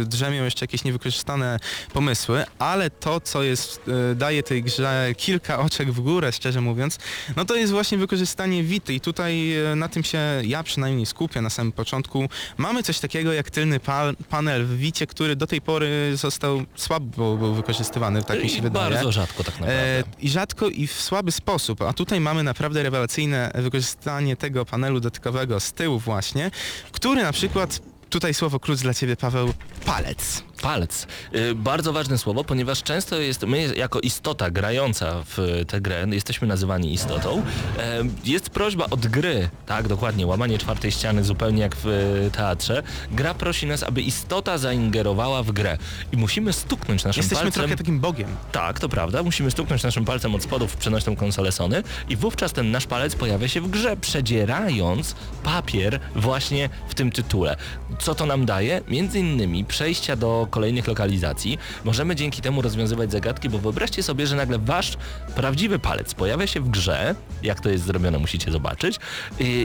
e, 0.01 0.05
drzemią 0.05 0.45
jeszcze 0.45 0.65
jakieś 0.65 0.85
niewykorzystane 0.85 1.59
pomysły, 1.93 2.45
ale 2.59 2.91
to 2.91 3.21
co 3.21 3.43
jest, 3.43 3.81
e, 4.11 4.15
daje 4.15 4.43
tej 4.43 4.63
grze 4.63 5.13
kilka 5.17 5.59
oczek 5.59 5.93
w 5.93 6.01
górę, 6.01 6.33
szczerze 6.33 6.61
mówiąc, 6.61 6.99
no 7.37 7.45
to 7.45 7.57
jest 7.57 7.73
właśnie 7.73 7.99
wykorzystanie 7.99 8.63
Vity 8.65 8.95
i 8.95 9.01
tutaj 9.01 9.57
e, 9.57 9.77
na 9.77 9.89
tym 9.89 10.05
się 10.05 10.19
ja 10.45 10.63
przynajmniej 10.63 10.90
skupię 11.07 11.41
na 11.41 11.51
samym 11.51 11.73
początku. 11.73 12.29
Mamy 12.59 12.83
coś 12.83 12.99
takiego 13.01 13.33
jak 13.33 13.51
tylny 13.51 13.81
pa 13.81 14.13
panel 14.29 14.67
w 14.67 14.77
Vicie, 14.77 15.07
który 15.07 15.37
do 15.37 15.47
tej 15.47 15.61
pory 15.61 16.17
został 16.17 16.63
słabo 16.77 17.37
był 17.37 17.55
wykorzystywany, 17.55 18.23
tak 18.23 18.43
mi 18.43 18.51
się 18.51 18.59
I 18.59 18.61
wydaje. 18.61 18.91
bardzo 18.91 19.13
rzadko 19.13 19.45
tak 19.45 19.55
naprawdę. 19.55 19.99
E, 19.99 20.03
I 20.21 20.29
rzadko 20.31 20.69
i 20.69 20.87
w 20.87 20.93
słaby 21.03 21.33
sposób, 21.33 21.83
a 21.83 21.93
tutaj 21.93 22.21
mamy 22.21 22.43
naprawdę 22.43 22.83
rewelacyjne 22.83 23.51
wykorzystanie 23.55 24.37
tego 24.37 24.65
panelu 24.65 25.01
dotykowego 25.01 25.61
z 25.61 25.73
tyłu 25.73 25.99
właśnie, 25.99 26.51
który 26.93 27.23
na 27.23 27.33
przykład, 27.33 27.81
tutaj 28.11 28.35
słowo 28.35 28.61
klucz 28.61 28.81
dla 28.81 28.95
Ciebie 28.95 29.17
Paweł, 29.17 29.55
palec. 29.85 30.43
Palec. 30.63 31.07
Y, 31.35 31.55
bardzo 31.55 31.93
ważne 31.93 32.19
słowo, 32.19 32.45
ponieważ 32.45 32.83
często 32.83 33.21
jest, 33.21 33.43
my 33.47 33.77
jako 33.77 34.01
istota 34.01 34.51
grająca 34.51 35.23
w 35.27 35.63
tę 35.69 35.81
grę, 35.81 36.07
jesteśmy 36.11 36.49
nazywani 36.49 36.95
istotą, 36.95 37.43
e, 37.79 38.03
jest 38.25 38.51
prośba 38.51 38.87
od 38.91 39.07
gry, 39.07 39.49
tak 39.67 39.89
dokładnie, 39.89 40.27
łamanie 40.27 40.59
czwartej 40.59 40.93
ściany 40.93 41.25
zupełnie 41.25 41.63
jak 41.63 41.77
w 41.77 41.87
e, 41.87 42.31
teatrze. 42.31 42.83
Gra 43.11 43.35
prosi 43.35 43.67
nas, 43.67 43.83
aby 43.83 44.03
istota 44.03 44.59
zaingerowała 44.59 45.43
w 45.43 45.53
grę 45.53 45.79
i 46.13 46.17
musimy 46.17 46.53
stuknąć 46.53 47.05
naszym 47.05 47.21
Jesteśmy 47.21 47.43
palcem. 47.45 47.63
trochę 47.63 47.77
takim 47.77 48.01
bogiem. 48.01 48.29
Tak, 48.53 48.81
to 48.81 48.89
prawda. 48.89 49.23
Musimy 49.23 49.51
stuknąć 49.51 49.83
naszym 49.83 50.05
palcem 50.05 50.35
od 50.35 50.43
spodu 50.43 50.69
w 50.69 50.77
przenośną 50.77 51.17
konsolę 51.17 51.53
Sony 51.53 51.83
i 52.09 52.17
wówczas 52.17 52.53
ten 52.53 52.71
nasz 52.71 52.87
palec 52.87 53.15
pojawia 53.15 53.49
się 53.49 53.61
w 53.61 53.71
grze, 53.71 53.97
przedzierając 53.97 55.15
papier 55.43 56.01
właśnie 56.17 56.69
w 56.89 56.95
tym 56.95 57.11
tytule. 57.11 57.57
Co 57.99 58.15
to 58.15 58.27
nam 58.27 58.47
daje? 58.47 58.81
Między 58.89 59.19
innymi 59.19 59.65
przejścia 59.65 60.17
do 60.17 60.47
kolejnych 60.51 60.87
lokalizacji. 60.87 61.59
Możemy 61.85 62.17
dzięki 62.17 62.43
temu 62.43 62.63
rozwiązywać 62.63 63.13
zagadki, 63.13 63.49
bo 63.49 63.59
wyobraźcie 63.59 64.03
sobie, 64.03 64.27
że 64.27 64.37
nagle 64.37 64.59
wasz 64.59 64.97
prawdziwy 65.35 65.79
palec 65.79 66.15
pojawia 66.15 66.47
się 66.47 66.61
w 66.61 66.69
grze, 66.69 67.15
jak 67.43 67.61
to 67.61 67.71
jest 67.71 67.85
zrobione 67.85 68.19
musicie 68.19 68.53
zobaczyć, 68.53 68.97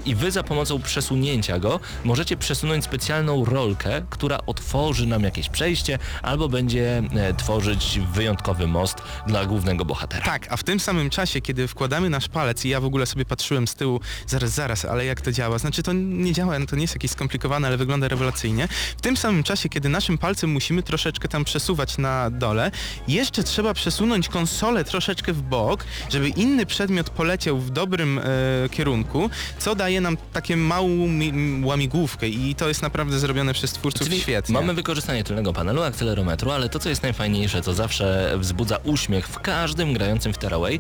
i, 0.06 0.16
wy 0.16 0.32
za 0.32 0.44
pomocą 0.44 0.82
przesunięcia 0.82 1.60
go 1.60 1.80
możecie 2.04 2.38
przesunąć 2.38 2.84
specjalną 2.84 3.46
rolkę, 3.46 4.02
która 4.10 4.40
otworzy 4.48 5.08
nam 5.08 5.24
jakieś 5.24 5.50
przejście 5.50 6.00
albo 6.22 6.50
będzie 6.50 7.04
e, 7.16 7.34
tworzyć 7.34 8.00
wyjątkowy 8.14 8.68
most 8.68 8.98
dla 9.28 9.46
głównego 9.46 9.86
bohatera. 9.86 10.26
Tak, 10.26 10.48
a 10.50 10.58
w 10.58 10.64
tym 10.64 10.80
samym 10.80 11.10
czasie, 11.10 11.42
kiedy 11.42 11.68
wkładamy 11.68 12.10
nasz 12.10 12.28
palec 12.28 12.66
i 12.66 12.70
ja 12.70 12.80
w 12.80 12.86
ogóle 12.86 13.06
sobie 13.06 13.26
patrzyłem 13.26 13.68
z 13.68 13.76
tyłu, 13.76 14.00
zaraz, 14.28 14.52
zaraz, 14.52 14.86
ale 14.86 15.06
jak 15.06 15.22
to 15.22 15.32
działa? 15.32 15.58
Znaczy 15.58 15.84
to 15.84 15.94
nie 15.94 16.34
działa, 16.34 16.60
no 16.60 16.66
to 16.66 16.76
nie 16.76 16.82
jest 16.82 16.96
jakieś 16.96 17.12
skomplikowane, 17.12 17.68
ale 17.68 17.78
wygląda 17.78 18.08
rewelacyjnie. 18.08 18.68
W 18.98 19.02
tym 19.02 19.18
samym 19.18 19.44
czasie, 19.44 19.70
kiedy 19.70 19.90
naszym 19.90 20.18
palcem 20.18 20.50
musimy 20.50 20.75
troszeczkę 20.84 21.28
tam 21.28 21.44
przesuwać 21.46 21.98
na 21.98 22.30
dole, 22.30 22.72
jeszcze 23.08 23.44
trzeba 23.44 23.74
przesunąć 23.74 24.30
konsolę 24.30 24.84
troszeczkę 24.84 25.34
w 25.34 25.42
bok, 25.42 25.86
żeby 26.10 26.30
inny 26.30 26.66
przedmiot 26.66 27.10
poleciał 27.10 27.58
w 27.58 27.70
dobrym 27.70 28.20
e, 28.20 28.24
kierunku, 28.70 29.30
co 29.60 29.76
daje 29.76 30.02
nam 30.02 30.18
takie 30.34 30.58
małą 30.58 30.88
mi, 31.08 31.66
łamigłówkę 31.66 32.28
i 32.28 32.56
to 32.56 32.68
jest 32.68 32.82
naprawdę 32.82 33.20
zrobione 33.20 33.54
przez 33.54 33.72
twórców 33.74 34.08
Czyli 34.08 34.22
świetnie. 34.22 34.54
mamy 34.54 34.74
wykorzystanie 34.74 35.24
tylnego 35.24 35.54
panelu, 35.54 35.84
akcelerometru, 35.84 36.52
ale 36.52 36.70
to 36.70 36.80
co 36.80 36.90
jest 36.90 37.04
najfajniejsze, 37.04 37.62
co 37.62 37.74
zawsze 37.74 38.36
wzbudza 38.38 38.78
uśmiech 38.84 39.28
w 39.28 39.40
każdym 39.40 39.94
grającym 39.94 40.34
w 40.34 40.38
Terraway, 40.38 40.80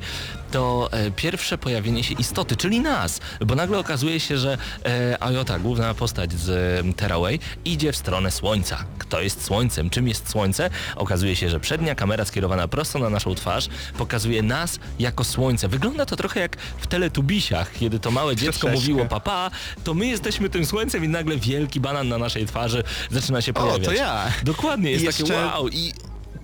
to 0.52 0.90
e, 0.92 1.12
pierwsze 1.12 1.58
pojawienie 1.58 2.04
się 2.04 2.14
istoty, 2.14 2.56
czyli 2.56 2.80
nas, 2.80 3.20
bo 3.46 3.56
nagle 3.56 3.80
okazuje 3.80 4.20
się, 4.20 4.38
że 4.38 4.58
e, 4.86 5.18
Iota, 5.34 5.60
główna 5.60 5.94
postać 5.94 6.34
z 6.34 6.50
e, 6.50 6.94
Terraway, 6.94 7.40
idzie 7.66 7.92
w 7.92 7.96
stronę 7.96 8.32
Słońca. 8.32 8.84
Kto 8.98 9.22
jest 9.22 9.46
Słońcem? 9.46 9.85
Czym 9.90 10.08
jest 10.08 10.30
Słońce? 10.30 10.70
Okazuje 10.96 11.36
się, 11.36 11.50
że 11.50 11.60
przednia 11.60 11.96
kamera 11.96 12.26
skierowana 12.26 12.68
prosto 12.68 13.00
na 13.00 13.10
naszą 13.10 13.36
twarz 13.36 13.68
pokazuje 13.98 14.44
nas 14.44 14.80
jako 15.00 15.24
Słońce. 15.24 15.68
Wygląda 15.68 16.06
to 16.06 16.16
trochę 16.16 16.40
jak 16.40 16.58
w 16.78 16.88
Teletubisiach, 16.88 17.72
kiedy 17.74 18.00
to 18.00 18.12
małe 18.12 18.36
dziecko 18.36 18.52
Troszeczkę. 18.60 18.76
mówiło 18.80 19.06
papa, 19.06 19.52
to 19.84 19.94
my 19.94 20.08
jesteśmy 20.08 20.50
tym 20.50 20.66
Słońcem 20.66 21.06
i 21.06 21.08
nagle 21.08 21.38
wielki 21.38 21.80
banan 21.80 22.08
na 22.08 22.18
naszej 22.18 22.46
twarzy 22.46 22.84
zaczyna 23.12 23.42
się 23.42 23.52
O, 23.52 23.54
pojawiać. 23.54 23.86
to 23.86 23.94
ja. 23.94 24.32
Dokładnie, 24.44 24.92
jest 24.92 25.04
I 25.04 25.08
takie 25.08 25.20
jeszcze- 25.24 25.46
wow 25.46 25.70
i 25.70 25.94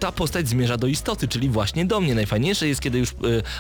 ta 0.02 0.12
postać 0.12 0.50
zmierza 0.50 0.78
do 0.78 0.88
istoty, 0.88 1.28
czyli 1.28 1.50
właśnie 1.50 1.86
do 1.86 2.00
mnie. 2.00 2.16
Najfajniejsze 2.16 2.68
jest, 2.68 2.82
kiedy 2.82 3.00
już 3.00 3.10
y, 3.10 3.14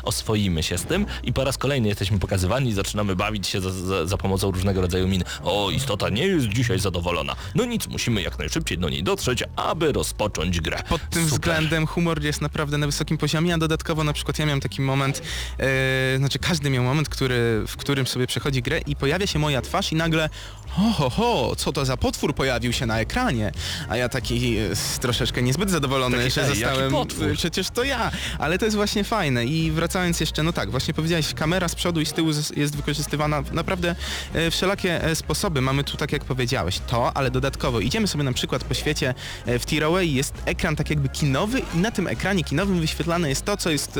oswoimy 0.04 0.63
się 0.63 0.77
z 0.77 0.84
tym 0.84 1.06
i 1.23 1.34
po 1.34 1.43
raz 1.43 1.58
kolejny 1.58 1.88
jesteśmy 1.88 2.19
pokazywani 2.19 2.69
i 2.69 2.73
zaczynamy 2.73 3.15
bawić 3.15 3.47
się 3.47 3.62
za, 3.62 3.71
za, 3.71 4.06
za 4.06 4.17
pomocą 4.17 4.51
różnego 4.51 4.82
rodzaju 4.82 5.08
min. 5.08 5.23
O, 5.43 5.71
istota 5.71 6.10
nie 6.10 6.27
jest 6.27 6.47
dzisiaj 6.47 6.80
zadowolona. 6.80 7.36
No 7.56 7.65
nic, 7.65 7.88
musimy 7.88 8.21
jak 8.21 8.39
najszybciej 8.39 8.77
do 8.77 8.89
niej 8.89 9.04
dotrzeć, 9.04 9.43
aby 9.56 9.91
rozpocząć 9.91 10.62
grę. 10.62 10.84
Pod 10.89 11.01
tym 11.01 11.23
Super. 11.23 11.39
względem 11.39 11.88
humor 11.88 12.23
jest 12.23 12.41
naprawdę 12.41 12.77
na 12.77 12.86
wysokim 12.86 13.17
poziomie, 13.17 13.54
a 13.54 13.58
dodatkowo 13.58 14.04
na 14.04 14.13
przykład 14.13 14.39
ja 14.39 14.45
miałem 14.45 14.62
taki 14.62 14.82
moment, 14.82 15.21
e, 15.58 16.17
znaczy 16.17 16.39
każdy 16.39 16.69
miał 16.69 16.84
moment, 16.84 17.10
który, 17.10 17.63
w 17.67 17.77
którym 17.77 18.08
sobie 18.08 18.27
przechodzi 18.27 18.62
grę 18.62 18.80
i 18.80 18.95
pojawia 18.95 19.27
się 19.27 19.39
moja 19.39 19.62
twarz 19.62 19.91
i 19.91 19.95
nagle 19.95 20.30
ho, 20.71 20.91
ho, 20.91 21.10
ho, 21.10 21.55
co 21.55 21.73
to 21.73 21.86
za 21.86 21.97
potwór 21.97 22.36
pojawił 22.36 22.73
się 22.73 22.86
na 22.86 22.99
ekranie? 22.99 23.51
A 23.89 23.97
ja 23.97 24.10
taki 24.10 24.57
e, 24.57 24.69
troszeczkę 25.01 25.41
niezbyt 25.41 25.69
zadowolony, 25.69 26.17
Taki 26.17 26.31
że 26.31 26.41
jaki 26.41 26.53
zostałem, 26.55 26.91
potwór. 26.91 27.34
przecież 27.34 27.69
to 27.69 27.84
ja, 27.84 28.12
ale 28.39 28.57
to 28.57 28.65
jest 28.65 28.77
właśnie 28.77 29.03
fajne 29.03 29.45
i 29.45 29.71
wracając 29.71 30.19
jeszcze, 30.19 30.43
no 30.43 30.53
tak, 30.53 30.71
właśnie 30.71 30.93
powiedziałeś, 30.93 31.34
kamera 31.34 31.67
z 31.67 31.75
przodu 31.75 32.01
i 32.01 32.05
z 32.05 32.13
tyłu 32.13 32.31
jest 32.55 32.75
wykorzystywana 32.75 33.43
naprawdę 33.51 33.95
e, 34.34 34.51
wszelakie 34.51 35.03
e, 35.03 35.15
sposoby. 35.15 35.62
Mamy 35.62 35.84
tu, 35.84 35.97
tak 35.97 36.12
jak 36.12 36.25
powiedziałeś, 36.25 36.79
to, 36.88 37.17
ale 37.17 37.31
dodatkowo 37.31 37.79
idziemy 37.79 38.07
sobie 38.07 38.23
na 38.23 38.34
przykład 38.34 38.63
po 38.63 38.73
świecie 38.73 39.13
w 39.45 39.65
Tiraway, 39.65 40.13
jest 40.13 40.34
ekran 40.45 40.75
tak 40.75 40.89
jakby 40.89 41.10
kinowy 41.10 41.62
i 41.75 41.77
na 41.77 41.91
tym 41.91 42.07
ekranie 42.07 42.43
kinowym 42.43 42.79
wyświetlane 42.81 43.29
jest 43.29 43.45
to, 43.45 43.57
co 43.57 43.69
jest 43.69 43.99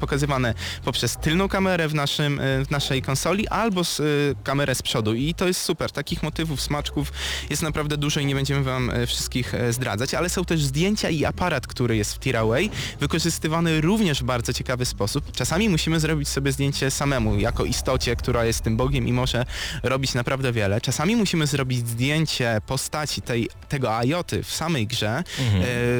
pokazywane 0.00 0.54
poprzez 0.84 1.16
tylną 1.16 1.48
kamerę 1.48 1.88
w, 1.88 1.94
naszym, 1.94 2.40
w 2.66 2.70
naszej 2.70 3.02
konsoli 3.02 3.48
albo 3.48 3.84
z, 3.84 4.02
kamerę 4.44 4.74
z 4.74 4.82
przodu 4.82 5.14
i 5.14 5.34
to 5.34 5.46
jest 5.46 5.60
super. 5.62 5.90
Takich 6.04 6.22
motywów, 6.22 6.60
smaczków 6.60 7.12
jest 7.50 7.62
naprawdę 7.62 7.96
dużo 7.96 8.20
i 8.20 8.26
nie 8.26 8.34
będziemy 8.34 8.62
wam 8.62 8.90
e, 8.90 9.06
wszystkich 9.06 9.54
e, 9.54 9.72
zdradzać, 9.72 10.14
ale 10.14 10.28
są 10.28 10.44
też 10.44 10.62
zdjęcia 10.64 11.10
i 11.10 11.24
aparat, 11.24 11.66
który 11.66 11.96
jest 11.96 12.14
w 12.14 12.18
Tiraway, 12.18 12.70
wykorzystywany 13.00 13.80
również 13.80 14.20
w 14.20 14.24
bardzo 14.24 14.52
ciekawy 14.52 14.84
sposób. 14.84 15.32
Czasami 15.32 15.68
musimy 15.68 16.00
zrobić 16.00 16.28
sobie 16.28 16.52
zdjęcie 16.52 16.90
samemu, 16.90 17.38
jako 17.38 17.64
istocie, 17.64 18.16
która 18.16 18.44
jest 18.44 18.60
tym 18.60 18.76
bogiem 18.76 19.08
i 19.08 19.12
może 19.12 19.46
robić 19.82 20.14
naprawdę 20.14 20.52
wiele. 20.52 20.80
Czasami 20.80 21.16
musimy 21.16 21.46
zrobić 21.46 21.88
zdjęcie 21.88 22.60
postaci 22.66 23.22
tej, 23.22 23.48
tego 23.68 23.96
Ajoty 23.96 24.42
w 24.42 24.54
samej 24.54 24.86
grze. 24.86 25.24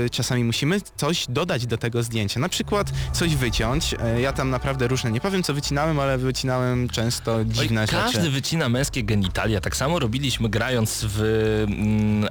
E, 0.04 0.10
czasami 0.10 0.44
musimy 0.44 0.80
coś 0.96 1.26
dodać 1.28 1.66
do 1.66 1.78
tego 1.78 2.02
zdjęcia, 2.02 2.40
na 2.40 2.48
przykład 2.48 2.92
coś 3.12 3.36
wyciąć. 3.36 3.94
Ja 4.20 4.32
tam 4.32 4.50
naprawdę 4.50 4.88
różne, 4.88 5.10
nie 5.10 5.20
powiem 5.20 5.42
co 5.42 5.54
wycinałem, 5.54 6.00
ale 6.00 6.18
wycinałem 6.18 6.88
często 6.88 7.36
Oj, 7.36 7.46
dziwne 7.46 7.86
każdy 7.86 8.18
rzeczy. 8.18 8.30
wycina 8.30 8.68
męskie 8.68 9.02
genitalia. 9.02 9.60
Tak 9.60 9.76
samo 9.76 9.93
robiliśmy 9.98 10.48
grając 10.48 11.04
w 11.08 11.20
mm. 11.68 12.28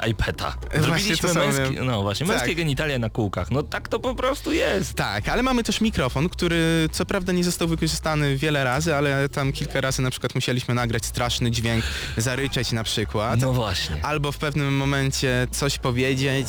Właśnie 0.71 0.84
Zrobiliśmy 0.84 1.17
to 1.17 1.34
samo 1.34 1.45
męskie, 1.45 1.82
no 1.82 2.02
właśnie, 2.02 2.26
męskie 2.26 2.47
Tak. 2.47 2.58
genitalia 2.58 2.99
na 2.99 3.10
kółkach. 3.10 3.52
No 3.52 3.63
tak 3.63 3.88
to 3.88 3.99
po 3.99 4.15
prostu 4.15 4.54
jest. 4.54 4.93
Tak, 4.93 5.30
ale 5.30 5.43
mamy 5.43 5.63
też 5.63 5.82
mikrofon, 5.82 6.30
który 6.30 6.89
co 6.91 7.06
prawda 7.06 7.34
nie 7.34 7.43
został 7.43 7.67
wykorzystany 7.67 8.38
wiele 8.38 8.63
razy, 8.63 8.95
ale 8.95 9.30
tam 9.30 9.52
kilka 9.52 9.82
razy 9.82 10.02
na 10.02 10.12
przykład 10.12 10.36
musieliśmy 10.36 10.73
nagrać 10.73 11.06
straszny 11.06 11.52
dźwięk, 11.52 11.84
zaryczeć 12.17 12.71
na 12.71 12.84
przykład. 12.84 13.41
No 13.41 13.54
właśnie. 13.54 14.06
Albo 14.06 14.32
w 14.32 14.38
pewnym 14.38 14.78
momencie 14.78 15.47
coś 15.52 15.78
powiedzieć 15.78 16.47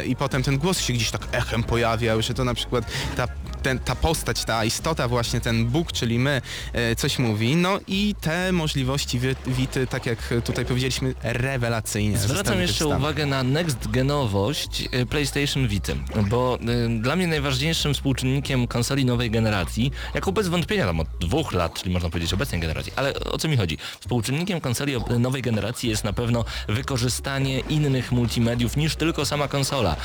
e, 0.00 0.06
i 0.06 0.16
potem 0.16 0.42
ten 0.42 0.58
głos 0.58 0.80
się 0.80 0.92
gdzieś 0.92 1.10
tak 1.10 1.28
echem 1.32 1.62
pojawiał, 1.62 2.22
że 2.22 2.34
to 2.34 2.44
na 2.44 2.54
przykład 2.54 2.84
ta, 3.16 3.28
ten, 3.66 3.78
ta 3.78 3.94
postać, 3.94 4.44
ta 4.44 4.64
istota 4.64 5.08
właśnie, 5.08 5.40
ten 5.40 5.66
Bóg, 5.66 5.92
czyli 5.92 6.18
my, 6.18 6.42
e, 6.72 6.96
coś 6.96 7.18
mówi. 7.18 7.56
No 7.56 7.78
i 7.88 8.14
te 8.20 8.52
możliwości 8.52 9.18
wi- 9.18 9.36
Wity, 9.46 9.86
tak 9.86 10.06
jak 10.06 10.18
tutaj 10.44 10.64
powiedzieliśmy, 10.64 11.14
rewelacyjnie 11.22 12.18
Zwracam 12.18 12.60
jeszcze 12.60 12.74
wykorzystane. 12.84 12.96
uwagę 12.96 13.26
na 13.26 13.42
next 13.42 13.90
genowość 13.90 14.88
y, 14.94 15.06
PlayStation 15.06 15.68
Vita, 15.68 15.92
bo 16.28 16.58
y, 16.96 17.00
dla 17.02 17.16
mnie 17.16 17.26
najważniejszym 17.26 17.94
współczynnikiem 17.94 18.66
konsoli 18.66 19.04
nowej 19.04 19.30
generacji, 19.30 19.92
jako 20.14 20.32
bez 20.32 20.48
wątpienia 20.48 20.86
tam 20.86 21.00
od 21.00 21.08
dwóch 21.20 21.52
lat, 21.52 21.74
czyli 21.82 21.92
można 21.92 22.10
powiedzieć 22.10 22.32
obecnej 22.34 22.60
generacji, 22.60 22.92
ale 22.96 23.14
o 23.14 23.38
co 23.38 23.48
mi 23.48 23.56
chodzi? 23.56 23.78
Współczynnikiem 24.00 24.60
konsoli 24.60 24.94
nowej 25.18 25.42
generacji 25.42 25.88
jest 25.90 26.04
na 26.04 26.12
pewno 26.12 26.44
wykorzystanie 26.68 27.60
innych 27.60 28.12
multimediów 28.12 28.76
niż 28.76 28.96
tylko 28.96 29.26
sama 29.26 29.48
konsola, 29.48 29.96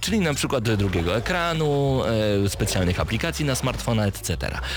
czyli 0.00 0.20
na 0.20 0.34
przykład 0.34 0.64
drugiego 0.76 1.16
ekranu, 1.16 2.00
e, 2.44 2.48
specjalnych 2.64 3.00
aplikacji 3.00 3.44
na 3.44 3.54
smartfona, 3.54 4.06
etc. 4.06 4.36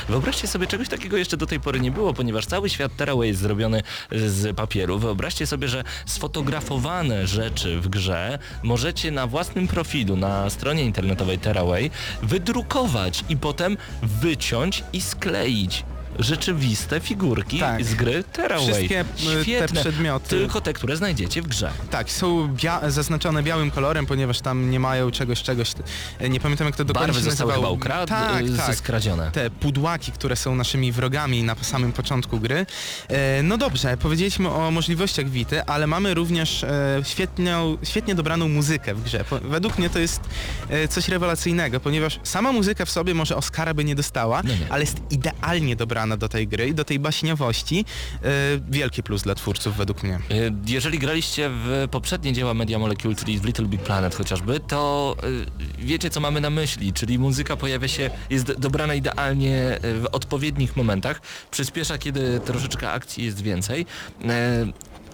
Wyobraźcie 0.09 0.47
sobie, 0.47 0.67
czegoś 0.67 0.89
takiego 0.89 1.17
jeszcze 1.17 1.37
do 1.37 1.45
tej 1.45 1.59
pory 1.59 1.79
nie 1.79 1.91
było, 1.91 2.13
ponieważ 2.13 2.45
cały 2.45 2.69
świat 2.69 2.95
Tearaway 2.95 3.27
jest 3.27 3.39
zrobiony 3.39 3.83
z 4.11 4.55
papieru. 4.55 4.99
Wyobraźcie 4.99 5.47
sobie, 5.47 5.67
że 5.67 5.83
sfotografowane 6.05 7.27
rzeczy 7.27 7.79
w 7.79 7.87
grze 7.87 8.39
możecie 8.63 9.11
na 9.11 9.27
własnym 9.27 9.67
profilu 9.67 10.15
na 10.15 10.49
stronie 10.49 10.83
internetowej 10.83 11.39
Tearaway 11.39 11.91
wydrukować 12.23 13.23
i 13.29 13.37
potem 13.37 13.77
wyciąć 14.03 14.83
i 14.93 15.01
skleić 15.01 15.83
rzeczywiste 16.19 16.99
figurki 16.99 17.59
Tak. 17.59 17.83
z 17.85 17.93
gry 17.95 18.23
Tearaway. 18.23 18.65
Wszystkie, 18.67 19.05
te 19.05 19.43
Świetne. 19.43 19.81
przedmioty. 19.81 20.29
Tylko 20.29 20.61
te, 20.61 20.73
które 20.73 20.97
znajdziecie 20.97 21.41
w 21.41 21.47
grze. 21.47 21.71
Tak, 21.91 22.11
są 22.11 22.47
bia- 22.55 22.89
zaznaczone 22.91 23.43
białym 23.43 23.71
kolorem, 23.71 24.05
ponieważ 24.05 24.41
tam 24.41 24.71
nie 24.71 24.79
mają 24.79 25.11
czegoś, 25.11 25.43
czegoś, 25.43 25.71
e, 26.19 26.29
nie 26.29 26.39
pamiętam 26.39 26.67
jak 26.67 26.75
to 26.75 26.85
dokładnie 26.85 27.13
Barwy 27.13 27.29
zostały 27.29 27.51
chyba 27.53 27.69
nazywało. 27.69 27.77
ukrad- 27.77 28.07
tak, 28.09 28.41
y, 28.45 28.57
tak. 28.57 28.75
skradzione. 28.75 29.31
Te 29.31 29.49
pudłaki, 29.49 30.11
które 30.11 30.35
są 30.35 30.55
naszymi 30.55 30.91
wrogami 30.91 31.43
na 31.43 31.55
samym 31.61 31.91
początku 31.91 32.39
gry. 32.39 32.65
E, 33.07 33.43
no 33.43 33.57
dobrze, 33.57 33.97
powiedzieliśmy 33.97 34.49
o 34.49 34.71
możliwościach 34.71 35.29
Wity, 35.29 35.63
ale 35.63 35.87
mamy 35.87 36.13
również 36.13 36.63
e, 36.63 37.01
świetnią, 37.03 37.77
świetnie 37.83 38.15
dobraną 38.15 38.49
muzykę 38.49 38.95
w 38.95 39.03
grze. 39.03 39.23
Po, 39.29 39.39
według 39.39 39.77
mnie 39.77 39.89
to 39.89 39.99
jest 39.99 40.21
e, 40.69 40.87
coś 40.87 41.07
rewelacyjnego, 41.07 41.79
ponieważ 41.79 42.19
sama 42.23 42.51
muzyka 42.51 42.85
w 42.85 42.89
sobie 42.89 43.13
może 43.13 43.35
Oscara 43.35 43.73
by 43.73 43.83
nie 43.83 43.95
dostała, 43.95 44.43
No 44.43 44.49
nie. 44.49 44.57
ale 44.69 44.81
jest 44.81 44.97
idealnie 45.09 45.75
dobrana 45.75 46.06
do 46.15 46.29
tej 46.29 46.47
gry 46.47 46.67
i 46.67 46.73
do 46.73 46.83
tej 46.83 46.99
baśniowości. 46.99 47.85
E, 48.23 48.29
wielki 48.69 49.03
plus 49.03 49.23
dla 49.23 49.35
twórców 49.35 49.77
według 49.77 50.03
mnie. 50.03 50.19
Y, 50.31 50.53
Jeżeli 50.65 50.99
graliście 50.99 51.49
w 51.49 51.87
poprzednie 51.91 52.33
dzieła 52.33 52.53
Media 52.53 52.79
Molecule, 52.79 53.15
czyli 53.15 53.39
w 53.39 53.45
Little 53.45 53.65
Big 53.65 53.81
Planet 53.81 54.15
chociażby, 54.15 54.59
to 54.59 55.15
y, 55.79 55.85
wiecie 55.85 56.09
co 56.09 56.19
mamy 56.19 56.41
na 56.41 56.49
myśli, 56.49 56.93
czyli 56.93 57.19
muzyka 57.19 57.55
pojawia 57.55 57.87
się, 57.87 58.09
jest 58.29 58.53
dobrana 58.59 58.93
idealnie 58.95 59.79
w 59.81 60.05
odpowiednich 60.11 60.75
momentach, 60.75 61.21
przyspiesza 61.51 61.97
kiedy 61.97 62.39
troszeczkę 62.39 62.91
akcji 62.91 63.25
jest 63.25 63.41
więcej. 63.41 63.85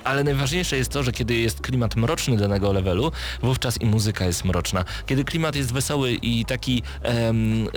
Ale 0.04 0.24
najważniejsze 0.24 0.78
jest 0.78 0.92
to, 0.92 1.04
że 1.04 1.12
kiedy 1.12 1.36
jest 1.36 1.62
klimat 1.62 1.96
mroczny 1.96 2.38
danego 2.38 2.74
levelu, 2.74 3.12
wówczas 3.42 3.82
i 3.82 3.86
muzyka 3.86 4.26
jest 4.26 4.46
mroczna. 4.46 4.86
Kiedy 5.06 5.24
klimat 5.24 5.56
jest 5.56 5.74
wesoły 5.74 6.12
i 6.14 6.46
taki 6.46 6.84
em, 7.02 7.68
e, 7.68 7.70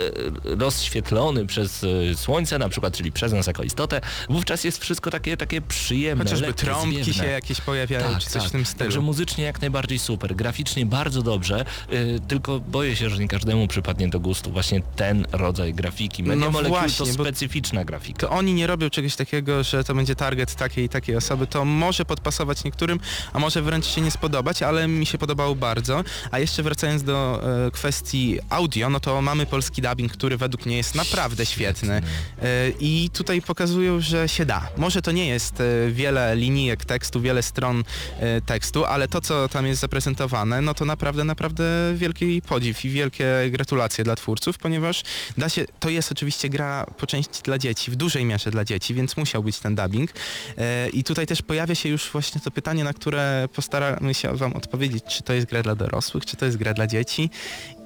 rozświetlony 0.55 1.45
przez 1.45 1.83
e, 1.83 2.15
słońce 2.15 2.59
na 2.59 2.69
przykład, 2.69 2.97
czyli 2.97 3.11
przez 3.11 3.33
nas 3.33 3.47
jako 3.47 3.63
istotę, 3.63 4.01
wówczas 4.29 4.63
jest 4.63 4.81
wszystko 4.81 5.11
takie, 5.11 5.37
takie 5.37 5.61
przyjemne, 5.61 6.23
Chociażby 6.23 6.47
lekkie, 6.47 6.65
trąbki 6.65 7.03
zwiewne. 7.03 7.23
się 7.23 7.29
jakieś 7.29 7.61
pojawiają, 7.61 8.19
czy 8.19 8.29
coś 8.29 8.43
w 8.47 8.51
tym 8.51 8.65
stylu. 8.65 8.79
Także 8.79 9.01
muzycznie 9.01 9.43
jak 9.43 9.61
najbardziej 9.61 9.99
super, 9.99 10.35
graficznie 10.35 10.85
bardzo 10.85 11.21
dobrze, 11.23 11.65
y, 11.93 12.19
tylko 12.27 12.59
boję 12.59 12.95
się, 12.95 13.09
że 13.09 13.17
nie 13.17 13.27
każdemu 13.27 13.67
przypadnie 13.67 14.07
do 14.07 14.19
gustu 14.19 14.51
właśnie 14.51 14.81
ten 14.95 15.25
rodzaj 15.31 15.73
grafiki. 15.73 16.23
Media 16.23 16.45
No 16.45 16.51
właśnie, 16.51 17.05
to 17.05 17.13
specyficzna 17.13 17.85
grafika. 17.85 18.19
to 18.19 18.29
oni 18.29 18.53
nie 18.53 18.67
robią 18.67 18.89
czegoś 18.89 19.15
takiego, 19.15 19.63
że 19.63 19.83
to 19.83 19.95
będzie 19.95 20.15
target 20.15 20.55
takiej 20.55 20.85
i 20.85 20.89
takiej 20.89 21.15
osoby. 21.15 21.47
To 21.47 21.65
może 21.65 22.05
podpasować 22.17 22.63
niektórym, 22.63 22.99
a 23.33 23.39
może 23.39 23.61
wręcz 23.61 23.85
się 23.85 24.01
nie 24.01 24.11
spodobać, 24.11 24.63
ale 24.63 24.87
mi 24.87 25.05
się 25.05 25.17
podobało 25.17 25.55
bardzo. 25.55 26.03
A 26.31 26.39
jeszcze 26.39 26.63
wracając 26.63 27.03
do 27.03 27.41
e, 27.67 27.71
kwestii 27.71 28.39
audio, 28.49 28.89
no 28.89 28.99
to 28.99 29.21
mamy 29.21 29.45
polski 29.45 29.81
dubbing, 29.81 30.11
który 30.11 30.37
według 30.37 30.65
mnie 30.65 30.77
jest 30.77 30.95
naprawdę 30.95 31.45
świetny. 31.45 32.01
E, 32.41 32.69
I 32.79 33.09
tutaj 33.13 33.41
pokazują, 33.41 34.01
że 34.01 34.29
się 34.29 34.45
da. 34.45 34.69
Może 34.77 35.01
to 35.01 35.11
nie 35.11 35.27
jest 35.27 35.61
e, 35.61 35.91
wiele 35.91 36.35
linijek 36.35 36.85
tekstu, 36.85 37.21
wiele 37.21 37.43
stron 37.43 37.83
e, 38.19 38.41
tekstu, 38.41 38.85
ale 38.85 39.07
to, 39.07 39.21
co 39.21 39.49
tam 39.49 39.65
jest 39.65 39.81
zaprezentowane, 39.81 40.61
no 40.61 40.73
to 40.73 40.85
naprawdę, 40.85 41.23
naprawdę 41.23 41.63
wielki 41.95 42.41
podziw 42.41 42.85
i 42.85 42.89
wielkie 42.89 43.27
gratulacje 43.51 44.03
dla 44.03 44.15
twórców, 44.15 44.57
ponieważ 44.57 45.03
da 45.37 45.49
się, 45.49 45.65
to 45.79 45.89
jest 45.89 46.11
oczywiście 46.11 46.49
gra 46.49 46.85
po 46.97 47.07
części 47.07 47.43
dla 47.43 47.57
dzieci, 47.57 47.91
w 47.91 47.95
dużej 47.95 48.25
mierze 48.25 48.51
dla 48.51 48.65
dzieci, 48.65 48.93
więc 48.93 49.17
musiał 49.17 49.43
być 49.43 49.59
ten 49.59 49.75
dubbing. 49.75 50.11
E, 50.57 50.89
I 50.89 51.03
tutaj 51.03 51.27
też 51.27 51.41
pojawia 51.41 51.75
się 51.75 51.89
już 51.89 52.06
właśnie 52.11 52.41
to 52.41 52.51
pytanie, 52.51 52.83
na 52.83 52.93
które 52.93 53.47
postaramy 53.55 54.13
się 54.13 54.35
wam 54.35 54.53
odpowiedzieć, 54.53 55.03
czy 55.03 55.23
to 55.23 55.33
jest 55.33 55.47
gra 55.47 55.63
dla 55.63 55.75
dorosłych, 55.75 56.25
czy 56.25 56.37
to 56.37 56.45
jest 56.45 56.57
gra 56.57 56.73
dla 56.73 56.87
dzieci. 56.87 57.29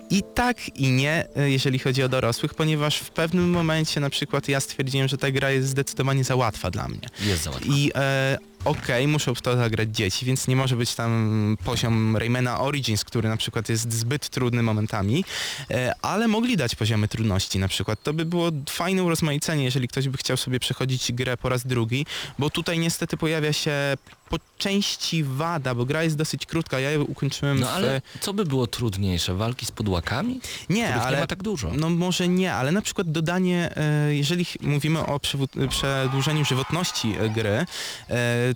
I 0.10 0.23
tak 0.36 0.77
i 0.77 0.91
nie, 0.91 1.25
e, 1.36 1.49
jeżeli 1.49 1.79
chodzi 1.79 2.03
o 2.03 2.10
dorosłych, 2.10 2.53
ponieważ 2.53 2.97
w 2.97 3.10
pewnym 3.10 3.49
momencie 3.49 3.99
na 3.99 4.10
przykład 4.10 4.47
ja 4.47 4.60
stwierdziłem, 4.60 5.07
że 5.07 5.17
ta 5.17 5.31
gra 5.31 5.51
jest 5.51 5.69
zdecydowanie 5.69 6.23
za 6.23 6.36
łatwa 6.36 6.71
dla 6.71 6.88
mnie. 6.88 7.07
Jest 7.19 7.43
za 7.43 7.51
łatwo. 7.51 7.73
I 7.73 7.91
e, 7.95 8.38
okej, 8.65 9.08
muszą 9.08 9.36
w 9.36 9.41
to 9.41 9.58
zagrać 9.58 9.89
dzieci, 9.89 10.26
więc 10.26 10.47
nie 10.47 10.56
może 10.56 10.76
być 10.76 10.95
tam 10.95 11.58
poziom 11.65 12.17
Raymana 12.17 12.60
Origins, 12.60 13.04
który 13.04 13.30
na 13.30 13.38
przykład 13.38 13.69
jest 13.69 13.93
zbyt 13.93 14.30
trudny 14.30 14.63
momentami, 14.63 15.26
e, 15.71 15.93
ale 16.02 16.28
mogli 16.28 16.58
dać 16.58 16.76
poziomy 16.76 17.08
trudności 17.08 17.60
na 17.60 17.67
przykład. 17.67 18.04
To 18.04 18.13
by 18.13 18.26
było 18.26 18.52
fajne 18.69 19.04
urozmaicenie, 19.04 19.63
jeżeli 19.63 19.88
ktoś 19.88 20.10
by 20.10 20.17
chciał 20.17 20.38
sobie 20.38 20.60
przechodzić 20.60 21.12
grę 21.12 21.38
po 21.38 21.50
raz 21.50 21.67
drugi, 21.67 22.06
bo 22.39 22.50
tutaj 22.50 22.80
niestety 22.80 23.17
pojawia 23.17 23.54
się 23.54 23.97
po 24.32 24.38
części 24.58 25.24
wada, 25.24 25.76
bo 25.76 25.86
gra 25.86 26.04
jest 26.04 26.17
dosyć 26.17 26.46
krótka, 26.46 26.80
ja 26.80 26.91
ją 26.91 27.04
ukończyłem 27.04 27.60
No 27.60 27.67
w... 27.67 27.70
ale 27.70 28.02
co 28.20 28.34
by 28.34 28.46
było 28.46 28.67
trudniejsze? 28.67 29.34
Walki 29.34 29.65
z 29.65 29.72
podłakami? 29.72 30.41
Nie, 30.70 30.96
ale 30.96 31.15
nie 31.15 31.22
ma 31.22 31.28
tak 31.28 31.44
dużo. 31.44 31.72
No 31.78 31.89
może 31.89 32.28
nie, 32.28 32.54
ale 32.54 32.72
na 32.72 32.82
przykład 32.82 33.12
dodanie, 33.12 33.78
e, 33.78 34.15
jeżeli 34.15 34.46
mówimy 34.62 35.00
o 35.06 35.20
przedłużeniu 35.70 36.46
żywotności 36.46 37.15
e, 37.20 37.30
gry, 37.30 37.50
e, 37.50 37.65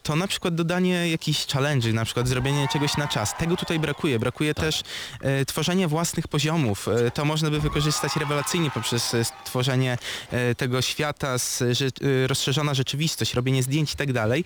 to 0.03 0.15
na 0.15 0.27
przykład 0.27 0.55
dodanie 0.55 1.09
jakichś 1.09 1.45
challenge'y, 1.45 1.93
na 1.93 2.05
przykład 2.05 2.27
zrobienie 2.27 2.67
czegoś 2.73 2.97
na 2.97 3.07
czas. 3.07 3.37
Tego 3.37 3.57
tutaj 3.57 3.79
brakuje. 3.79 4.19
Brakuje 4.19 4.53
też 4.53 4.83
e, 5.21 5.45
tworzenia 5.45 5.87
własnych 5.87 6.27
poziomów. 6.27 6.87
To 7.13 7.25
można 7.25 7.49
by 7.49 7.59
wykorzystać 7.59 8.15
rewelacyjnie 8.15 8.71
poprzez 8.71 9.15
stworzenie 9.23 9.97
tego 10.57 10.81
świata, 10.81 11.37
z, 11.37 11.63
rozszerzona 12.27 12.73
rzeczywistość, 12.73 13.33
robienie 13.33 13.63
zdjęć 13.63 13.93
i 13.93 13.95
tak 13.95 14.13
dalej, 14.13 14.43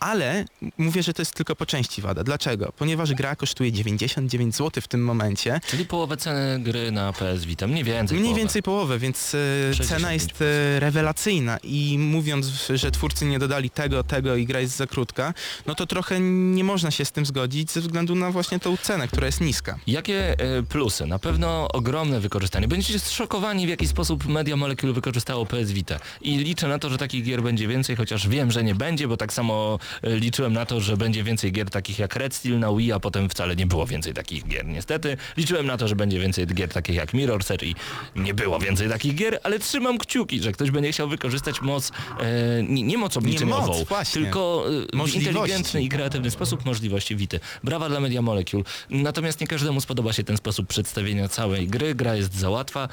ale 0.00 0.44
mówię, 0.78 1.02
że 1.02 1.12
to 1.12 1.22
jest 1.22 1.34
tylko 1.34 1.56
po 1.56 1.66
części 1.66 2.02
wada. 2.02 2.24
Dlaczego? 2.24 2.72
Ponieważ 2.76 3.14
gra 3.14 3.36
kosztuje 3.36 3.72
99 3.72 4.56
zł 4.56 4.82
w 4.82 4.88
tym 4.88 5.04
momencie, 5.04 5.60
Czyli 5.66 5.86
połowę 5.86 6.16
ceny 6.16 6.60
gry 6.60 6.90
na 6.92 7.12
PS 7.12 7.44
Vita, 7.44 7.66
mniej 7.66 7.84
więcej 7.84 8.18
Mniej 8.18 8.24
połowę. 8.28 8.40
więcej 8.40 8.62
połowę, 8.62 8.98
więc 8.98 9.34
e, 9.34 9.74
65 9.74 9.88
cena 9.88 10.12
jest 10.12 10.42
e, 10.42 10.80
rewelacyjna 10.80 11.58
i 11.62 11.98
mówiąc, 11.98 12.46
że 12.74 12.90
twórcy 12.90 13.24
nie 13.24 13.38
dodali 13.38 13.70
tego, 13.70 14.04
tego 14.04 14.36
i 14.36 14.46
gra 14.46 14.60
jest 14.60 14.76
za 14.76 14.86
krótka, 14.86 15.34
no 15.66 15.74
to 15.74 15.86
trochę 15.86 16.20
nie 16.20 16.64
można 16.64 16.90
się 16.90 17.04
z 17.04 17.12
tym 17.12 17.26
zgodzić 17.26 17.70
ze 17.70 17.80
względu 17.80 18.14
na 18.14 18.30
właśnie 18.30 18.60
tą 18.60 18.76
cenę, 18.76 19.08
która 19.08 19.26
jest 19.26 19.40
niska. 19.40 19.78
Jakie 19.86 20.32
e, 20.38 20.62
plusy? 20.62 21.06
Na 21.06 21.18
pewno 21.18 21.68
ogromne 21.72 22.20
wykorzystanie. 22.20 22.68
Będziecie 22.68 22.98
zszokowani, 22.98 23.66
w 23.66 23.68
jaki 23.70 23.86
sposób 23.88 24.26
Media 24.26 24.56
Molecule 24.56 24.92
wykorzystało 24.92 25.46
PS 25.46 25.72
Vita. 25.72 26.00
I 26.20 26.38
liczę 26.38 26.68
na 26.68 26.78
to, 26.78 26.90
że 26.90 26.98
takich 26.98 27.24
gier 27.24 27.42
będzie 27.42 27.68
więcej, 27.68 27.96
chociaż 27.96 28.28
wiem, 28.28 28.50
że 28.50 28.64
nie 28.64 28.74
będzie, 28.74 29.08
bo 29.08 29.16
tak 29.16 29.32
samo 29.32 29.78
liczyłem 30.02 30.52
na 30.52 30.59
to, 30.66 30.80
że 30.80 30.96
będzie 30.96 31.24
więcej 31.24 31.52
gier 31.52 31.70
takich 31.70 31.98
jak 31.98 32.16
Red 32.16 32.34
Steel 32.34 32.58
na 32.58 32.72
Wii, 32.72 32.92
a 32.92 33.00
potem 33.00 33.28
wcale 33.28 33.56
nie 33.56 33.66
było 33.66 33.86
więcej 33.86 34.14
takich 34.14 34.48
gier. 34.48 34.66
Niestety 34.66 35.16
liczyłem 35.36 35.66
na 35.66 35.76
to, 35.76 35.88
że 35.88 35.96
będzie 35.96 36.20
więcej 36.20 36.46
gier 36.46 36.68
takich 36.68 36.96
jak 36.96 37.12
Mirror's 37.12 37.54
Edge 37.54 37.62
i 37.62 37.74
nie 38.16 38.34
było 38.34 38.58
więcej 38.58 38.88
takich 38.88 39.14
gier, 39.14 39.40
ale 39.42 39.58
trzymam 39.58 39.98
kciuki, 39.98 40.40
że 40.42 40.52
ktoś 40.52 40.70
będzie 40.70 40.92
chciał 40.92 41.08
wykorzystać 41.08 41.62
moc, 41.62 41.92
e, 42.20 42.62
nie, 42.62 42.82
nie 42.82 42.98
moc 42.98 43.16
obliczeniową, 43.16 43.66
moc, 43.66 43.88
właśnie. 43.88 44.22
tylko 44.22 44.64
e, 44.94 45.06
w 45.06 45.14
inteligentny 45.14 45.82
i 45.82 45.88
kreatywny 45.88 46.30
sposób 46.30 46.64
możliwości 46.64 47.16
Wity. 47.16 47.40
Brawa 47.64 47.88
dla 47.88 48.00
Media 48.00 48.22
Molecule. 48.22 48.64
Natomiast 48.90 49.40
nie 49.40 49.46
każdemu 49.46 49.80
spodoba 49.80 50.12
się 50.12 50.24
ten 50.24 50.36
sposób 50.36 50.66
przedstawienia 50.68 51.28
całej 51.28 51.68
gry. 51.68 51.94
Gra 51.94 52.14
jest 52.14 52.34
za 52.34 52.50
łatwa. 52.50 52.88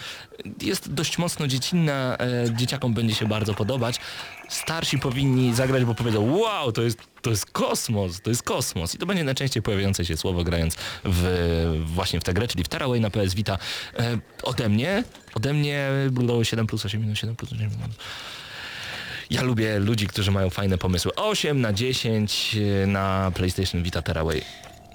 Jest 0.62 0.94
dość 0.94 1.18
mocno 1.18 1.48
dziecinna. 1.48 2.18
E, 2.18 2.56
dzieciakom 2.56 2.94
będzie 2.94 3.16
się 3.16 3.28
bardzo 3.28 3.54
podobać. 3.54 4.00
Starsi 4.50 5.00
powinni 5.00 5.56
zagrać, 5.56 5.86
bo 5.86 5.96
powiedzą 5.96 6.38
wow, 6.38 6.72
to 6.72 6.82
jest, 6.82 7.00
to 7.22 7.30
jest 7.30 7.46
kosmos, 7.46 8.22
to 8.22 8.30
jest 8.30 8.44
kosmos. 8.44 8.96
I 8.96 8.98
to 8.98 9.06
będzie 9.06 9.24
najczęściej 9.24 9.64
pojawiające 9.64 10.06
się 10.06 10.18
słowo 10.18 10.44
grając 10.44 10.76
w, 11.04 11.84
właśnie 11.86 12.20
w 12.20 12.24
tę 12.24 12.34
grę, 12.34 12.48
czyli 12.48 12.64
w 12.64 12.68
Taraway 12.68 13.00
na 13.00 13.10
PS 13.10 13.34
Vita. 13.34 13.58
E, 14.00 14.18
ode 14.44 14.70
mnie, 14.70 15.04
ode 15.34 15.54
mnie 15.54 15.90
było 16.12 16.44
7 16.44 16.68
plus 16.68 16.86
8 16.86 17.02
minus 17.02 17.20
7 17.20 17.36
plus 17.36 17.54
8 17.54 17.70
minus. 17.70 17.96
Ja 19.30 19.42
lubię 19.42 19.80
ludzi, 19.80 20.08
którzy 20.08 20.32
mają 20.32 20.50
fajne 20.50 20.78
pomysły. 20.78 21.16
8 21.16 21.62
na 21.62 21.74
10 21.74 22.56
na 22.88 23.32
PlayStation 23.36 23.84
Vita 23.84 24.02
Tearaway. 24.02 24.42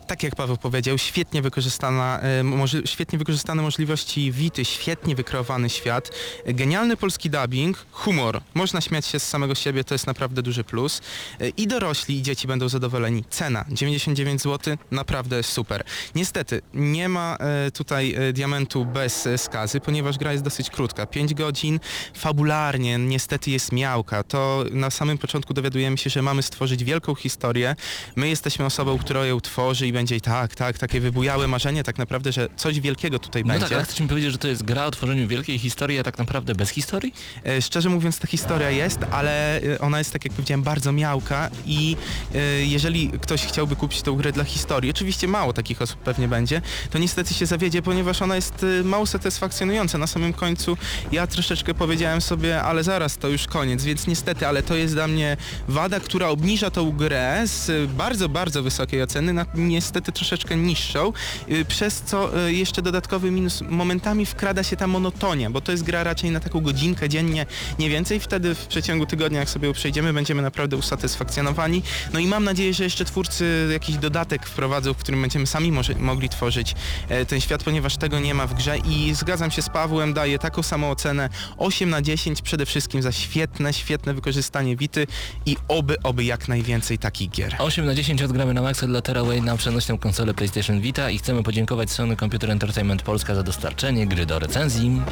Tak 0.06 0.22
jak 0.22 0.36
Paweł 0.36 0.56
powiedział, 0.56 0.98
świetnie 0.98 1.42
wykorzystana, 1.42 2.20
e, 2.20 2.42
moży, 2.42 2.82
świetnie 2.84 3.18
wykorzystane 3.18 3.62
możliwości 3.62 4.32
Wity, 4.32 4.64
świetnie 4.64 5.14
wykreowany 5.14 5.70
świat, 5.70 6.10
genialny 6.46 6.96
polski 6.96 7.30
dubbing, 7.30 7.86
humor, 7.92 8.40
można 8.54 8.80
śmiać 8.80 9.06
się 9.06 9.20
z 9.20 9.28
samego 9.28 9.54
siebie, 9.54 9.84
to 9.84 9.94
jest 9.94 10.06
naprawdę 10.06 10.42
duży 10.42 10.64
plus. 10.64 11.00
E, 11.40 11.48
I 11.48 11.66
dorośli, 11.66 12.18
i 12.18 12.22
dzieci 12.22 12.46
będą 12.46 12.68
zadowoleni. 12.68 13.24
Cena 13.30 13.64
99 13.68 14.42
zł, 14.42 14.76
naprawdę 14.90 15.42
super. 15.42 15.84
Niestety, 16.14 16.62
nie 16.74 17.08
ma 17.08 17.36
e, 17.40 17.70
tutaj 17.70 18.16
diamentu 18.32 18.84
bez 18.84 19.28
skazy, 19.36 19.80
ponieważ 19.80 20.18
gra 20.18 20.32
jest 20.32 20.44
dosyć 20.44 20.70
krótka, 20.70 21.06
5 21.06 21.34
godzin, 21.34 21.80
fabularnie 22.14 22.98
niestety 22.98 23.50
jest 23.50 23.72
miałka. 23.72 24.22
To 24.22 24.64
na 24.70 24.90
samym 24.90 25.18
początku 25.18 25.54
dowiadujemy 25.54 25.98
się, 25.98 26.10
że 26.10 26.22
mamy 26.22 26.42
stworzyć 26.42 26.84
wielką 26.84 27.14
historię, 27.14 27.76
my 28.16 28.28
jesteśmy 28.28 28.64
osobą, 28.64 28.98
która 28.98 29.26
ją 29.26 29.40
tworzy 29.40 29.91
i 29.92 29.94
będzie 29.94 30.16
i 30.16 30.20
tak, 30.20 30.54
tak, 30.54 30.78
takie 30.78 31.00
wybujałe 31.00 31.48
marzenie 31.48 31.82
tak 31.84 31.98
naprawdę, 31.98 32.32
że 32.32 32.48
coś 32.56 32.80
wielkiego 32.80 33.18
tutaj 33.18 33.42
No 33.44 33.48
będzie. 33.48 33.64
tak, 33.66 33.72
ale 33.72 33.84
chcesz 33.84 34.00
mi 34.00 34.08
powiedzieć, 34.08 34.32
że 34.32 34.38
to 34.38 34.48
jest 34.48 34.62
gra 34.62 34.86
o 34.86 34.90
tworzeniu 34.90 35.28
wielkiej 35.28 35.58
historii, 35.58 35.98
a 35.98 36.02
tak 36.02 36.18
naprawdę 36.18 36.54
bez 36.54 36.70
historii? 36.70 37.14
E, 37.46 37.62
Szczerze 37.62 37.88
mówiąc, 37.88 38.18
ta 38.18 38.26
historia 38.26 38.70
jest, 38.70 38.98
ale 39.10 39.60
e, 39.62 39.78
ona 39.78 39.98
jest, 39.98 40.12
tak 40.12 40.24
jak 40.24 40.34
powiedziałem, 40.34 40.62
bardzo 40.62 40.92
miałka 40.92 41.50
i 41.66 41.96
e, 42.34 42.38
jeżeli 42.64 43.10
ktoś 43.10 43.46
chciałby 43.46 43.76
kupić 43.76 44.02
tą 44.02 44.14
grę 44.16 44.32
dla 44.32 44.44
historii, 44.44 44.90
oczywiście 44.90 45.28
mało 45.28 45.52
takich 45.52 45.82
osób 45.82 45.98
pewnie 46.00 46.28
będzie, 46.28 46.62
to 46.90 46.98
niestety 46.98 47.34
się 47.34 47.46
zawiedzie, 47.46 47.82
ponieważ 47.82 48.22
ona 48.22 48.36
jest 48.36 48.66
mało 48.84 49.06
satysfakcjonująca. 49.06 49.98
Na 49.98 50.06
samym 50.06 50.32
końcu 50.32 50.76
ja 51.12 51.26
troszeczkę 51.26 51.74
powiedziałem 51.74 52.20
sobie, 52.20 52.62
ale 52.62 52.84
zaraz, 52.84 53.16
to 53.18 53.28
już 53.28 53.46
koniec, 53.46 53.84
więc 53.84 54.06
niestety, 54.06 54.46
ale 54.46 54.62
to 54.62 54.76
jest 54.76 54.94
dla 54.94 55.06
mnie 55.08 55.36
wada, 55.68 56.00
która 56.00 56.28
obniża 56.28 56.70
tą 56.70 56.92
grę 56.92 57.42
z 57.46 57.90
bardzo, 57.90 58.28
bardzo 58.28 58.62
wysokiej 58.62 59.02
oceny 59.02 59.32
na 59.32 59.46
niestety 59.82 60.12
troszeczkę 60.12 60.56
niższą, 60.56 61.12
y, 61.48 61.64
przez 61.64 62.02
co 62.02 62.46
y, 62.46 62.52
jeszcze 62.52 62.82
dodatkowy 62.82 63.30
minus, 63.30 63.62
momentami 63.68 64.26
wkrada 64.26 64.62
się 64.62 64.76
ta 64.76 64.86
monotonia, 64.86 65.50
bo 65.50 65.60
to 65.60 65.72
jest 65.72 65.84
gra 65.84 66.04
raczej 66.04 66.30
na 66.30 66.40
taką 66.40 66.60
godzinkę 66.60 67.08
dziennie, 67.08 67.46
nie 67.78 67.90
więcej. 67.90 68.20
Wtedy 68.20 68.54
w 68.54 68.66
przeciągu 68.66 69.06
tygodnia, 69.06 69.40
jak 69.40 69.50
sobie 69.50 69.72
przejdziemy, 69.72 70.12
będziemy 70.12 70.42
naprawdę 70.42 70.76
usatysfakcjonowani. 70.76 71.82
No 72.12 72.18
i 72.18 72.26
mam 72.26 72.44
nadzieję, 72.44 72.74
że 72.74 72.84
jeszcze 72.84 73.04
twórcy 73.04 73.68
jakiś 73.72 73.96
dodatek 73.96 74.46
wprowadzą, 74.46 74.94
w 74.94 74.96
którym 74.96 75.20
będziemy 75.20 75.46
sami 75.46 75.72
może, 75.72 75.94
mogli 75.94 76.28
tworzyć 76.28 76.74
e, 77.08 77.26
ten 77.26 77.40
świat, 77.40 77.64
ponieważ 77.64 77.96
tego 77.96 78.20
nie 78.20 78.34
ma 78.34 78.46
w 78.46 78.54
grze 78.54 78.78
i 78.78 79.14
zgadzam 79.14 79.50
się 79.50 79.62
z 79.62 79.68
Pawłem, 79.68 80.14
daję 80.14 80.38
taką 80.38 80.62
samą 80.62 80.90
ocenę 80.90 81.28
8 81.56 81.90
na 81.90 82.02
10 82.02 82.42
przede 82.42 82.66
wszystkim 82.66 83.02
za 83.02 83.12
świetne, 83.12 83.72
świetne 83.72 84.14
wykorzystanie 84.14 84.76
Wity 84.76 85.06
i 85.46 85.56
oby, 85.68 85.96
oby 86.02 86.24
jak 86.24 86.48
najwięcej 86.48 86.98
takich 86.98 87.30
gier. 87.30 87.56
8 87.58 87.86
na 87.86 87.94
10 87.94 88.22
odgramy 88.22 88.54
na 88.54 88.62
maksa 88.62 88.86
dla 88.86 89.02
Tearaway 89.02 89.42
na 89.42 89.56
przenośną 89.72 89.98
konsolę 89.98 90.34
PlayStation 90.34 90.80
Vita 90.80 91.10
i 91.10 91.18
chcemy 91.18 91.42
podziękować 91.42 91.90
Sony 91.90 92.16
Computer 92.16 92.50
Entertainment 92.50 93.02
Polska 93.02 93.34
za 93.34 93.42
dostarczenie 93.42 94.06
gry 94.06 94.26
do 94.26 94.38
recenzji. 94.38 95.02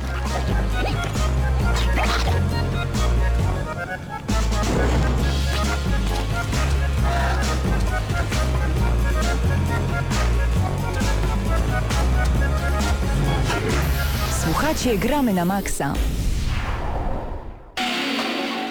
Słuchacie 14.45 14.99
Gramy 14.99 15.35
na 15.35 15.45
Maxa. 15.45 15.95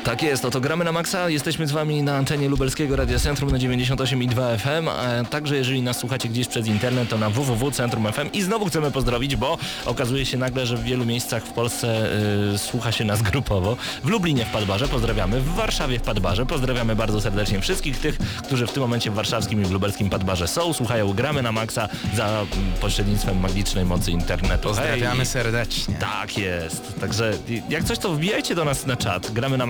Tak 0.09 0.23
jest, 0.23 0.45
oto 0.45 0.61
gramy 0.61 0.85
na 0.85 0.91
maksa, 0.91 1.29
jesteśmy 1.29 1.67
z 1.67 1.71
wami 1.71 2.03
na 2.03 2.17
antenie 2.17 2.49
lubelskiego 2.49 2.95
Radia 2.95 3.19
Centrum 3.19 3.51
na 3.51 3.57
98,2 3.57 4.57
FM, 4.57 4.87
a 4.87 5.29
także 5.29 5.55
jeżeli 5.55 5.81
nas 5.81 5.97
słuchacie 5.97 6.29
gdzieś 6.29 6.47
przez 6.47 6.67
internet, 6.67 7.09
to 7.09 7.17
na 7.17 7.29
www.centrum 7.29 8.13
FM 8.13 8.31
i 8.33 8.41
znowu 8.41 8.65
chcemy 8.65 8.91
pozdrowić, 8.91 9.35
bo 9.35 9.57
okazuje 9.85 10.25
się 10.25 10.37
nagle, 10.37 10.65
że 10.65 10.77
w 10.77 10.83
wielu 10.83 11.05
miejscach 11.05 11.43
w 11.43 11.53
Polsce 11.53 12.09
y, 12.53 12.57
słucha 12.57 12.91
się 12.91 13.05
nas 13.05 13.21
grupowo. 13.21 13.77
W 14.03 14.09
Lublinie 14.09 14.45
w 14.45 14.49
Padbarze 14.49 14.87
pozdrawiamy, 14.87 15.41
w 15.41 15.55
Warszawie 15.55 15.99
w 15.99 16.01
Padbarze 16.01 16.45
pozdrawiamy 16.45 16.95
bardzo 16.95 17.21
serdecznie 17.21 17.61
wszystkich 17.61 17.99
tych, 17.99 18.17
którzy 18.45 18.67
w 18.67 18.71
tym 18.71 18.83
momencie 18.83 19.11
w 19.11 19.13
warszawskim 19.13 19.61
i 19.61 19.65
w 19.65 19.71
lubelskim 19.71 20.09
Padbarze 20.09 20.47
są, 20.47 20.73
słuchają 20.73 21.13
gramy 21.13 21.41
na 21.41 21.51
maksa 21.51 21.89
za 22.15 22.45
pośrednictwem 22.81 23.39
magicznej 23.39 23.85
mocy 23.85 24.11
internetu. 24.11 24.67
Pozdrawiamy 24.67 25.17
Hej. 25.17 25.25
serdecznie. 25.25 25.95
Tak 25.95 26.37
jest. 26.37 26.99
Także 26.99 27.33
jak 27.69 27.83
coś 27.83 27.97
to 27.97 28.13
wbijajcie 28.13 28.55
do 28.55 28.65
nas 28.65 28.85
na 28.85 28.97
czat, 28.97 29.31
gramy 29.31 29.57
na 29.57 29.65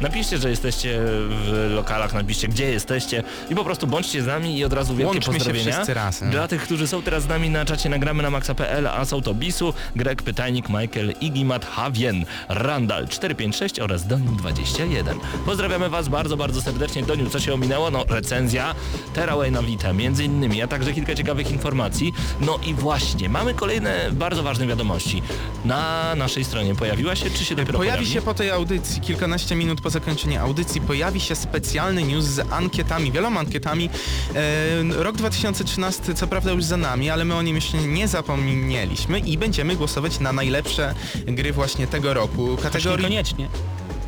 napiszcie, 0.00 0.38
że 0.38 0.50
jesteście 0.50 1.00
w 1.30 1.70
lokalach, 1.74 2.14
napiszcie 2.14 2.48
gdzie 2.48 2.70
jesteście 2.70 3.22
i 3.50 3.54
po 3.54 3.64
prostu 3.64 3.86
bądźcie 3.86 4.22
z 4.22 4.26
nami 4.26 4.58
i 4.58 4.64
od 4.64 4.72
razu 4.72 4.94
wielkie 4.94 5.06
Łączmy 5.14 5.32
się 5.32 5.38
pozdrowienia. 5.38 5.84
razem. 5.94 6.30
Dla 6.30 6.48
tych, 6.48 6.62
którzy 6.62 6.86
są 6.86 7.02
teraz 7.02 7.22
z 7.22 7.28
nami 7.28 7.50
na 7.50 7.64
czacie 7.64 7.88
nagramy 7.88 8.22
na 8.22 8.30
maxa.pl, 8.30 8.86
a 8.86 9.04
są 9.04 9.22
to 9.22 9.34
Bisu, 9.34 9.74
Greg 9.96 10.22
Pytajnik, 10.22 10.68
Michael, 10.68 11.12
Igimat, 11.20 11.64
Havien, 11.66 12.24
Randall 12.48 13.08
456 13.08 13.80
oraz 13.80 14.02
Doniu21. 14.06 15.14
Pozdrawiamy 15.46 15.88
Was 15.88 16.08
bardzo, 16.08 16.36
bardzo 16.36 16.62
serdecznie. 16.62 17.02
Doniu, 17.02 17.30
co 17.30 17.40
się 17.40 17.54
ominęło? 17.54 17.90
No 17.90 18.04
recenzja 18.08 18.74
Teraway 19.14 19.52
na 19.52 19.62
Vita, 19.62 19.92
między 19.92 20.24
innymi, 20.24 20.62
a 20.62 20.66
także 20.68 20.92
kilka 20.92 21.14
ciekawych 21.14 21.50
informacji. 21.50 22.12
No 22.40 22.58
i 22.66 22.74
właśnie, 22.74 23.28
mamy 23.28 23.54
kolejne 23.54 24.08
bardzo 24.12 24.42
ważne 24.42 24.66
wiadomości. 24.66 25.22
Na 25.64 26.14
naszej 26.14 26.44
stronie 26.44 26.74
pojawiła 26.74 27.16
się, 27.16 27.30
czy 27.30 27.44
się 27.44 27.54
dopiero 27.54 27.78
Pojawi 27.78 27.96
pojawi? 27.98 28.12
się 28.14 28.22
po 28.22 28.34
tej 28.34 28.50
audycji, 28.50 28.97
kilkanaście 29.00 29.56
minut 29.56 29.80
po 29.80 29.90
zakończeniu 29.90 30.40
audycji, 30.40 30.80
pojawi 30.80 31.20
się 31.20 31.34
specjalny 31.34 32.02
news 32.02 32.24
z 32.24 32.52
ankietami, 32.52 33.12
wieloma 33.12 33.40
ankietami. 33.40 33.90
E, 34.34 35.02
rok 35.02 35.16
2013 35.16 36.14
co 36.14 36.26
prawda 36.26 36.50
już 36.50 36.64
za 36.64 36.76
nami, 36.76 37.10
ale 37.10 37.24
my 37.24 37.34
o 37.34 37.42
nim 37.42 37.56
jeszcze 37.56 37.78
nie 37.78 38.08
zapomnieliśmy 38.08 39.18
i 39.18 39.38
będziemy 39.38 39.76
głosować 39.76 40.20
na 40.20 40.32
najlepsze 40.32 40.94
gry 41.26 41.52
właśnie 41.52 41.86
tego 41.86 42.14
roku. 42.14 42.56
Kategorii 42.62 42.98
niekoniecznie. 42.98 43.48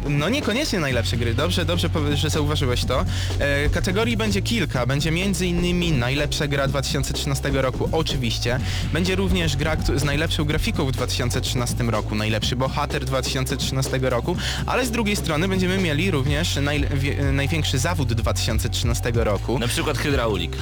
No 0.08 0.28
niekoniecznie 0.28 0.80
najlepsze 0.80 1.16
gry, 1.16 1.34
dobrze, 1.34 1.64
dobrze, 1.64 1.88
że 2.14 2.30
zauważyłeś 2.30 2.84
to. 2.84 3.04
E, 3.38 3.68
kategorii 3.68 4.16
będzie 4.16 4.42
kilka, 4.42 4.86
będzie 4.86 5.10
między 5.10 5.46
innymi 5.46 5.92
najlepsza 5.92 6.46
gra 6.46 6.68
2013 6.68 7.50
roku, 7.52 7.88
oczywiście. 7.92 8.60
Będzie 8.92 9.16
również 9.16 9.56
gra 9.56 9.76
z 9.96 10.04
najlepszą 10.04 10.44
grafiką 10.44 10.86
w 10.86 10.92
2013 10.92 11.84
roku, 11.84 12.14
najlepszy 12.14 12.56
bohater 12.56 13.04
2013 13.04 13.98
roku, 14.02 14.36
ale 14.66 14.86
z 14.86 14.90
drugiej 14.90 15.16
strony 15.16 15.48
będziemy 15.48 15.78
mieli 15.78 16.10
również 16.10 16.56
naj, 16.56 16.84
największy 17.32 17.78
zawód 17.78 18.12
2013 18.12 19.12
roku. 19.14 19.58
Na 19.58 19.68
przykład 19.68 19.98
hydraulik. 19.98 20.56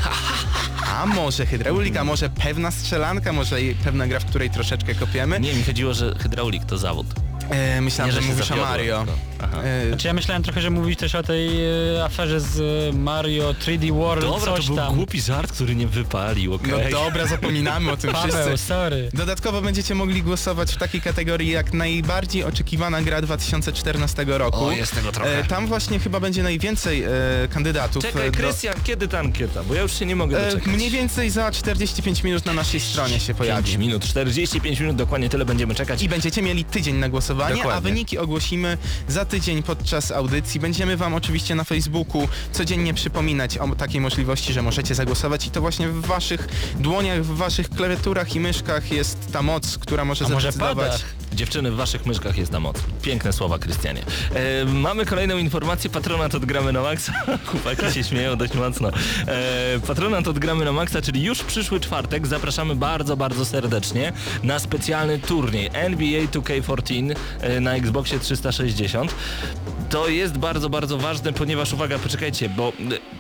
A 0.87 1.07
może 1.07 1.47
hydraulika, 1.47 2.05
może 2.05 2.31
pewna 2.31 2.71
strzelanka, 2.71 3.33
może 3.33 3.57
pewna 3.85 4.07
gra, 4.07 4.21
w 4.21 4.25
której 4.25 4.51
troszeczkę 4.51 4.95
kopiemy. 4.95 5.41
nie, 5.41 5.55
mi 5.55 5.63
chodziło, 5.63 5.95
że 5.95 6.15
hydraulik 6.19 6.65
to 6.65 6.79
zawód. 6.79 7.28
E, 7.51 7.81
myślałem, 7.81 8.15
Nie, 8.15 8.21
że 8.21 8.27
że 8.27 8.33
mówisz 8.33 8.51
o 8.51 8.57
Mario. 8.57 9.05
Aha. 9.39 9.63
E, 9.63 9.89
Znaczy 9.89 10.07
ja 10.07 10.15
myślałem 10.15 10.43
trochę, 10.43 10.61
że 10.61 10.71
mówisz 10.71 10.97
też 10.97 11.15
o 11.15 11.23
tej 11.23 11.49
e, 11.97 12.05
aferze 12.05 12.41
z 12.41 12.61
e, 12.95 12.99
Mario 12.99 13.53
3D 13.67 13.93
World, 13.93 14.25
Dobra, 14.25 14.47
to 14.53 14.57
coś 14.57 14.67
był 14.67 14.77
tam. 14.77 14.95
głupi 14.95 15.21
żart, 15.21 15.53
który 15.53 15.75
nie 15.75 15.87
wypalił, 15.87 16.55
okej? 16.55 16.73
No 16.73 16.91
dobra, 17.05 17.27
zapominamy 17.27 17.93
o 17.93 17.97
tym 17.97 18.13
Paweł, 18.13 18.33
wszyscy. 18.47 18.67
sorry. 18.67 19.09
Dodatkowo 19.15 19.63
będziecie 19.63 19.95
mogli 19.95 20.23
głosować 20.23 20.73
w 20.75 20.77
takiej 20.77 21.01
kategorii 21.01 21.51
jak 21.51 21.73
najbardziej 21.75 22.45
oczekiwana 22.45 23.03
gra 23.03 23.23
2014 23.23 24.25
roku. 24.29 24.65
O, 24.65 24.71
jest 24.73 24.95
tego 24.95 25.13
trochę. 25.13 25.39
E, 25.39 25.45
tam 25.45 25.67
właśnie 25.67 25.99
chyba 25.99 26.21
będzie 26.21 26.43
najwięcej 26.43 27.03
e, 27.03 27.09
kandydatów. 27.51 28.03
Czekaj, 28.03 28.27
e, 28.29 28.31
do- 28.31 28.37
Krystian, 28.39 28.75
kiedy 28.85 29.09
ta 29.09 29.19
ankieta? 29.19 29.63
Bo 29.65 29.75
ja 29.75 29.83
już 29.83 29.99
się 29.99 30.07
nie 30.07 30.17
mogę 30.17 30.39
E, 30.43 30.51
doczekać. 30.51 30.75
mniej 30.75 30.91
więcej 30.91 31.31
za 31.31 31.51
45 31.51 32.23
minut 32.25 32.47
na 32.47 32.53
naszej 32.53 32.81
stronie 32.81 33.21
się 33.21 33.27
5 33.27 33.39
pojawi. 33.39 33.79
minut, 33.79 34.05
45 34.05 34.81
minut, 34.81 34.97
dokładnie 34.97 35.29
tyle 35.29 35.45
będziemy 35.45 35.75
czekać. 35.75 36.03
I 36.03 36.09
będziecie 36.09 36.43
mieli 36.43 36.65
tydzień 36.65 36.97
na 36.97 37.09
głosowanie, 37.09 37.55
a 37.55 37.57
Dokładnie. 37.59 37.91
wyniki 37.91 38.19
ogłosimy 38.19 38.79
za 39.09 39.25
tydzień 39.29 39.63
podczas 39.63 40.11
audycji. 40.13 40.61
Będziemy 40.61 40.97
Wam 40.97 41.15
oczywiście 41.15 41.55
na 41.55 41.65
Facebooku 41.65 42.29
codziennie 42.53 42.95
przypominać 42.95 43.59
o 43.59 43.75
takiej 43.75 44.01
możliwości, 44.01 44.53
że 44.53 44.63
możecie 44.63 44.95
zagłosować 44.95 45.47
i 45.47 45.51
to 45.51 45.61
właśnie 45.61 45.89
w 45.89 46.07
Waszych 46.07 46.49
dłoniach, 46.81 47.23
w 47.23 47.37
Waszych 47.37 47.71
klawiaturach 47.71 48.35
i 48.37 48.41
myszkach 48.41 48.93
jest 48.93 49.33
ta 49.33 49.43
moc, 49.43 49.79
która 49.79 50.05
może 50.05 50.25
A 50.25 50.29
może 50.29 50.53
zadecydować. 50.53 50.77
padach? 50.87 51.28
Dziewczyny, 51.33 51.71
w 51.71 51.77
waszych 51.77 52.07
myszkach 52.07 52.39
jest 52.39 52.53
ta 52.53 52.61
moc. 52.61 52.77
Piękne 53.03 53.33
słowa, 53.33 53.59
Krystianie. 53.59 54.03
E, 54.35 54.65
mamy 54.65 55.07
kolejną 55.07 55.39
informację, 55.39 55.91
patronat 55.91 56.35
od 56.35 56.45
Gramy 56.45 56.73
na 56.73 56.83
Maxa. 56.83 57.13
Chłopaki 57.47 57.93
się 57.93 58.05
śmieją 58.05 58.37
dość 58.37 58.55
mocno. 58.55 58.89
E, 59.27 59.81
patronat 59.87 60.29
od 60.29 60.39
Gramy 60.39 60.65
na 60.65 60.73
Maxa, 60.73 61.03
czyli 61.03 61.23
już 61.23 61.45
przyszły 61.45 61.81
czwartek. 61.81 62.27
Zapraszamy 62.27 62.75
bardzo, 62.77 63.17
bardzo 63.17 63.45
serdecznie 63.45 64.13
na 64.43 64.59
specjalny 64.59 65.19
turniej 65.19 65.71
NBA 65.73 66.23
2K14 66.23 67.15
e, 67.41 67.61
na 67.61 67.75
Xboxie 67.75 68.19
360. 68.19 69.15
To 69.91 70.09
jest 70.09 70.39
bardzo, 70.39 70.71
bardzo 70.71 70.99
ważne, 70.99 71.33
ponieważ 71.33 71.73
uwaga, 71.73 71.99
poczekajcie, 71.99 72.49
bo 72.49 72.69
e, 72.69 72.73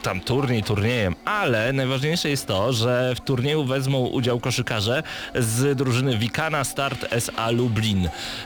tam 0.03 0.21
turniej 0.21 0.63
turniejem, 0.63 1.15
ale 1.25 1.73
najważniejsze 1.73 2.31
jest 2.31 2.47
to, 2.47 2.73
że 2.73 3.15
w 3.17 3.21
turnieju 3.21 3.65
wezmą 3.65 4.07
udział 4.07 4.41
koszykarze 4.41 5.03
z 5.35 5.79
drużyny 5.79 6.19
Wikana 6.19 6.65
Start 6.65 7.07
SA 7.11 7.51
Lublin. 7.51 7.98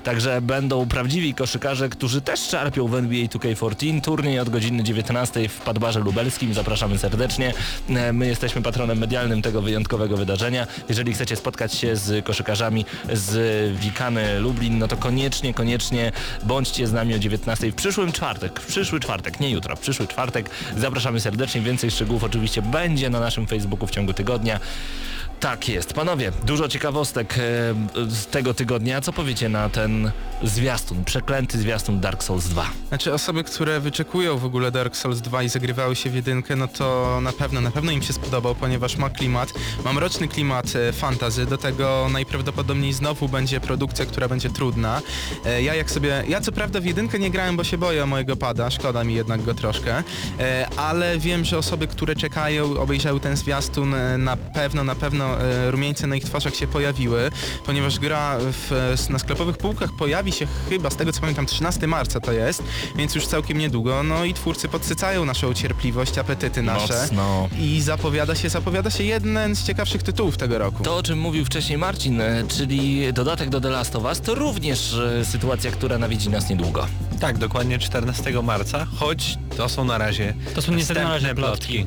Także 0.04 0.40
będą 0.40 0.86
prawdziwi 0.88 1.34
koszykarze, 1.34 1.88
którzy 1.88 2.20
też 2.20 2.48
czerpią 2.48 2.88
w 2.88 2.94
NBA 2.94 3.24
2K14. 3.24 4.00
Turniej 4.00 4.38
od 4.38 4.50
godziny 4.50 4.82
19 4.82 5.48
w 5.48 5.60
Padbarze 5.60 6.00
Lubelskim. 6.00 6.54
Zapraszamy 6.54 6.98
serdecznie. 6.98 7.54
E, 7.88 8.12
My 8.12 8.26
jesteśmy 8.26 8.62
patronem 8.62 8.98
medialnym 8.98 9.42
tego 9.42 9.62
wyjątkowego 9.62 10.16
wydarzenia. 10.16 10.66
Jeżeli 10.88 11.14
chcecie 11.14 11.36
spotkać 11.36 11.74
się 11.74 11.96
z 11.96 12.24
koszykarzami 12.24 12.84
z 13.12 13.78
Wikany 13.78 14.40
Lublin, 14.40 14.78
no 14.78 14.88
to 14.88 14.96
koniecznie, 14.96 15.54
koniecznie 15.54 16.12
bądźcie 16.44 16.86
z 16.86 16.92
nami 16.92 17.14
o 17.14 17.18
19 17.18 17.72
w 17.72 17.74
przyszłym 17.74 18.12
czwartek. 18.12 18.60
W 18.60 18.66
przyszły 18.66 19.00
czwartek, 19.00 19.40
nie 19.40 19.50
jutro, 19.50 19.76
w 19.76 19.80
przyszły 19.80 20.06
czwartek. 20.06 20.50
Zapraszamy 20.76 21.20
serdecznie. 21.20 21.60
Więcej 21.60 21.90
szczegółów 21.90 22.24
oczywiście 22.24 22.62
będzie 22.62 23.10
na 23.10 23.20
naszym 23.20 23.46
Facebooku 23.46 23.86
w 23.86 23.90
ciągu 23.90 24.12
tygodnia. 24.12 24.60
Tak 25.42 25.68
jest. 25.68 25.92
Panowie, 25.92 26.32
dużo 26.46 26.68
ciekawostek 26.68 27.34
e, 27.38 27.40
z 28.10 28.26
tego 28.26 28.54
tygodnia. 28.54 29.00
Co 29.00 29.12
powiecie 29.12 29.48
na 29.48 29.68
ten 29.68 30.12
zwiastun, 30.42 31.04
przeklęty 31.04 31.58
zwiastun 31.58 32.00
Dark 32.00 32.22
Souls 32.22 32.48
2? 32.48 32.66
Znaczy 32.88 33.14
osoby, 33.14 33.44
które 33.44 33.80
wyczekują 33.80 34.38
w 34.38 34.44
ogóle 34.44 34.70
Dark 34.70 34.96
Souls 34.96 35.20
2 35.20 35.42
i 35.42 35.48
zagrywały 35.48 35.96
się 35.96 36.10
w 36.10 36.14
jedynkę, 36.14 36.56
no 36.56 36.68
to 36.68 37.18
na 37.22 37.32
pewno, 37.32 37.60
na 37.60 37.70
pewno 37.70 37.92
im 37.92 38.02
się 38.02 38.12
spodobał, 38.12 38.54
ponieważ 38.54 38.96
ma 38.96 39.10
klimat, 39.10 39.52
ma 39.84 39.92
mroczny 39.92 40.28
klimat 40.28 40.66
e, 40.76 40.92
fantazy, 40.92 41.46
do 41.46 41.58
tego 41.58 42.06
najprawdopodobniej 42.12 42.92
znowu 42.92 43.28
będzie 43.28 43.60
produkcja, 43.60 44.06
która 44.06 44.28
będzie 44.28 44.50
trudna. 44.50 45.02
E, 45.46 45.62
ja 45.62 45.74
jak 45.74 45.90
sobie, 45.90 46.24
ja 46.28 46.40
co 46.40 46.52
prawda 46.52 46.80
w 46.80 46.84
jedynkę 46.84 47.18
nie 47.18 47.30
grałem, 47.30 47.56
bo 47.56 47.64
się 47.64 47.78
boję 47.78 48.06
mojego 48.06 48.36
pada, 48.36 48.70
szkoda 48.70 49.04
mi 49.04 49.14
jednak 49.14 49.42
go 49.42 49.54
troszkę, 49.54 50.02
ale 50.76 51.18
wiem, 51.18 51.44
że 51.44 51.58
osoby, 51.58 51.86
które 51.86 52.16
czekają, 52.16 52.80
obejrzały 52.80 53.20
ten 53.20 53.36
zwiastun, 53.36 53.94
na 54.18 54.36
pewno, 54.36 54.84
na 54.84 54.94
pewno 54.94 55.31
e, 55.38 55.70
rumieńce 55.70 56.06
na 56.06 56.16
ich 56.16 56.24
twarzach 56.24 56.54
się 56.54 56.66
pojawiły, 56.66 57.30
ponieważ 57.66 57.98
gra 57.98 58.38
w, 58.40 58.94
na 59.10 59.18
sklepowych 59.18 59.56
półkach 59.56 59.90
pojawi 59.98 60.32
się 60.32 60.46
chyba, 60.68 60.90
z 60.90 60.96
tego 60.96 61.12
co 61.12 61.20
pamiętam, 61.20 61.46
13 61.46 61.86
marca 61.86 62.20
to 62.20 62.32
jest, 62.32 62.62
więc 62.96 63.14
już 63.14 63.26
całkiem 63.26 63.58
niedługo, 63.58 64.02
no 64.02 64.24
i 64.24 64.34
twórcy 64.34 64.68
podsycają 64.68 65.24
naszą 65.24 65.54
cierpliwość, 65.54 66.18
apetyty 66.18 66.62
nasze 66.62 67.02
Mocno. 67.02 67.48
i 67.58 67.80
zapowiada 67.80 68.34
się, 68.34 68.48
zapowiada 68.48 68.90
się 68.90 69.04
jeden 69.04 69.56
z 69.56 69.66
ciekawszych 69.66 70.02
tytułów 70.02 70.36
tego 70.36 70.58
roku. 70.58 70.82
To, 70.82 70.96
o 70.96 71.02
czym 71.02 71.18
mówił 71.18 71.44
wcześniej 71.44 71.78
Marcin, 71.78 72.20
e, 72.20 72.44
czyli 72.48 73.12
dodatek 73.12 73.48
do 73.48 73.60
The 73.60 73.70
Last 73.70 73.96
of 73.96 74.04
Us, 74.04 74.20
to 74.20 74.34
również 74.34 74.94
e, 74.94 75.24
sytuacja, 75.24 75.70
która 75.70 75.98
nawiedzi 75.98 76.30
nas 76.30 76.48
niedługo. 76.50 76.86
Tak, 77.20 77.38
dokładnie 77.38 77.78
14 77.78 78.42
marca, 78.42 78.86
choć 78.96 79.38
to 79.56 79.68
są 79.68 79.84
na 79.84 79.98
razie 79.98 80.34
To 80.54 80.62
są 80.62 80.72
niestety 80.72 81.00
na 81.00 81.08
razie 81.08 81.26
wstępne 81.26 81.44
plotki. 81.44 81.86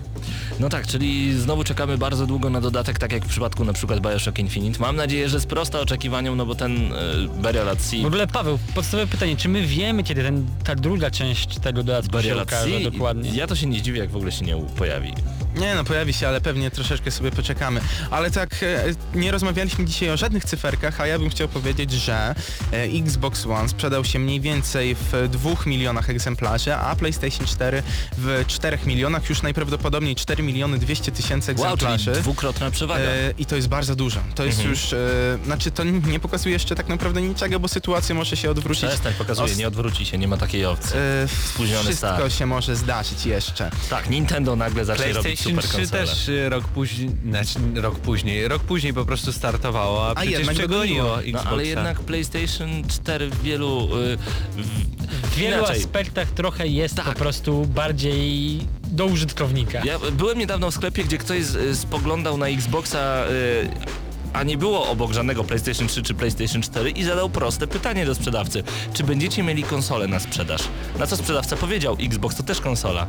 No 0.60 0.70
tak, 0.70 0.88
czyli 0.88 1.34
znowu 1.34 1.64
czekamy 1.64 1.98
bardzo 1.98 2.28
długo 2.28 2.50
na 2.50 2.62
dodatek, 2.62 3.00
tak 3.00 3.12
jak 3.12 3.26
w 3.26 3.28
przypadku 3.36 3.66
na 3.66 3.74
przykład 3.74 4.00
Bioshock 4.00 4.40
Infinite. 4.40 4.80
Mam 4.80 4.96
nadzieję, 4.96 5.30
że 5.30 5.40
sprosta 5.40 5.80
oczekiwaniom, 5.80 6.38
no 6.38 6.46
bo 6.46 6.56
ten 6.56 6.94
e, 6.94 7.28
Burial 7.28 7.76
W 8.04 8.06
ogóle 8.06 8.28
Paweł, 8.28 8.60
podstawowe 8.76 9.08
pytanie, 9.08 9.38
czy 9.38 9.50
my 9.50 9.62
wiemy 9.62 10.04
kiedy 10.04 10.24
ten, 10.24 10.46
ta 10.64 10.76
druga 10.76 11.12
część 11.12 11.60
tego 11.60 11.84
dodatku 11.84 12.12
się 12.12 12.18
Burial 12.18 12.40
at 12.40 12.48
ukaże 12.48 12.80
dokładnie? 12.80 13.30
ja 13.30 13.48
to 13.48 13.56
się 13.56 13.68
nie 13.68 13.80
zdziwię, 13.80 14.00
jak 14.00 14.10
w 14.10 14.16
ogóle 14.16 14.32
się 14.32 14.46
nie 14.46 14.56
pojawi. 14.56 15.14
Nie 15.56 15.76
no, 15.76 15.84
pojawi 15.84 16.14
się, 16.14 16.28
ale 16.28 16.42
pewnie 16.42 16.72
troszeczkę 16.72 17.12
sobie 17.12 17.32
poczekamy. 17.32 17.82
Ale 18.12 18.32
tak, 18.32 18.50
e, 18.64 18.84
nie 19.20 19.32
rozmawialiśmy 19.32 19.86
dzisiaj 19.86 20.10
o 20.12 20.18
żadnych 20.18 20.46
cyferkach, 20.46 21.02
a 21.02 21.08
ja 21.08 21.20
bym 21.20 21.30
chciał 21.30 21.48
powiedzieć, 21.48 21.92
że 21.92 22.36
e, 22.74 22.84
Xbox 22.84 23.46
One 23.46 23.70
sprzedał 23.70 24.06
się 24.06 24.20
mniej 24.20 24.42
więcej 24.42 24.96
w 24.96 25.28
2 25.32 25.52
milionach 25.66 26.10
egzemplarzy, 26.10 26.76
a 26.76 26.96
PlayStation 26.96 27.48
4 27.48 27.84
w 28.18 28.44
4 28.48 28.78
milionach, 28.86 29.30
już 29.30 29.42
najprawdopodobniej 29.42 30.16
4 30.16 30.44
miliony 30.44 30.78
200 30.78 31.12
tysięcy 31.12 31.54
Wow, 31.58 31.74
egzemplarzy. 31.74 32.12
dwukrotna 32.12 32.72
przewaga. 32.72 33.04
E, 33.04 33.32
I 33.38 33.46
to 33.46 33.56
jest 33.56 33.68
bardzo 33.68 33.96
dużo. 33.96 34.20
To 34.36 34.46
jest 34.46 34.58
Mhm. 34.60 34.70
już, 34.76 34.96
znaczy 35.46 35.72
to 35.72 35.84
nie 35.84 36.20
pokazuje 36.20 36.54
jeszcze 36.54 36.76
tak 36.76 36.88
naprawdę 36.88 37.22
niczego, 37.22 37.60
bo 37.60 37.68
sytuacja 37.68 38.16
może 38.16 38.38
się 38.38 38.52
odwrócić. 38.52 38.86
Przestań, 38.86 39.14
pokazuje, 39.18 39.56
nie 39.56 39.68
odwróci 39.68 40.06
się, 40.06 40.18
nie 40.18 40.28
ma 40.28 40.38
takiej 40.38 40.66
opcji. 40.66 40.96
Spóźniony 41.50 41.84
wszystko 41.84 42.16
start. 42.16 42.34
się 42.34 42.46
może 42.46 42.76
zdarzyć 42.76 43.26
jeszcze. 43.26 43.72
Tak, 43.90 44.10
Nintendo 44.10 44.56
nagle 44.56 44.86
zacznie 44.86 45.14
robić 45.14 45.45
PlayStation 45.54 45.86
super 45.86 45.88
3 45.88 45.92
konsole. 45.92 46.06
też 46.08 46.30
y, 46.30 46.50
rok 46.50 46.64
później, 46.68 47.10
znaczy 47.30 47.60
rok 47.82 48.00
później, 48.00 48.48
rok 48.48 48.62
później 48.64 48.94
po 48.94 49.06
prostu 49.06 49.32
startowało, 49.34 50.08
a, 50.10 50.16
przecież 50.16 50.34
jednak 50.40 50.56
przegoniło. 50.56 51.18
No 51.34 51.40
ale 51.46 51.66
jednak 51.66 52.00
PlayStation 52.00 52.70
4 52.88 53.30
w 53.30 53.42
wielu... 53.44 53.90
Y, 53.98 54.18
w, 54.58 54.96
W 55.32 55.36
wielu 55.36 55.58
inaczej. 55.58 55.78
aspektach 55.78 56.32
trochę 56.32 56.68
jest 56.68 56.96
Tak. 56.96 57.06
po 57.06 57.14
prostu 57.14 57.66
bardziej 57.66 58.60
do 58.84 59.06
użytkownika. 59.06 59.82
Ja 59.86 60.00
byłem 60.12 60.38
niedawno 60.40 60.72
w 60.72 60.74
sklepie, 60.74 61.04
gdzie 61.04 61.18
ktoś 61.18 61.44
z- 61.44 61.80
spoglądał 61.80 62.38
na 62.38 62.48
Xboxa, 62.48 63.24
y, 63.30 63.70
a 64.34 64.44
nie 64.44 64.58
było 64.58 64.90
obok 64.90 65.12
żadnego 65.14 65.44
PlayStation 65.44 65.88
3 65.88 66.02
czy 66.04 66.14
PlayStation 66.14 66.62
4 66.62 66.90
i 66.90 67.04
zadał 67.04 67.30
proste 67.30 67.68
pytanie 67.68 68.06
do 68.06 68.16
sprzedawcy. 68.16 68.64
Czy 68.94 69.04
będziecie 69.04 69.44
mieli 69.44 69.64
konsolę 69.64 70.08
na 70.08 70.20
sprzedaż? 70.20 70.62
Na 71.00 71.08
co 71.08 71.18
sprzedawca 71.18 71.56
powiedział, 71.58 71.98
Xbox 72.02 72.36
to 72.36 72.44
też 72.44 72.62
konsola. 72.62 73.08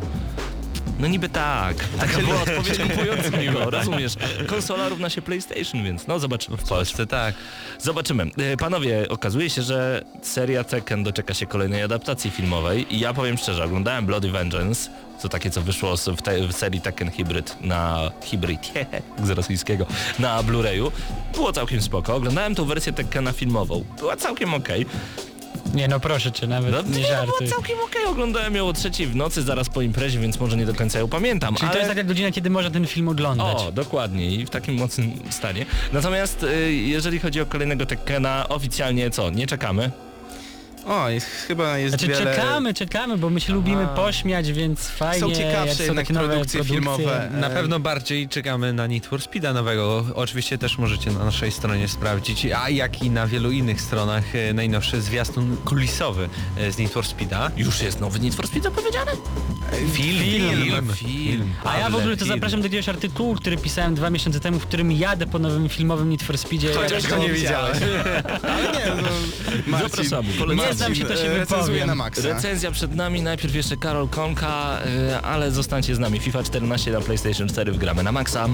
No 0.98 1.06
niby 1.06 1.28
tak. 1.28 1.76
Taka 2.00 2.18
była 2.18 2.42
odpowiedź 2.42 2.78
kupującego, 2.78 3.70
rozumiesz? 3.70 4.12
Konsola 4.46 4.88
równa 4.88 5.10
się 5.10 5.22
PlayStation, 5.22 5.84
więc 5.84 6.06
no 6.06 6.18
zobaczymy. 6.18 6.56
W 6.56 6.62
Polsce 6.62 7.06
tak. 7.06 7.34
Zobaczymy. 7.78 8.26
E, 8.52 8.56
Panowie, 8.56 9.08
okazuje 9.08 9.50
się, 9.50 9.62
że 9.62 10.04
seria 10.22 10.64
Tekken 10.64 11.04
doczeka 11.04 11.34
się 11.34 11.46
kolejnej 11.46 11.82
adaptacji 11.82 12.30
filmowej 12.30 12.94
i 12.94 13.00
ja 13.00 13.14
powiem 13.14 13.36
szczerze, 13.38 13.64
oglądałem 13.64 14.06
Bloody 14.06 14.30
Vengeance, 14.30 14.90
to 15.22 15.28
takie 15.28 15.50
co 15.50 15.62
wyszło 15.62 15.96
w, 15.96 16.22
te, 16.22 16.48
w 16.48 16.52
serii 16.52 16.80
Tekken 16.80 17.10
Hybrid 17.10 17.56
na 17.60 18.10
Hybrid, 18.30 18.72
z 19.26 19.30
rosyjskiego, 19.30 19.86
na 20.18 20.42
Blu-rayu. 20.42 20.90
Było 21.34 21.52
całkiem 21.52 21.82
spoko. 21.82 22.14
Oglądałem 22.14 22.54
tą 22.54 22.64
wersję 22.64 22.92
Tekkena 22.92 23.32
filmową. 23.32 23.84
Była 23.98 24.16
całkiem 24.16 24.54
okej. 24.54 24.86
Nie 25.74 25.88
no 25.88 26.00
proszę 26.00 26.32
cię, 26.32 26.46
nawet 26.46 26.72
No, 26.72 26.82
nie 26.82 27.00
nie, 27.00 27.06
żartuj. 27.06 27.34
była 27.38 27.50
całkiem 27.50 27.76
okej. 27.84 28.04
Oglądałem 28.06 28.54
ją 28.54 28.68
o 28.68 28.72
trzeciej 28.72 29.06
w 29.06 29.16
nocy, 29.16 29.42
zaraz 29.42 29.68
po 29.68 29.82
imprezie, 29.82 30.18
więc 30.18 30.40
może 30.40 30.56
nie 30.56 30.66
do 30.66 30.74
końca 30.74 30.98
ją 30.98 31.08
pamiętam. 31.08 31.54
Czyli 31.54 31.66
ale... 31.66 31.72
to 31.72 31.78
jest 31.78 31.90
taka 31.90 32.04
godzina, 32.04 32.30
kiedy 32.32 32.50
można 32.50 32.70
ten 32.70 32.86
film 32.86 33.08
oglądać. 33.08 33.56
O, 33.56 33.72
dokładnie 33.72 34.30
i 34.30 34.46
w 34.46 34.50
takim 34.50 34.74
mocnym 34.74 35.12
stanie. 35.30 35.66
Natomiast 35.92 36.42
y, 36.42 36.72
jeżeli 36.72 37.18
chodzi 37.18 37.40
o 37.40 37.46
kolejnego 37.46 37.86
Tekkena, 37.86 38.48
oficjalnie 38.48 39.10
co, 39.10 39.30
nie 39.30 39.46
czekamy? 39.46 39.90
Oj, 40.88 41.20
chyba 41.48 41.78
jest 41.78 41.98
Znaczy 41.98 42.06
wiele... 42.06 42.36
czekamy, 42.36 42.74
czekamy, 42.74 43.18
bo 43.18 43.30
my 43.30 43.40
się 43.40 43.52
lubimy 43.52 43.88
pośmiać, 43.96 44.52
więc 44.52 44.88
fajnie. 44.88 45.20
Są 45.20 45.32
ciekawsze 45.34 45.74
są 45.74 45.82
jednak 45.82 46.06
takie 46.06 46.14
nowe 46.14 46.28
produkcje 46.28 46.64
filmowe. 46.64 47.30
Na 47.32 47.50
pewno 47.50 47.80
bardziej 47.80 48.28
czekamy 48.28 48.72
na 48.72 48.86
Need 48.86 49.06
for 49.06 49.22
Speeda 49.22 49.52
nowego. 49.52 50.04
Oczywiście 50.14 50.58
też 50.58 50.78
możecie 50.78 51.10
na 51.10 51.24
naszej 51.24 51.52
stronie 51.52 51.88
sprawdzić, 51.88 52.46
a 52.46 52.70
jak 52.70 53.02
i 53.02 53.10
na 53.10 53.26
wielu 53.26 53.50
innych 53.50 53.80
stronach 53.80 54.24
e, 54.36 54.52
najnowszy 54.52 55.00
zwiastun 55.02 55.56
kulisowy 55.64 56.28
e, 56.56 56.72
z 56.72 56.78
Need 56.78 56.92
for 56.92 57.06
Speeda. 57.06 57.50
Już 57.56 57.82
jest 57.82 58.00
nowy 58.00 58.18
Need 58.20 58.34
for 58.34 58.46
Speed 58.46 58.62
zapowiedziany? 58.62 59.10
Film, 59.92 60.24
film, 60.24 60.92
film. 60.94 61.52
A 61.64 61.78
ja 61.78 61.90
w 61.90 61.94
ogóle 61.94 62.16
to 62.16 62.24
zapraszam 62.24 62.60
do 62.60 62.66
jakiegoś 62.66 62.88
artykułu, 62.88 63.34
który 63.34 63.56
pisałem 63.56 63.94
dwa 63.94 64.10
miesiące 64.10 64.40
temu, 64.40 64.58
w 64.58 64.66
którym 64.66 64.92
jadę 64.92 65.26
po 65.26 65.38
nowym 65.38 65.68
filmowym 65.68 66.08
Need 66.10 66.22
for 66.22 66.38
Speedzie. 66.38 66.74
Chociaż 66.74 67.06
go 67.06 67.16
nie 67.16 67.28
widziałeś. 67.28 67.78
Ale 68.42 68.62
nie, 68.62 69.02
no, 69.02 69.08
Marcin, 69.66 69.88
Zapraszamy. 69.88 70.28
Znam 70.76 70.94
się, 70.94 71.04
to 71.04 71.16
się 71.16 71.22
e, 71.30 71.38
recenzuje 71.38 71.86
na 71.86 71.94
maksa. 71.94 72.28
Recenzja 72.28 72.70
przed 72.70 72.94
nami, 72.94 73.22
najpierw 73.22 73.54
jeszcze 73.54 73.76
Karol 73.76 74.08
Konka, 74.08 74.78
y, 75.12 75.16
ale 75.16 75.50
zostańcie 75.50 75.94
z 75.94 75.98
nami. 75.98 76.20
FIFA 76.20 76.42
14 76.42 76.90
na 76.90 77.00
PlayStation 77.00 77.48
4 77.48 77.72
wgramy 77.72 78.02
na 78.02 78.12
maksa. 78.12 78.48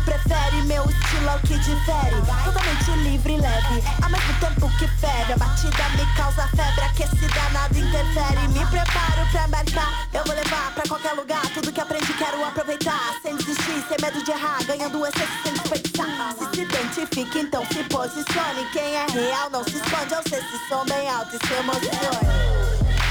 Prefere. 0.00 0.62
Meu 0.66 0.84
estilo 0.84 1.28
é 1.28 1.36
o 1.36 1.40
que 1.40 1.58
difere. 1.58 2.16
Totalmente 2.44 2.90
livre 3.02 3.34
e 3.34 3.40
leve, 3.40 3.82
ao 4.02 4.10
mesmo 4.10 4.34
tempo 4.40 4.70
que 4.78 4.88
fere. 5.00 5.32
A 5.32 5.36
batida 5.36 5.88
me 5.90 6.06
causa 6.16 6.48
febre, 6.48 6.84
aquecida 6.84 7.48
nada 7.52 7.78
interfere. 7.78 8.48
Me 8.48 8.64
preparo 8.66 9.26
pra 9.32 9.46
embarcar, 9.46 10.08
eu 10.12 10.24
vou 10.24 10.34
levar 10.34 10.72
pra 10.74 10.84
qualquer 10.88 11.12
lugar. 11.14 11.42
Tudo 11.54 11.72
que 11.72 11.80
aprendi 11.80 12.12
quero 12.14 12.44
aproveitar. 12.44 13.14
Sem 13.22 13.36
desistir, 13.36 13.84
sem 13.88 13.96
medo 14.00 14.22
de 14.24 14.30
errar. 14.30 14.62
Ganhando 14.64 15.06
essência 15.06 15.42
sem 15.42 15.52
desperdiçar. 15.52 16.34
Se 16.38 16.54
se 16.54 16.60
identifique, 16.62 17.38
então 17.38 17.64
se 17.66 17.82
posicione. 17.84 18.64
Quem 18.72 18.96
é 18.96 19.06
real 19.10 19.50
não 19.50 19.64
se 19.64 19.76
esconde. 19.76 20.14
Eu 20.14 20.22
sei 20.28 20.40
se 20.40 20.68
som 20.68 20.84
bem 20.84 21.08
alto 21.08 21.36
e 21.36 21.46
se 21.46 21.52
emocione. 21.54 22.70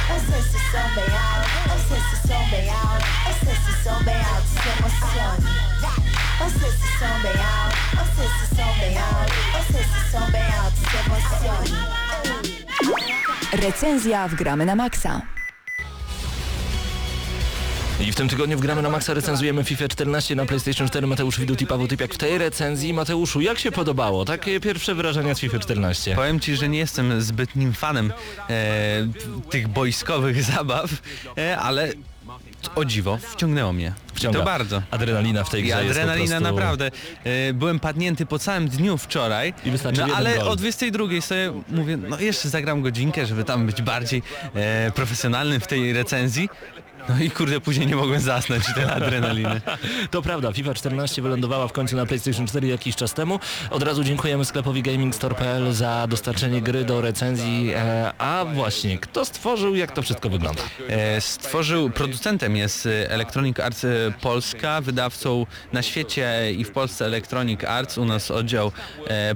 Eu 0.10 0.20
sei 0.26 0.42
se 0.42 0.60
som 0.72 0.96
bem 0.96 1.06
alto, 1.06 1.50
eu 1.70 1.80
sei 1.88 2.02
se 2.10 2.28
som 2.28 2.50
bem 2.50 2.70
alto, 2.70 3.06
eu 3.28 3.46
sei 3.46 3.56
se 3.56 3.84
som 3.84 4.04
bem 4.04 4.22
alto, 4.26 4.48
se 4.48 4.70
emocione. 4.80 6.09
Som 6.40 6.48
bem 7.24 7.36
alto, 7.36 8.24
som 8.56 8.72
bem 8.80 8.98
alto, 8.98 9.80
som 10.12 10.32
bem 10.32 10.52
alto, 10.60 10.80
se 10.92 10.98
emocione. 11.06 11.80
Recenzja 13.52 14.28
w 14.28 14.36
Gramy 14.36 14.66
na 14.66 14.76
Maxa. 14.76 15.22
I 18.00 18.12
w 18.12 18.16
tym 18.16 18.30
tygodniu 18.30 18.58
wgramy 18.58 18.82
na 18.82 18.90
maksa 18.90 19.14
recenzujemy 19.14 19.64
FIFA 19.64 19.88
14 19.88 20.36
na 20.36 20.46
PlayStation 20.46 20.88
4. 20.88 21.08
Mateusz 21.08 21.40
Widut 21.40 21.62
i 21.62 21.68
Paweł 21.68 21.88
Typiak 21.88 22.14
w 22.14 22.18
tej 22.18 22.38
recenzji. 22.38 22.94
Mateuszu, 22.94 23.42
jak 23.42 23.60
się 23.60 23.72
podobało? 23.72 24.26
Takie 24.26 24.60
pierwsze 24.60 24.96
wrażenia 24.96 25.36
z 25.36 25.40
FIFA 25.40 25.60
14. 25.60 26.16
Powiem 26.16 26.40
Ci, 26.40 26.56
że 26.56 26.70
nie 26.70 26.80
jestem 26.80 27.22
zbytnim 27.22 27.74
fanem 27.74 28.14
e, 28.50 29.08
tych 29.50 29.68
boiskowych 29.68 30.44
zabaw, 30.54 30.92
e, 31.38 31.58
ale 31.58 31.94
o 32.76 32.86
dziwo, 32.86 33.18
wciągnęło 33.18 33.74
mnie. 33.74 33.94
Wciąga. 34.14 34.40
To 34.40 34.46
bardzo. 34.46 34.82
Adrenalina 34.92 35.44
w 35.44 35.50
tej 35.50 35.62
I 35.62 35.64
grze 35.64 35.84
jest 35.84 35.86
po 35.86 35.90
adrenalina 35.90 36.38
prostu... 36.38 36.56
naprawdę. 36.56 36.92
E, 37.24 37.54
byłem 37.54 37.80
padnięty 37.80 38.26
po 38.26 38.40
całym 38.40 38.68
dniu 38.70 38.98
wczoraj, 38.98 39.54
I 39.66 39.72
no, 39.98 40.16
ale 40.16 40.38
gol. 40.38 40.48
o 40.48 40.56
22 40.56 41.22
sobie 41.22 41.54
mówię, 41.70 41.98
no 41.98 42.20
jeszcze 42.20 42.50
zagram 42.50 42.82
godzinkę, 42.82 43.26
żeby 43.26 43.44
tam 43.44 43.66
być 43.66 43.82
bardziej 43.82 44.24
e, 44.56 44.92
profesjonalnym 44.92 45.62
w 45.62 45.68
tej 45.68 45.94
recenzji. 45.94 46.50
No 47.10 47.20
i 47.20 47.32
kurde, 47.32 47.62
później 47.62 47.88
nie 47.88 47.96
mogłem 47.96 48.22
zasnąć 48.22 48.74
tej 48.76 48.84
adrenaliny. 48.84 49.62
To 50.12 50.22
prawda, 50.22 50.52
FIFA 50.52 50.74
14 50.74 51.22
wylądowała 51.22 51.68
w 51.68 51.72
końcu 51.72 51.96
na 51.96 52.06
PlayStation 52.06 52.48
4 52.48 52.68
jakiś 52.68 52.96
czas 52.96 53.14
temu. 53.14 53.40
Od 53.70 53.84
razu 53.84 54.04
dziękujemy 54.04 54.46
sklepowi 54.46 54.82
gamingstore.pl 54.82 55.74
za 55.74 56.08
dostarczenie 56.08 56.62
gry 56.62 56.86
do 56.86 57.02
recenzji. 57.02 57.72
E, 57.76 58.12
a 58.18 58.46
właśnie, 58.46 58.98
kto 58.98 59.26
stworzył, 59.26 59.76
jak 59.76 59.92
to 59.92 60.02
wszystko 60.02 60.30
wygląda? 60.30 60.62
E, 60.88 61.22
stworzył, 61.22 61.90
producentem 61.90 62.56
jest 62.56 62.86
e, 62.86 63.12
Electronic 63.12 63.60
Arts 63.60 63.86
Polska, 64.22 64.82
wydawcą 64.82 65.46
na 65.74 65.82
świecie 65.82 66.52
i 66.58 66.64
w 66.64 66.72
Polsce 66.72 67.06
Electronic 67.06 67.64
Arts, 67.64 67.98
u 67.98 68.06
nas 68.06 68.32
oddział 68.32 68.72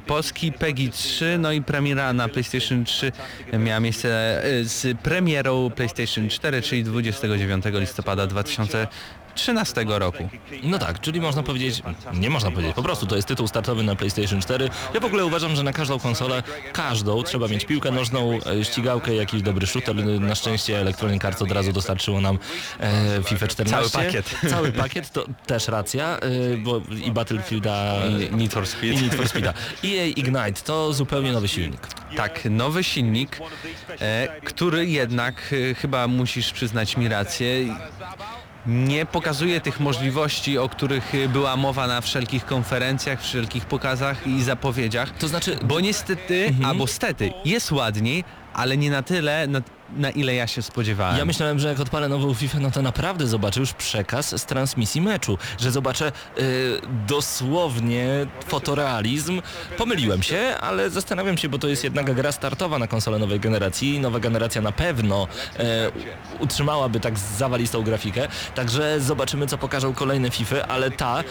polski, 0.08 0.52
PEGI 0.52 0.90
3, 0.90 1.38
no 1.40 1.52
i 1.52 1.62
premiera 1.62 2.14
na 2.14 2.30
PlayStation 2.30 2.86
3 2.86 3.12
miała 3.60 3.80
miejsce 3.80 4.42
z 4.64 4.98
premierą 5.00 5.72
PlayStation 5.76 6.30
4, 6.30 6.62
czyli 6.62 6.84
29 6.84 7.53
listopada 7.80 8.26
2013 9.36 9.86
roku. 9.88 10.30
No 10.64 10.80
tak, 10.80 11.00
czyli 11.00 11.22
można 11.22 11.44
powiedzieć, 11.44 11.82
nie 12.14 12.30
można 12.30 12.52
powiedzieć, 12.52 12.76
po 12.76 12.84
prostu 12.84 13.06
to 13.06 13.16
jest 13.16 13.28
tytuł 13.28 13.48
startowy 13.48 13.84
na 13.84 13.96
PlayStation 13.96 14.42
4. 14.42 14.70
Ja 14.94 15.00
w 15.00 15.06
ogóle 15.06 15.26
uważam, 15.26 15.56
że 15.56 15.64
na 15.64 15.74
każdą 15.74 16.00
konsolę, 16.00 16.44
każdą, 16.74 17.24
trzeba 17.24 17.48
mieć 17.48 17.66
piłkę 17.66 17.92
nożną, 17.92 18.40
ścigałkę, 18.64 19.16
jakiś 19.16 19.42
dobry 19.42 19.68
shooter. 19.68 19.96
Na 20.20 20.36
szczęście 20.36 20.80
Electronic 20.82 21.26
Arts 21.26 21.42
od 21.42 21.52
razu 21.52 21.74
dostarczyło 21.74 22.22
nam 22.22 22.40
e, 22.80 23.24
FIFA 23.24 23.48
14. 23.48 23.90
Cały 23.90 24.06
pakiet. 24.06 24.36
Cały 24.54 24.72
pakiet, 24.72 25.12
to 25.12 25.26
też 25.46 25.68
racja, 25.68 26.18
e, 26.20 26.58
bo 26.58 26.82
i 27.06 27.12
Battlefielda, 27.12 27.96
I 28.32 28.36
Need 28.36 28.54
for 28.54 28.68
Speed. 28.68 29.00
i 29.00 29.02
Need 29.02 29.16
for 29.16 29.30
Speeda. 29.30 29.54
EA 29.84 30.06
Ignite 30.06 30.62
to 30.66 30.94
zupełnie 30.94 31.32
nowy 31.32 31.48
silnik. 31.48 31.88
Tak, 32.16 32.46
nowy 32.50 32.84
silnik, 32.84 33.40
e, 34.02 34.28
który 34.44 34.86
jednak 34.86 35.54
e, 35.72 35.74
chyba 35.76 36.08
musisz 36.08 36.52
przyznać 36.52 36.98
mi 36.98 37.08
rację. 37.08 37.76
Nie 38.66 39.06
pokazuje 39.06 39.62
tych 39.62 39.80
możliwości, 39.80 40.58
o 40.58 40.70
których 40.70 41.16
e, 41.16 41.30
była 41.30 41.56
mowa 41.56 41.88
na 41.88 42.02
wszelkich 42.02 42.46
konferencjach, 42.46 43.22
wszelkich 43.22 43.66
pokazach 43.66 44.28
i 44.28 44.44
zapowiedziach. 44.44 45.18
To 45.18 45.28
znaczy, 45.28 45.58
Bo 45.64 45.80
niestety, 45.80 46.56
albo 46.66 46.88
stety, 46.88 47.32
jest 47.46 47.72
ładniej, 47.72 48.24
ale 48.54 48.78
nie 48.78 48.92
na 48.92 49.04
tyle, 49.04 49.48
na, 49.48 49.62
na 49.98 50.10
ile 50.10 50.36
ja 50.36 50.48
się 50.48 50.62
spodziewałem. 50.62 51.18
Ja 51.18 51.26
myślałem, 51.26 51.60
że 51.60 51.68
jak 51.68 51.80
odpalę 51.80 52.10
nową 52.10 52.34
FIFA, 52.34 52.60
no 52.60 52.72
to 52.72 52.82
naprawdę 52.82 53.28
zobaczę 53.28 53.60
już 53.60 53.74
przekaz 53.74 54.42
z 54.42 54.46
transmisji 54.46 55.02
meczu, 55.02 55.38
że 55.60 55.72
zobaczę 55.72 56.12
y, 56.40 56.82
dosłownie 57.08 58.08
fotorealizm. 58.48 59.42
Pomyliłem 59.78 60.24
się, 60.24 60.56
ale 60.62 60.90
zastanawiam 60.90 61.38
się, 61.38 61.50
bo 61.50 61.60
to 61.60 61.68
jest 61.68 61.84
jednak 61.84 62.14
gra 62.14 62.32
startowa 62.32 62.80
na 62.80 62.88
konsolę 62.88 63.20
nowej 63.20 63.40
generacji. 63.40 64.00
Nowa 64.00 64.20
generacja 64.20 64.62
na 64.62 64.72
pewno 64.72 65.28
y, 65.60 65.64
utrzymałaby 66.40 67.00
tak 67.00 67.20
zawalistą 67.20 67.84
grafikę, 67.84 68.28
także 68.56 69.00
zobaczymy, 69.00 69.48
co 69.48 69.58
pokażą 69.58 69.94
kolejne 69.94 70.30
FIFA, 70.30 70.68
ale 70.68 70.92
ta, 70.92 71.24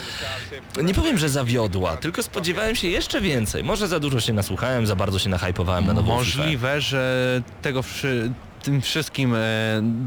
nie 0.83 0.95
powiem, 0.95 1.19
że 1.19 1.29
zawiodła, 1.29 1.97
tylko 1.97 2.23
spodziewałem 2.23 2.77
się 2.77 2.89
jeszcze 2.89 3.21
więcej. 3.21 3.65
Może 3.65 3.89
za 3.89 4.01
dużo 4.01 4.21
się 4.21 4.33
nasłuchałem, 4.33 4.87
za 4.87 4.97
bardzo 4.97 5.19
się 5.19 5.29
nahypowałem 5.31 5.87
na 5.87 5.93
nową 5.93 6.25
FIFA. 6.25 6.39
Możliwe, 6.39 6.81
że 6.81 7.43
tego 7.63 7.83
wszy, 7.83 8.33
tym 8.63 8.81
wszystkim 8.81 9.35
e, 9.35 9.39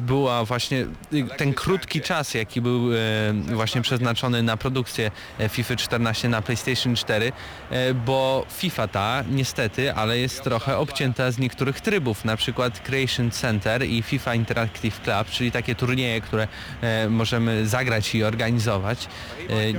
była 0.05 0.45
właśnie 0.45 0.85
ten 1.37 1.53
krótki 1.53 2.01
czas, 2.01 2.33
jaki 2.33 2.61
był 2.61 2.93
e, 2.93 2.97
właśnie 3.33 3.81
przeznaczony 3.81 4.43
na 4.43 4.57
produkcję 4.57 5.11
e, 5.39 5.49
FIFA 5.49 5.75
14 5.75 6.29
na 6.29 6.41
PlayStation 6.41 6.95
4, 6.95 7.31
e, 7.69 7.93
bo 7.93 8.45
FIFA 8.57 8.87
ta 8.87 9.23
niestety, 9.31 9.93
ale 9.93 10.17
jest 10.17 10.43
trochę 10.43 10.77
obcięta 10.77 11.31
z 11.31 11.37
niektórych 11.37 11.81
trybów, 11.81 12.25
na 12.25 12.37
przykład 12.37 12.79
Creation 12.79 13.31
Center 13.31 13.83
i 13.83 14.01
FIFA 14.01 14.35
Interactive 14.35 15.01
Club, 15.01 15.29
czyli 15.29 15.51
takie 15.51 15.75
turnieje, 15.75 16.21
które 16.21 16.47
możemy 17.09 17.67
zagrać 17.67 18.15
i 18.15 18.23
organizować. 18.23 19.07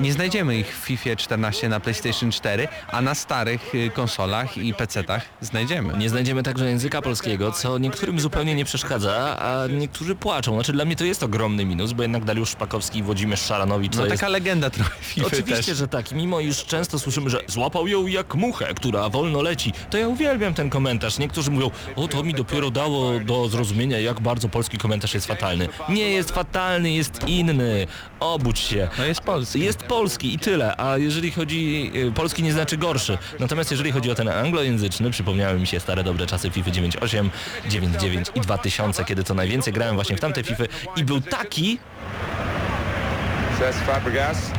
Nie 0.01 0.13
znajdziemy 0.13 0.59
ich 0.59 0.77
w 0.77 0.85
FIFA 0.85 1.17
14 1.17 1.69
na 1.69 1.81
PlayStation 1.81 2.33
4, 2.33 2.69
a 2.89 3.03
na 3.03 3.15
starych 3.15 3.73
konsolach 3.95 4.59
i 4.59 4.75
PC-tach 4.75 5.21
znajdziemy. 5.41 5.99
Nie 5.99 6.09
znajdziemy 6.09 6.43
także 6.43 6.69
języka 6.69 7.03
polskiego, 7.03 7.53
co 7.53 7.79
niektórym 7.79 8.21
zupełnie 8.21 8.55
nie 8.55 8.65
przeszkadza, 8.67 9.39
a 9.39 9.67
niektórzy 9.67 10.15
płaczą. 10.15 10.55
Znaczy 10.55 10.73
dla 10.73 10.85
mnie 10.85 10.97
to 10.97 11.05
jest 11.05 11.23
ogromny 11.23 11.65
minus, 11.65 11.93
bo 11.93 12.03
jednak 12.03 12.25
Dariusz 12.25 12.51
Szpakowski 12.51 12.99
i 12.99 13.03
Włodzimierz 13.03 13.41
Szaranowicz 13.43 13.93
to 13.93 13.99
No 13.99 14.05
jest... 14.07 14.17
taka 14.21 14.29
legenda 14.29 14.71
trochę 14.71 14.91
FIFA 15.03 15.27
Oczywiście, 15.27 15.65
też. 15.65 15.77
że 15.79 15.89
tak. 15.89 16.13
Mimo 16.13 16.41
iż 16.41 16.65
często 16.65 16.99
słyszymy, 16.99 17.31
że 17.31 17.41
złapał 17.47 17.89
ją 17.89 18.07
jak 18.07 18.35
muchę, 18.35 18.75
która 18.75 19.09
wolno 19.09 19.43
leci, 19.43 19.73
to 19.91 19.99
ja 19.99 20.09
uwielbiam 20.09 20.55
ten 20.55 20.71
komentarz. 20.71 21.19
Niektórzy 21.19 21.51
mówią, 21.51 21.71
o 21.97 22.09
to 22.09 22.23
mi 22.23 22.35
dopiero 22.35 22.71
dało 22.71 23.21
do 23.21 23.49
zrozumienia, 23.49 23.99
jak 24.01 24.21
bardzo 24.21 24.49
polski 24.49 24.79
komentarz 24.79 25.15
jest 25.15 25.27
fatalny. 25.27 25.69
Nie 25.89 26.11
jest 26.11 26.31
fatalny, 26.31 26.93
jest 26.93 27.29
inny. 27.29 27.87
Obudź 28.21 28.59
się. 28.59 28.89
No 28.99 29.05
jest 29.05 29.21
polski. 29.21 29.61
Jest 29.61 29.83
polski 29.83 30.35
i 30.35 30.39
tyle, 30.39 30.77
a 30.77 30.99
jeżeli 30.99 31.31
chodzi... 31.31 31.91
y, 32.09 32.13
Polski 32.13 32.43
nie 32.43 32.53
znaczy 32.53 32.77
gorszy. 32.77 33.19
Natomiast 33.41 33.71
jeżeli 33.71 33.93
chodzi 33.93 34.11
o 34.11 34.15
ten 34.15 34.29
anglojęzyczny, 34.29 35.11
przypomniały 35.11 35.59
mi 35.61 35.67
się 35.67 35.81
stare 35.81 36.05
dobre 36.05 36.27
czasy 36.27 36.51
FIFA 36.51 36.71
9.8, 36.71 37.29
9.9 37.69 38.31
i 38.35 38.41
2000, 38.41 39.05
kiedy 39.05 39.25
to 39.25 39.35
najwięcej 39.35 39.73
grałem 39.73 39.95
właśnie 39.95 40.17
w 40.17 40.21
tamte 40.21 40.43
FIFA 40.45 40.65
i 40.97 41.05
był 41.05 41.21
taki... 41.21 41.79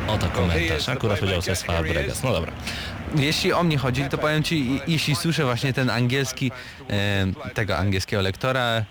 Oto 0.08 0.26
komentarz, 0.28 0.88
akurat 0.88 1.18
powiedział 1.18 1.42
Cesc 1.42 1.66
Fabregas. 1.66 2.22
No 2.22 2.32
dobra. 2.32 2.52
jeśli 3.16 3.52
o 3.52 3.62
mnie 3.62 3.78
chodzi, 3.78 4.04
to 4.04 4.18
powiem 4.18 4.42
Ci, 4.42 4.56
i- 4.58 4.80
jeśli 4.86 5.16
słyszę 5.16 5.44
właśnie 5.44 5.72
ten 5.72 5.90
angielski, 5.90 6.50
e, 6.90 7.26
tego 7.54 7.76
angielskiego 7.76 8.22
lektora, 8.22 8.60
e, 8.60 8.84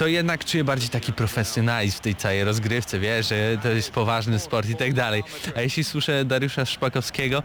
to 0.00 0.06
jednak 0.06 0.44
czuję 0.44 0.64
bardziej 0.64 0.88
taki 0.88 1.12
profesjonalizm 1.12 1.96
w 1.98 2.00
tej 2.00 2.14
całej 2.14 2.44
rozgrywce, 2.44 2.98
wiesz, 2.98 3.28
że 3.28 3.58
to 3.62 3.68
jest 3.68 3.90
poważny 3.90 4.38
sport 4.38 4.68
i 4.68 4.76
tak 4.76 4.92
dalej. 4.94 5.22
A 5.56 5.60
jeśli 5.60 5.84
słyszę 5.84 6.24
Dariusza 6.24 6.64
Szpakowskiego, 6.64 7.42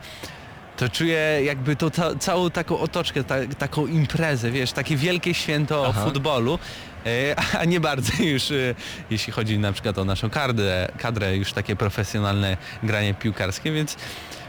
to 0.77 0.89
czuję 0.89 1.39
jakby 1.43 1.75
to 1.75 1.91
ca 1.91 2.15
całą 2.15 2.49
taką 2.49 2.79
otoczkę, 2.79 3.23
ta 3.23 3.35
taką 3.57 3.87
imprezę, 3.87 4.51
wiesz, 4.51 4.71
takie 4.71 4.97
wielkie 4.97 5.33
święto 5.33 5.85
Aha. 5.87 6.05
futbolu, 6.05 6.59
e, 7.05 7.35
a 7.59 7.65
nie 7.65 7.79
bardzo 7.79 8.23
już, 8.23 8.51
e, 8.51 8.75
jeśli 9.09 9.33
chodzi 9.33 9.59
na 9.59 9.73
przykład 9.73 9.97
o 9.97 10.05
naszą 10.05 10.29
kadrę, 10.29 10.87
kadrę 10.97 11.37
już 11.37 11.53
takie 11.53 11.75
profesjonalne 11.75 12.57
granie 12.83 13.13
piłkarskie, 13.13 13.71
więc 13.71 13.97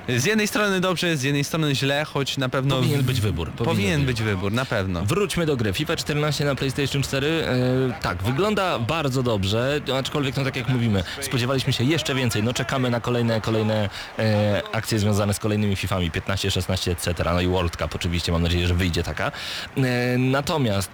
z 0.08 0.24
jednej 0.24 0.48
strony 0.48 0.80
dobrze, 0.80 1.16
z 1.16 1.22
jednej 1.22 1.44
strony 1.44 1.74
źle, 1.74 2.04
choć 2.04 2.36
na 2.36 2.48
pewno... 2.48 2.76
Powinien 2.76 3.02
być 3.02 3.20
wybór. 3.20 3.50
Powinien, 3.50 4.06
być 4.06 4.22
wybór, 4.22 4.52
na 4.52 4.64
pewno. 4.64 5.04
Wróćmy 5.04 5.46
do 5.46 5.56
gry. 5.56 5.72
FIFA 5.72 5.96
14 5.96 6.44
na 6.44 6.54
PlayStation 6.54 7.02
4. 7.02 7.28
E, 7.28 8.00
tak, 8.02 8.22
wygląda 8.22 8.78
bardzo 8.78 9.22
dobrze, 9.22 9.80
aczkolwiek 9.98 10.36
no 10.36 10.44
tak 10.44 10.56
jak 10.56 10.68
mówimy, 10.68 11.04
spodziewaliśmy 11.20 11.72
się 11.72 11.84
jeszcze 11.84 12.14
więcej. 12.14 12.42
No 12.42 12.52
czekamy 12.52 12.90
na 12.90 13.00
kolejne, 13.00 13.40
kolejne 13.40 13.88
e, 14.18 14.62
akcje 14.72 14.98
związane 14.98 15.34
z 15.34 15.38
kolejnymi 15.38 15.76
FIFami 15.76 16.10
15, 16.10 16.50
16, 16.50 16.90
etc. 16.92 17.14
No 17.24 17.40
i 17.40 17.48
World 17.48 17.76
Cup 17.76 17.94
oczywiście, 17.94 18.32
mam 18.32 18.42
nadzieję, 18.42 18.66
że 18.66 18.74
wyjdzie 18.74 19.02
taka. 19.02 19.32
E, 19.76 20.18
natomiast 20.18 20.90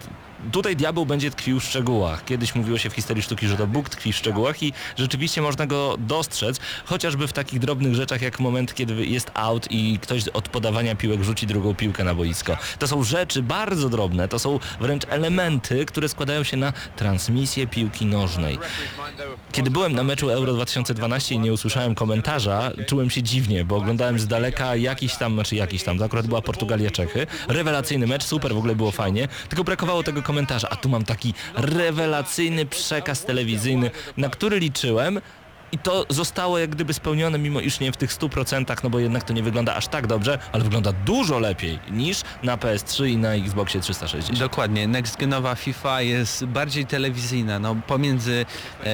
Tutaj 0.51 0.77
diabeł 0.77 1.07
będzie 1.07 1.31
tkwił 1.31 1.61
w 1.61 1.65
szczegółach. 1.65 2.25
Kiedyś 2.25 2.55
mówiło 2.55 2.79
się 2.79 2.91
w 2.91 2.95
historii 2.95 3.23
sztuki, 3.23 3.47
że 3.49 3.57
to 3.57 3.67
Bóg 3.67 3.89
tkwi 3.89 4.13
w 4.13 4.17
szczegółach 4.17 4.63
i 4.63 4.73
rzeczywiście 4.97 5.43
można 5.43 5.67
go 5.67 5.97
dostrzec, 5.99 6.61
chociażby 6.85 7.29
w 7.29 7.33
takich 7.33 7.59
drobnych 7.59 7.95
rzeczach 7.95 8.23
jak 8.23 8.41
moment, 8.41 8.75
kiedy 8.75 9.07
jest 9.07 9.31
out 9.35 9.67
i 9.71 9.99
ktoś 10.03 10.29
od 10.29 10.49
podawania 10.49 10.95
piłek 10.95 11.23
rzuci 11.23 11.47
drugą 11.47 11.75
piłkę 11.75 12.05
na 12.05 12.15
boisko. 12.15 12.57
To 12.79 12.89
są 12.89 13.05
rzeczy 13.05 13.43
bardzo 13.43 13.89
drobne, 13.89 14.29
to 14.29 14.39
są 14.39 14.59
wręcz 14.81 15.07
elementy, 15.09 15.87
które 15.87 16.09
składają 16.09 16.45
się 16.45 16.57
na 16.57 16.73
transmisję 16.97 17.67
piłki 17.67 18.07
nożnej. 18.07 18.59
Kiedy 19.53 19.71
byłem 19.71 19.93
na 19.93 20.03
meczu 20.03 20.31
Euro 20.31 20.53
2012 20.53 21.35
i 21.35 21.39
nie 21.39 21.53
usłyszałem 21.53 21.95
komentarza, 21.95 22.71
czułem 22.87 23.11
się 23.11 23.23
dziwnie, 23.23 23.65
bo 23.65 23.77
oglądałem 23.77 24.19
z 24.19 24.27
daleka 24.27 24.77
jakiś 24.77 25.17
tam, 25.17 25.35
znaczy 25.35 25.57
jakiś 25.57 25.83
tam, 25.83 25.99
to 25.99 26.05
akurat 26.05 26.27
była 26.27 26.43
Portugalia-Czechy. 26.43 27.27
Rewelacyjny 27.49 28.07
mecz, 28.07 28.25
super, 28.25 28.55
w 28.55 28.59
ogóle 28.59 28.75
było 28.75 28.91
fajnie, 28.91 29.29
tylko 29.49 29.65
brakowało 29.65 30.03
tego 30.03 30.23
komentarza, 30.23 30.32
a 30.71 30.77
tu 30.77 30.89
mam 30.89 31.05
taki 31.05 31.35
rewelacyjny 31.55 32.67
przekaz 32.67 33.25
telewizyjny, 33.25 33.91
na 34.17 34.29
który 34.29 34.59
liczyłem, 34.59 35.21
i 35.73 35.79
to 35.79 36.07
zostało 36.09 36.59
jak 36.59 36.71
gdyby 36.71 36.95
spełnione, 36.95 37.39
mimo 37.39 37.61
iż 37.61 37.81
nie 37.81 37.93
w 37.93 37.97
tych 37.97 38.11
100%, 38.11 38.77
no 38.85 38.91
bo 38.91 38.99
jednak 38.99 39.25
to 39.25 39.33
nie 39.33 39.43
wygląda 39.43 39.75
aż 39.75 39.89
tak 39.89 40.07
dobrze, 40.07 40.39
ale 40.53 40.65
wygląda 40.65 40.93
dużo 40.93 41.39
lepiej 41.39 41.79
niż 41.91 42.23
na 42.43 42.57
PS3 42.57 43.09
i 43.09 43.17
na 43.17 43.35
Xboxie 43.35 43.81
360. 43.81 44.39
Dokładnie, 44.39 44.89
next 44.89 45.17
genowa 45.17 45.55
FIFA 45.55 46.03
jest 46.03 46.45
bardziej 46.45 46.87
telewizyjna, 46.87 47.59
no 47.59 47.77
pomiędzy 47.87 48.47
e, 48.85 48.87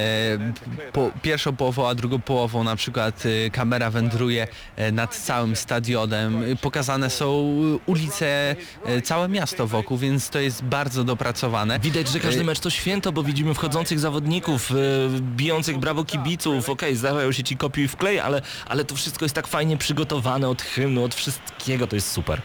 po, 0.91 1.11
pierwszą 1.21 1.55
połową 1.55 1.87
a 1.87 1.95
drugą 1.95 2.19
połową 2.19 2.63
na 2.63 2.75
przykład 2.75 3.23
e, 3.25 3.49
kamera 3.49 3.89
wędruje 3.91 4.47
e, 4.75 4.91
nad 4.91 5.15
całym 5.15 5.55
stadionem, 5.55 6.43
pokazane 6.61 7.09
są 7.09 7.55
ulice, 7.85 8.55
e, 8.85 9.01
całe 9.01 9.29
miasto 9.29 9.67
wokół, 9.67 9.97
więc 9.97 10.29
to 10.29 10.39
jest 10.39 10.63
bardzo 10.63 11.03
dopracowane. 11.03 11.79
Widać, 11.79 12.07
że 12.07 12.19
każdy 12.19 12.41
E, 12.41 12.43
mecz 12.43 12.59
to 12.59 12.69
święto, 12.69 13.11
bo 13.11 13.23
widzimy 13.23 13.53
wchodzących 13.53 13.99
zawodników, 13.99 14.71
e, 14.71 14.75
bijących 15.21 15.77
brawo 15.77 16.05
kibiców, 16.05 16.68
okej, 16.69 16.95
zdarzają 16.95 17.31
się 17.31 17.43
ci 17.43 17.57
kopiuj 17.57 17.87
w 17.87 17.95
klej, 17.95 18.19
ale, 18.19 18.41
ale 18.65 18.85
to 18.85 18.95
wszystko 18.95 19.25
jest 19.25 19.35
tak 19.35 19.47
fajnie 19.47 19.77
przygotowane 19.77 20.49
od 20.49 20.61
hymnu, 20.61 21.03
od 21.03 21.15
wszystkiego, 21.15 21.87
to 21.87 21.95
jest 21.95 22.11
super. 22.11 22.41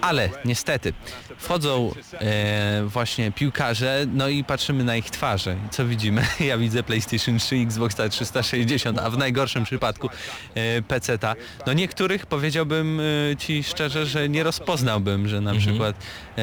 Ale 0.00 0.30
niestety 0.44 0.92
wchodzą 1.38 1.92
e, 2.12 2.82
właśnie 2.86 3.32
piłkarze, 3.32 4.06
no 4.12 4.28
i 4.28 4.44
patrzymy 4.44 4.84
na 4.84 4.96
ich 4.96 5.10
twarze. 5.10 5.56
I 5.66 5.70
Co 5.70 5.86
widzimy? 5.86 6.22
Ja 6.40 6.58
widzę 6.58 6.82
PlayStation 6.82 7.38
3, 7.38 7.56
Xbox 7.56 7.96
360, 8.10 8.98
a 8.98 9.10
w 9.10 9.18
najgorszym 9.18 9.64
przypadku 9.64 10.08
e, 10.54 10.82
PC-ta. 10.82 11.34
No 11.66 11.72
niektórych 11.72 12.26
powiedziałbym 12.26 13.00
e, 13.32 13.36
ci 13.36 13.62
szczerze, 13.64 14.06
że 14.06 14.28
nie 14.28 14.42
rozpoznałbym, 14.42 15.28
że 15.28 15.40
na 15.40 15.50
Mhm. 15.50 15.68
przykład 15.68 15.96
e, 16.38 16.42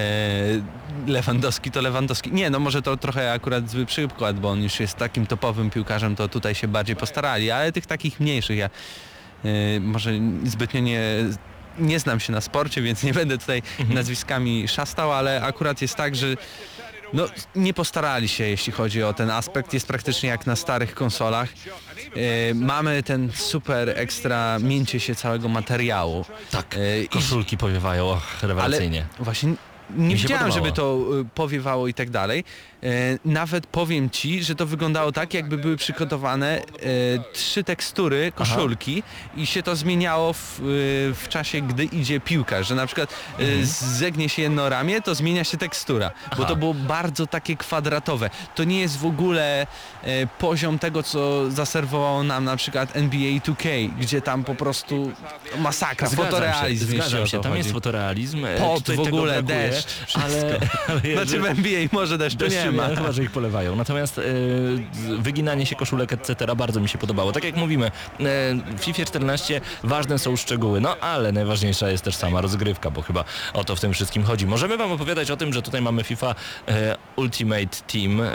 Lewandowski 1.07 1.71
to 1.71 1.81
Lewandowski. 1.81 2.31
Nie, 2.31 2.49
no 2.49 2.59
może 2.59 2.81
to 2.81 2.97
trochę 2.97 3.33
akurat 3.33 3.69
zły 3.69 3.85
przykład, 3.85 4.39
bo 4.39 4.49
on 4.49 4.63
już 4.63 4.79
jest 4.79 4.97
takim 4.97 5.27
topowym 5.27 5.69
piłkarzem, 5.69 6.15
to 6.15 6.27
tutaj 6.27 6.55
się 6.55 6.67
bardziej 6.67 6.95
postarali, 6.95 7.51
ale 7.51 7.71
tych 7.71 7.85
takich 7.85 8.19
mniejszych 8.19 8.57
ja 8.57 8.69
e, 9.45 9.79
może 9.79 10.11
zbytnio 10.45 10.79
nie 10.79 11.01
nie 11.79 11.99
znam 11.99 12.19
się 12.19 12.31
na 12.33 12.41
sporcie, 12.41 12.81
więc 12.81 13.03
nie 13.03 13.13
będę 13.13 13.37
tutaj 13.37 13.61
nazwiskami 13.89 14.67
szastał, 14.67 15.11
ale 15.13 15.41
akurat 15.43 15.81
jest 15.81 15.95
tak, 15.95 16.15
że 16.15 16.27
no, 17.13 17.25
nie 17.55 17.73
postarali 17.73 18.27
się, 18.27 18.43
jeśli 18.43 18.73
chodzi 18.73 19.03
o 19.03 19.13
ten 19.13 19.29
aspekt. 19.29 19.73
Jest 19.73 19.87
praktycznie 19.87 20.29
jak 20.29 20.45
na 20.47 20.55
starych 20.55 20.93
konsolach. 20.93 21.49
E, 22.49 22.53
mamy 22.53 23.03
ten 23.03 23.31
super 23.35 23.89
ekstra 23.89 24.59
mięcie 24.59 24.99
się 24.99 25.15
całego 25.15 25.47
materiału. 25.49 26.25
Tak, 26.51 26.75
i- 27.03 27.07
koszulki 27.07 27.57
powiewają, 27.57 28.09
och, 28.09 28.23
rewelacyjnie. 28.41 29.05
ale 29.15 29.23
właśnie 29.23 29.53
nie 29.95 30.15
widziałem, 30.15 30.51
żeby 30.51 30.71
to 30.71 30.99
y, 31.21 31.25
powiewało 31.35 31.87
i 31.87 31.93
tak 31.93 32.09
dalej. 32.09 32.43
E, 32.83 33.17
nawet 33.25 33.67
powiem 33.67 34.09
Ci, 34.09 34.43
że 34.43 34.55
to 34.55 34.65
wyglądało 34.65 35.11
tak, 35.11 35.33
jakby 35.33 35.57
były 35.57 35.77
przygotowane 35.77 36.57
e, 36.57 36.63
trzy 37.33 37.63
tekstury 37.63 38.31
koszulki 38.35 39.03
i 39.37 39.45
się 39.45 39.63
to 39.63 39.75
zmieniało 39.75 40.33
w, 40.33 40.59
y, 40.59 40.63
w 41.15 41.25
czasie, 41.29 41.61
gdy 41.61 41.83
idzie 41.83 42.19
piłka, 42.19 42.63
że 42.63 42.75
na 42.75 42.85
przykład 42.85 43.13
mhm. 43.39 43.65
zegnie 43.65 44.29
się 44.29 44.41
jedno 44.41 44.69
ramię, 44.69 45.01
to 45.01 45.15
zmienia 45.15 45.43
się 45.43 45.57
tekstura, 45.57 46.09
bo 46.09 46.35
Aha. 46.37 46.45
to 46.45 46.55
było 46.55 46.73
bardzo 46.73 47.27
takie 47.27 47.55
kwadratowe. 47.55 48.29
To 48.55 48.63
nie 48.63 48.79
jest 48.79 48.97
w 48.97 49.05
ogóle 49.05 49.67
e, 50.03 50.27
poziom 50.27 50.79
tego, 50.79 51.03
co 51.03 51.51
zaserwowało 51.51 52.23
nam 52.23 52.45
na 52.45 52.55
przykład 52.55 52.95
NBA 52.95 53.19
2K, 53.19 53.89
gdzie 53.99 54.21
tam 54.21 54.43
po 54.43 54.55
prostu 54.55 55.11
masakra, 55.57 56.09
fotorealizm. 56.09 56.85
się, 56.87 56.93
zgadzam 56.93 57.27
się, 57.27 57.41
tam 57.41 57.51
jest 57.51 57.63
chodzi. 57.69 57.73
fotorealizm. 57.73 58.45
e, 58.45 58.57
Pot 58.57 58.91
w 58.91 58.99
ogóle, 58.99 59.43
brakuje, 59.43 59.69
deszcz, 59.69 60.17
ale, 60.17 60.41
ale 60.87 60.99
Znaczy 60.99 61.11
jeżeli- 61.15 61.41
w 61.41 61.45
NBA 61.45 61.87
może 61.91 62.17
deszczu 62.17 62.37
Deszczu 62.37 62.70
nie 62.70 62.70
ma. 62.71 62.87
Chyba, 62.87 63.11
że 63.11 63.23
ich 63.23 63.31
polewają. 63.31 63.75
Natomiast 63.75 64.17
e, 64.17 64.21
wyginanie 65.19 65.65
się 65.65 65.75
koszulek, 65.75 66.13
etc. 66.13 66.55
bardzo 66.55 66.79
mi 66.79 66.89
się 66.89 66.97
podobało. 66.97 67.31
Tak 67.31 67.43
jak 67.43 67.55
mówimy, 67.55 67.85
e, 67.85 67.91
w 68.77 68.79
FIFA 68.79 69.05
14 69.05 69.61
ważne 69.83 70.19
są 70.19 70.35
szczegóły, 70.35 70.81
no 70.81 70.97
ale 70.97 71.31
najważniejsza 71.31 71.89
jest 71.89 72.03
też 72.03 72.15
sama 72.15 72.41
rozgrywka, 72.41 72.91
bo 72.91 73.01
chyba 73.01 73.23
o 73.53 73.63
to 73.63 73.75
w 73.75 73.79
tym 73.79 73.93
wszystkim 73.93 74.23
chodzi. 74.23 74.47
Możemy 74.47 74.77
wam 74.77 74.91
opowiadać 74.91 75.31
o 75.31 75.37
tym, 75.37 75.53
że 75.53 75.61
tutaj 75.61 75.81
mamy 75.81 76.03
FIFA 76.03 76.35
e, 76.67 76.97
Ultimate 77.15 77.77
Team. 77.87 78.21
E, 78.21 78.29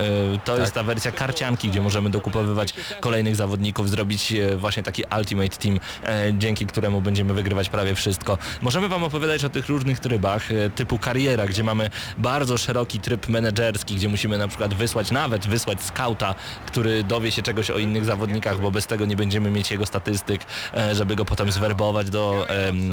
to 0.45 0.59
jest 0.59 0.75
ta 0.75 0.83
wersja 0.83 1.13
karcianki, 1.13 1.69
gdzie 1.69 1.81
możemy 1.81 2.11
dokupowywać 2.11 2.75
kolejnych 3.01 3.37
zawodników, 3.37 3.91
zrobić 3.91 4.33
e, 4.33 4.57
właśnie 4.57 4.83
taki 4.83 5.03
Ultimate 5.19 5.57
Team, 5.57 5.81
e, 6.05 6.35
dzięki 6.39 6.67
któremu 6.67 7.01
będziemy 7.01 7.35
wygrywać 7.35 7.69
prawie 7.69 7.95
wszystko. 7.95 8.39
Możemy 8.63 8.89
wam 8.89 9.05
opowiadać 9.05 9.45
o 9.45 9.49
tych 9.49 9.69
różnych 9.69 10.01
trybach, 10.01 10.49
typu 10.75 10.99
kariera, 10.99 11.47
gdzie 11.47 11.65
mamy 11.65 11.91
bardzo 12.19 12.59
szeroki 12.59 13.01
tryb 13.01 13.29
menedżerski, 13.29 13.95
gdzie 13.95 14.09
musimy 14.09 14.26
na 14.29 14.49
przykład 14.49 14.75
wysłać, 14.75 15.11
nawet 15.11 15.47
wysłać 15.47 15.83
skauta, 15.83 16.35
który 16.67 17.05
dowie 17.05 17.33
się 17.33 17.43
czegoś 17.43 17.71
o 17.71 17.79
innych 17.79 18.05
zawodnikach, 18.05 18.61
bo 18.61 18.71
bez 18.71 18.87
tego 18.87 19.07
nie 19.07 19.17
będziemy 19.17 19.51
mieć 19.51 19.71
jego 19.71 19.87
statystyk, 19.87 20.41
e, 20.75 20.95
żeby 20.95 21.17
go 21.17 21.25
potem 21.25 21.53
zwerbować 21.53 22.11
do 22.11 22.47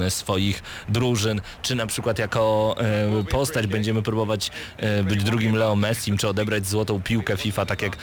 swoich 0.08 0.62
drużyn, 0.88 1.40
czy 1.62 1.74
na 1.74 1.86
przykład 1.86 2.18
jako 2.18 2.74
e, 2.78 3.24
postać 3.24 3.66
będziemy 3.66 4.02
próbować 4.02 4.50
e, 4.76 5.04
być 5.04 5.24
drugim 5.24 5.56
Leo 5.56 5.76
Messim, 5.76 6.18
czy 6.18 6.28
odebrać 6.28 6.66
złotą 6.66 7.02
piłkę 7.02 7.36
FIFA, 7.36 7.66
tak 7.66 7.82
jak 7.82 7.96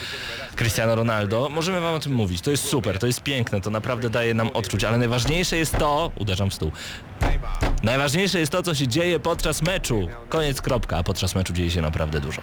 Cristiano 0.56 0.96
Ronaldo. 0.96 1.50
Możemy 1.50 1.82
wam 1.82 1.96
o 1.96 2.00
tym 2.00 2.14
mówić. 2.14 2.42
To 2.42 2.52
jest 2.52 2.64
super, 2.64 3.00
to 3.00 3.08
jest 3.08 3.24
piękne, 3.24 3.62
to 3.62 3.70
naprawdę 3.70 4.10
daje 4.10 4.34
nam 4.34 4.50
odczuć, 4.54 4.84
ale 4.84 4.98
najważniejsze 4.98 5.58
jest 5.58 5.78
to, 5.78 6.12
uderzam 6.16 6.50
w 6.50 6.54
stół, 6.54 6.72
Najważniejsze 7.84 8.39
jest 8.39 8.51
to, 8.51 8.63
co 8.63 8.76
się 8.76 8.88
dzieje 8.88 9.19
podczas 9.19 9.61
meczu. 9.61 10.07
Koniec, 10.30 10.61
kropka, 10.61 10.97
a 10.97 11.03
podczas 11.03 11.36
meczu 11.36 11.53
dzieje 11.53 11.72
się 11.72 11.82
naprawdę 11.82 12.19
dużo. 12.19 12.41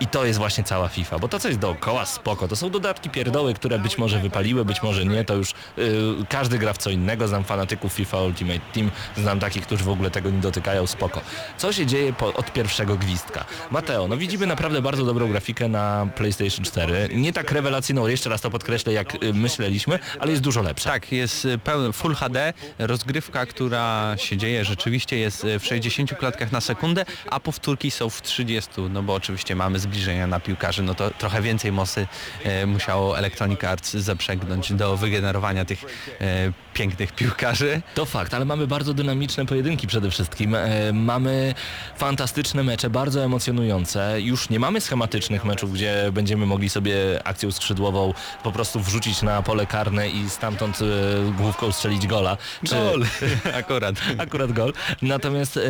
I 0.00 0.06
to 0.06 0.24
jest 0.24 0.38
właśnie 0.38 0.64
cała 0.64 0.88
FIFA, 0.88 1.18
bo 1.18 1.28
to, 1.28 1.38
co 1.38 1.48
jest 1.48 1.60
dookoła, 1.60 2.06
spoko. 2.06 2.48
To 2.48 2.56
są 2.56 2.70
dodatki 2.70 3.10
pierdoły, 3.10 3.54
które 3.54 3.78
być 3.78 3.98
może 3.98 4.18
wypaliły, 4.18 4.64
być 4.64 4.82
może 4.82 5.04
nie. 5.04 5.24
To 5.24 5.34
już 5.34 5.54
yy, 5.76 5.86
każdy 6.28 6.58
gra 6.58 6.72
w 6.72 6.78
co 6.78 6.90
innego. 6.90 7.28
Znam 7.28 7.44
fanatyków 7.44 7.92
FIFA 7.92 8.22
Ultimate 8.22 8.60
Team, 8.72 8.90
znam 9.16 9.40
takich, 9.40 9.62
którzy 9.66 9.84
w 9.84 9.88
ogóle 9.88 10.10
tego 10.10 10.30
nie 10.30 10.40
dotykają, 10.40 10.86
spoko. 10.86 11.20
Co 11.56 11.72
się 11.72 11.86
dzieje 11.86 12.12
po, 12.12 12.34
od 12.34 12.52
pierwszego 12.52 12.96
gwizdka? 12.96 13.44
Mateo, 13.70 14.08
no 14.08 14.16
widzimy 14.16 14.46
naprawdę 14.46 14.82
bardzo 14.82 15.04
dobrą 15.04 15.28
grafikę 15.28 15.68
na 15.68 16.06
PlayStation 16.16 16.64
4. 16.64 17.08
Nie 17.14 17.32
tak 17.32 17.52
rewelacyjną, 17.52 18.06
jeszcze 18.06 18.30
raz 18.30 18.40
to 18.40 18.50
podkreślę, 18.50 18.92
jak 18.92 19.24
y, 19.24 19.34
myśleliśmy, 19.34 19.98
ale 20.20 20.30
jest 20.30 20.42
dużo 20.42 20.62
lepsza. 20.62 20.90
Tak, 20.90 21.12
jest 21.12 21.44
y, 21.44 21.58
pełny 21.58 21.92
Full 21.92 22.14
HD, 22.14 22.52
rozgrywka, 22.78 23.46
która 23.46 24.01
się 24.16 24.36
dzieje 24.36 24.64
rzeczywiście 24.64 25.18
jest 25.18 25.44
y, 25.44 25.58
w 25.58 25.66
60 25.66 26.14
klatkach 26.14 26.52
na 26.52 26.60
sekundę, 26.60 27.04
a 27.30 27.40
powtórki 27.40 27.90
są 27.90 28.10
w 28.10 28.22
30, 28.22 28.70
no 28.90 29.02
bo 29.02 29.14
oczywiście 29.14 29.56
mamy 29.56 29.78
zbliżenia 29.78 30.26
na 30.26 30.40
piłkarzy, 30.40 30.82
no 30.82 30.94
to 30.94 31.10
trochę 31.10 31.42
więcej 31.42 31.72
mocy 31.72 32.06
e, 32.44 32.66
musiało 32.66 33.18
Electronic 33.18 33.64
Arts 33.64 33.92
zaprzęgnąć 33.92 34.72
do 34.72 34.96
wygenerowania 34.96 35.64
tych 35.64 35.84
e, 36.20 36.52
pięknych 36.74 37.12
piłkarzy. 37.12 37.82
To 37.94 38.04
fakt, 38.06 38.34
ale 38.34 38.44
mamy 38.44 38.66
bardzo 38.66 38.94
dynamiczne 38.94 39.46
pojedynki 39.46 39.86
przede 39.86 40.10
wszystkim. 40.10 40.54
E, 40.54 40.92
mamy 40.92 41.54
fantastyczne 41.96 42.62
mecze, 42.62 42.90
bardzo 42.90 43.24
emocjonujące. 43.24 44.20
Już 44.20 44.48
nie 44.50 44.58
mamy 44.58 44.80
schematycznych 44.80 45.44
meczów, 45.44 45.72
gdzie 45.72 46.10
będziemy 46.12 46.46
mogli 46.46 46.68
sobie 46.68 46.94
akcją 47.24 47.52
skrzydłową 47.52 48.14
po 48.42 48.52
prostu 48.52 48.80
wrzucić 48.80 49.22
na 49.22 49.42
pole 49.42 49.66
karne 49.66 50.08
i 50.08 50.30
stamtąd 50.30 50.78
e, 50.82 51.32
główką 51.32 51.72
strzelić 51.72 52.06
gola. 52.06 52.36
Czy- 52.66 52.74
Gol! 52.74 53.04
Akurat. 53.60 53.91
Akurat 54.18 54.52
gol. 54.52 54.72
Natomiast 55.02 55.56
e, 55.56 55.60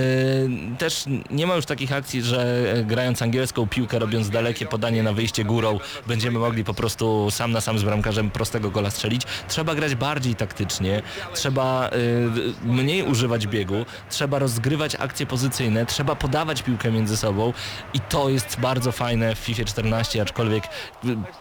też 0.79 1.05
nie 1.31 1.47
ma 1.47 1.57
już 1.57 1.67
takich 1.67 1.93
akcji, 1.93 2.23
że 2.23 2.73
e, 2.75 2.85
grając 2.85 3.23
angielską 3.23 3.67
piłkę, 3.67 3.99
robiąc 3.99 4.31
dalekie 4.31 4.67
podanie 4.67 5.03
na 5.03 5.13
wyjście 5.13 5.45
górą, 5.45 5.79
będziemy 6.07 6.39
mogli 6.39 6.65
po 6.65 6.75
prostu 6.75 7.31
sam 7.31 7.53
na 7.53 7.61
sam 7.61 7.79
z 7.79 7.83
bramkarzem 7.83 8.31
prostego 8.31 8.71
gola 8.71 8.91
strzelić. 8.91 9.23
Trzeba 9.49 9.75
grać 9.75 9.95
bardziej 9.95 10.35
taktycznie, 10.35 11.03
trzeba 11.35 11.89
e, 11.89 12.67
mniej 12.67 13.03
używać 13.03 13.47
biegu, 13.47 13.85
trzeba 14.11 14.39
rozgrywać 14.39 14.95
akcje 14.95 15.27
pozycyjne, 15.27 15.87
trzeba 15.87 16.15
podawać 16.15 16.63
piłkę 16.63 16.91
między 16.91 17.17
sobą 17.17 17.53
i 17.95 18.01
to 18.01 18.29
jest 18.29 18.61
bardzo 18.61 18.93
fajne 18.93 19.35
w 19.35 19.39
FIFA 19.39 19.65
14, 19.65 20.23
aczkolwiek 20.23 20.65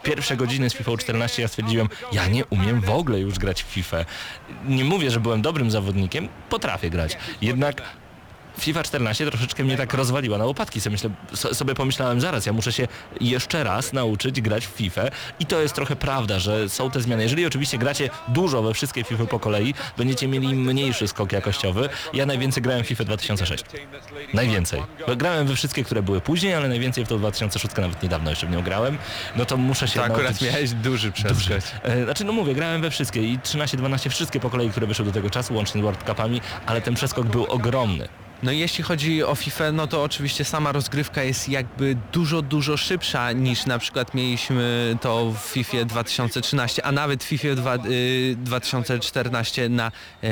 pierwsze 0.04 0.38
godziny 0.38 0.70
z 0.70 0.74
FIFA 0.74 0.92
14 0.98 1.42
ja 1.42 1.48
stwierdziłem, 1.48 1.90
ja 2.12 2.28
nie 2.28 2.46
umiem 2.46 2.82
w 2.82 2.90
ogóle 2.90 3.20
już 3.20 3.40
grać 3.40 3.64
w 3.64 3.66
FIFA. 3.66 3.98
Nie 4.66 4.86
mówię, 4.86 5.12
że 5.12 5.20
byłem 5.20 5.42
dobrym 5.42 5.72
zawodnikiem, 5.72 6.28
potrafię 6.50 6.71
grać. 6.90 7.18
Jednak 7.42 7.82
FIFA 8.60 8.84
14 8.84 9.26
troszeczkę 9.26 9.64
mnie 9.64 9.78
tak 9.78 9.94
rozwaliła 9.94 10.38
na 10.38 10.46
łopatki. 10.46 10.82
Sobie, 10.82 10.92
myślę, 10.92 11.10
so- 11.34 11.56
sobie 11.56 11.76
pomyślałem, 11.76 12.22
zaraz, 12.22 12.46
ja 12.46 12.54
muszę 12.54 12.72
się 12.74 12.88
jeszcze 13.22 13.64
raz 13.64 13.94
nauczyć 13.94 14.42
grać 14.42 14.68
w 14.68 14.70
FIFA 14.70 15.02
i 15.40 15.46
to 15.46 15.62
jest 15.62 15.74
trochę 15.76 15.96
prawda, 15.96 16.40
że 16.40 16.70
są 16.70 16.92
te 16.92 17.02
zmiany. 17.02 17.24
Jeżeli 17.24 17.46
oczywiście 17.46 17.78
gracie 17.78 18.10
dużo 18.28 18.62
we 18.62 18.74
wszystkie 18.74 19.04
FIFA 19.04 19.26
po 19.26 19.40
kolei, 19.40 19.74
będziecie 19.98 20.28
mieli 20.28 20.56
mniejszy 20.56 21.08
skok 21.08 21.32
jakościowy. 21.32 21.90
Ja 22.14 22.26
najwięcej 22.26 22.64
grałem 22.64 22.84
w 22.84 22.88
FIFA 22.88 23.04
2006. 23.04 23.64
Najwięcej. 24.34 24.82
Grałem 25.18 25.48
we 25.48 25.56
wszystkie, 25.56 25.84
które 25.84 26.02
były 26.04 26.22
później, 26.22 26.54
ale 26.54 26.68
najwięcej 26.70 27.06
w 27.06 27.08
tą 27.08 27.18
2006 27.18 27.76
nawet 27.78 28.04
niedawno 28.04 28.30
jeszcze 28.30 28.48
w 28.48 28.52
nią 28.52 28.62
grałem. 28.64 28.98
No 29.36 29.46
to 29.46 29.58
muszę 29.58 29.88
się 29.88 30.00
To 30.00 30.06
akurat 30.06 30.24
nauczyć... 30.24 30.42
miałeś 30.52 30.72
duży 30.72 31.12
przeskok. 31.12 31.58
E, 31.84 32.04
Znaczy 32.06 32.24
no 32.24 32.34
mówię, 32.34 32.54
grałem 32.56 32.82
we 32.82 32.90
wszystkie 32.92 33.22
i 33.24 33.40
13-12 33.40 34.10
wszystkie 34.10 34.40
po 34.40 34.50
kolei, 34.50 34.70
które 34.70 34.88
wyszły 34.88 35.06
do 35.06 35.12
tego 35.12 35.30
czasu, 35.30 35.54
łącznie 35.56 35.82
z 35.82 35.84
World 35.84 36.04
Cupami, 36.08 36.42
ale 36.66 36.82
ten 36.82 36.96
przeskok 36.96 37.28
był 37.28 37.46
ogromny. 37.46 38.08
No 38.44 38.52
jeśli 38.52 38.84
chodzi 38.84 39.24
o 39.24 39.36
FIFA, 39.36 39.72
no 39.72 39.88
to 39.88 40.04
oczywiście 40.04 40.46
sama 40.46 40.72
rozgrywka 40.72 41.24
jest 41.24 41.50
jakby 41.50 41.98
dużo, 42.12 42.42
dużo 42.42 42.78
szybsza 42.78 43.32
niż 43.32 43.66
na 43.66 43.80
przykład 43.80 44.14
mieliśmy 44.14 44.98
to 45.02 45.32
w 45.32 45.40
FIFA 45.40 45.86
2013, 45.86 46.86
a 46.86 46.92
nawet 46.92 47.24
w 47.24 47.28
FIFA 47.28 47.56
dwa, 47.56 47.76
y, 47.76 48.36
2014 48.38 49.70
na 49.70 49.92
e, 50.24 50.30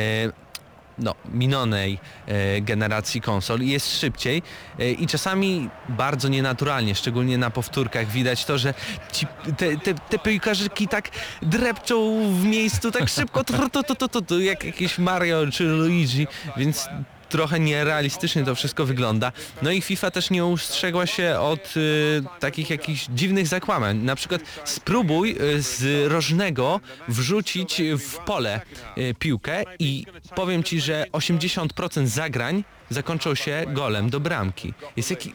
no, 0.99 1.15
minionej 1.33 1.99
e, 2.27 2.61
generacji 2.61 3.21
konsol. 3.21 3.61
Jest 3.61 3.99
szybciej 3.99 4.41
e, 4.79 4.91
i 4.91 5.07
czasami 5.07 5.69
bardzo 5.89 6.27
nienaturalnie, 6.27 6.95
szczególnie 6.95 7.37
na 7.37 7.49
powtórkach 7.49 8.07
widać 8.07 8.45
to, 8.45 8.57
że 8.57 8.73
ci, 9.11 9.27
te, 9.57 9.77
te, 9.77 9.93
te 9.93 10.87
tak 10.89 11.09
drepczą 11.41 12.27
w 12.33 12.43
miejscu 12.43 12.91
tak 12.91 13.09
szybko, 13.09 13.43
tu, 13.43 13.53
tu, 13.69 13.95
tu, 13.95 14.07
tu, 14.07 14.21
tu, 14.21 14.41
jak 14.41 14.63
jakieś 14.63 14.97
Mario 14.97 15.51
czy 15.51 15.63
Luigi, 15.63 16.27
więc 16.57 16.89
trochę 17.29 17.59
nierealistycznie 17.59 18.43
to 18.43 18.55
wszystko 18.55 18.85
wygląda. 18.85 19.31
No 19.61 19.71
i 19.71 19.81
FIFA 19.81 20.11
też 20.11 20.29
nie 20.29 20.45
ustrzegła 20.45 21.05
się 21.05 21.39
od 21.39 21.77
y, 21.77 22.23
takich 22.39 22.69
jakichś 22.69 23.07
dziwnych 23.09 23.47
zakłamań. 23.47 23.97
Na 23.97 24.15
przykład 24.15 24.41
spróbuj 24.65 25.37
y, 25.41 25.61
z 25.61 26.07
rożnego 26.11 26.79
wrzucić 27.07 27.81
w 27.97 28.17
pole 28.17 28.61
y, 28.97 29.15
piłkę 29.19 29.63
i 29.79 30.05
powiem 30.35 30.63
Ci, 30.63 30.81
że 30.81 31.05
80% 31.11 32.05
zagrań 32.05 32.63
zakończą 32.89 33.35
się 33.35 33.65
golem 33.67 34.09
do 34.09 34.19
bramki. 34.19 34.73
Jest 34.97 35.09
jaki... 35.09 35.33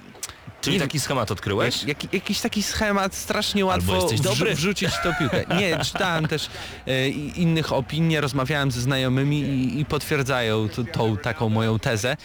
Czyli 0.64 0.80
taki 0.80 1.00
schemat 1.00 1.30
odkryłeś? 1.30 1.84
jak, 1.84 2.02
jak, 2.04 2.12
jakiś 2.14 2.40
taki 2.40 2.62
schemat 2.62 3.14
strasznie 3.14 3.64
łatwo 3.64 3.92
wrzu- 4.08 4.54
wrzucić 4.54 4.90
tą 5.02 5.14
piłkę. 5.18 5.44
Nie, 5.56 5.78
czytałem 5.84 6.28
też 6.28 6.48
e, 6.86 7.08
innych 7.08 7.72
opinii, 7.72 8.20
rozmawiałem 8.20 8.70
ze 8.70 8.80
znajomymi 8.80 9.40
i, 9.40 9.80
i 9.80 9.84
potwierdzają 9.84 10.68
tą 10.92 11.16
taką 11.16 11.48
moją 11.48 11.78
tezę. 11.78 12.16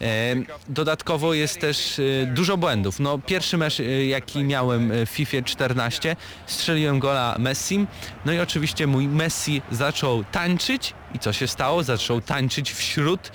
E, 0.00 0.34
dodatkowo 0.68 1.34
jest 1.34 1.60
też 1.60 1.98
e, 1.98 2.26
dużo 2.26 2.56
błędów. 2.56 3.00
No, 3.00 3.18
pierwszy 3.18 3.58
mecz, 3.58 3.80
e, 3.80 4.06
jaki 4.06 4.44
miałem 4.44 4.92
e, 4.92 5.06
w 5.06 5.10
FIFA 5.10 5.42
14, 5.42 6.16
strzeliłem 6.46 6.98
gola 6.98 7.36
Messim, 7.38 7.86
no 8.24 8.32
i 8.32 8.38
oczywiście 8.38 8.86
mój 8.86 9.08
Messi 9.08 9.62
zaczął 9.70 10.24
tańczyć 10.24 10.94
i 11.14 11.18
co 11.18 11.32
się 11.32 11.46
stało? 11.48 11.82
Zaczął 11.82 12.20
tańczyć 12.20 12.72
wśród 12.72 13.30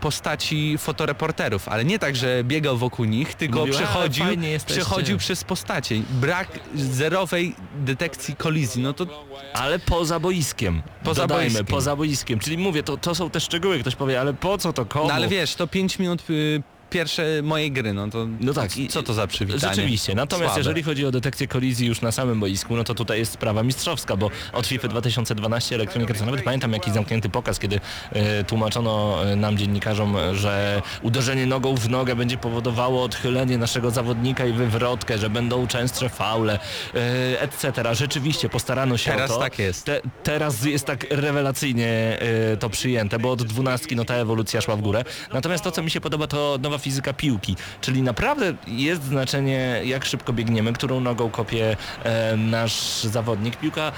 postaci 0.00 0.78
fotoreporterów, 0.78 1.68
ale 1.68 1.84
nie 1.84 1.98
tak, 1.98 2.16
że 2.16 2.44
biegał 2.44 2.76
wokół 2.76 3.04
nich, 3.04 3.34
tylko 3.34 3.58
Mówił, 3.58 3.74
"A, 3.74 3.78
przechodził, 3.78 4.24
fajnie 4.24 4.48
jesteście". 4.50 4.80
przechodził 4.80 5.18
przez 5.18 5.44
postacie. 5.44 6.02
Brak 6.10 6.48
zerowej 6.74 7.54
detekcji 7.76 8.36
kolizji, 8.36 8.82
no 8.82 8.92
to 8.92 9.06
Ale 9.54 9.78
poza 9.78 10.20
boiskiem. 10.20 10.82
Poza 11.04 11.22
Dodajmy, 11.22 11.44
boiskiem. 11.44 11.66
poza 11.66 11.96
boiskiem. 11.96 12.38
Czyli 12.38 12.58
mówię, 12.58 12.82
to, 12.82 12.96
to 12.96 13.14
są 13.14 13.30
te 13.30 13.40
szczegóły. 13.40 13.78
Ktoś 13.80 13.96
powie, 13.96 14.20
ale 14.20 14.34
po 14.34 14.58
co 14.58 14.72
to 14.72 14.84
komu? 14.86 15.08
no, 15.08 15.14
ale 15.14 15.28
wiesz, 15.28 15.54
to 15.54 15.66
5 15.66 15.98
minut 15.98 16.22
y, 16.30 16.62
pierwsze 16.92 17.24
mojej 17.42 17.72
gry, 17.72 17.92
no 17.92 18.08
to 18.10 18.26
No 18.40 18.52
tak, 18.54 18.70
co 18.90 19.02
to 19.02 19.14
za 19.14 19.26
przywitanie? 19.26 19.74
Rzeczywiście. 19.74 20.14
Natomiast 20.14 20.46
Słabe. 20.46 20.60
jeżeli 20.60 20.82
chodzi 20.82 21.06
o 21.06 21.10
detekcję 21.10 21.48
kolizji 21.48 21.86
już 21.86 22.00
na 22.00 22.12
samym 22.12 22.40
boisku, 22.40 22.76
no 22.76 22.84
to 22.84 22.94
tutaj 22.94 23.18
jest 23.18 23.32
sprawa 23.32 23.62
mistrzowska, 23.62 24.16
bo 24.16 24.30
od 24.52 24.66
FIFA 24.66 24.88
2012 24.88 25.74
Electronic 25.74 26.10
Arts, 26.10 26.22
nawet 26.22 26.42
pamiętam 26.44 26.72
jakiś 26.72 26.92
zamknięty 26.94 27.28
pokaz, 27.28 27.58
kiedy 27.58 27.80
e, 28.12 28.44
tłumaczono 28.44 29.24
e, 29.24 29.36
nam 29.36 29.58
dziennikarzom, 29.58 30.16
że 30.32 30.82
uderzenie 31.02 31.46
nogą 31.46 31.74
w 31.74 31.88
nogę 31.90 32.16
będzie 32.16 32.36
powodowało 32.36 33.02
odchylenie 33.02 33.58
naszego 33.58 33.90
zawodnika 33.90 34.46
i 34.46 34.52
wywrotkę, 34.52 35.18
że 35.18 35.30
będą 35.30 35.66
częstsze 35.66 36.08
faule, 36.08 36.58
e, 36.94 37.40
etc. 37.40 37.94
Rzeczywiście 37.94 38.48
postarano 38.48 38.96
się 38.96 39.10
Teraz 39.10 39.30
o 39.30 39.34
to. 39.34 39.40
tak 39.40 39.58
jest. 39.58 39.84
Te, 39.84 40.00
teraz 40.22 40.64
jest 40.64 40.84
tak 40.86 41.06
rewelacyjnie 41.10 42.18
to 42.60 42.70
przyjęte, 42.70 43.18
bo 43.18 43.30
od 43.30 43.42
dwunastki 43.42 43.96
no 43.96 44.04
ta 44.04 44.14
ewolucja 44.14 44.60
szła 44.60 44.76
w 44.76 44.80
górę. 44.80 45.04
Natomiast 45.32 45.64
to, 45.64 45.70
co 45.70 45.82
mi 45.82 45.90
się 45.90 46.00
podoba, 46.00 46.26
to 46.26 46.58
nowa 46.62 46.78
fizyka 46.82 47.12
piłki, 47.12 47.56
czyli 47.80 48.02
naprawdę 48.02 48.54
jest 48.66 49.04
znaczenie, 49.04 49.80
jak 49.84 50.04
szybko 50.04 50.32
biegniemy, 50.32 50.72
którą 50.72 51.00
nogą 51.00 51.30
kopie 51.30 51.76
e, 52.04 52.36
nasz 52.36 53.02
zawodnik. 53.02 53.56
Piłka 53.56 53.92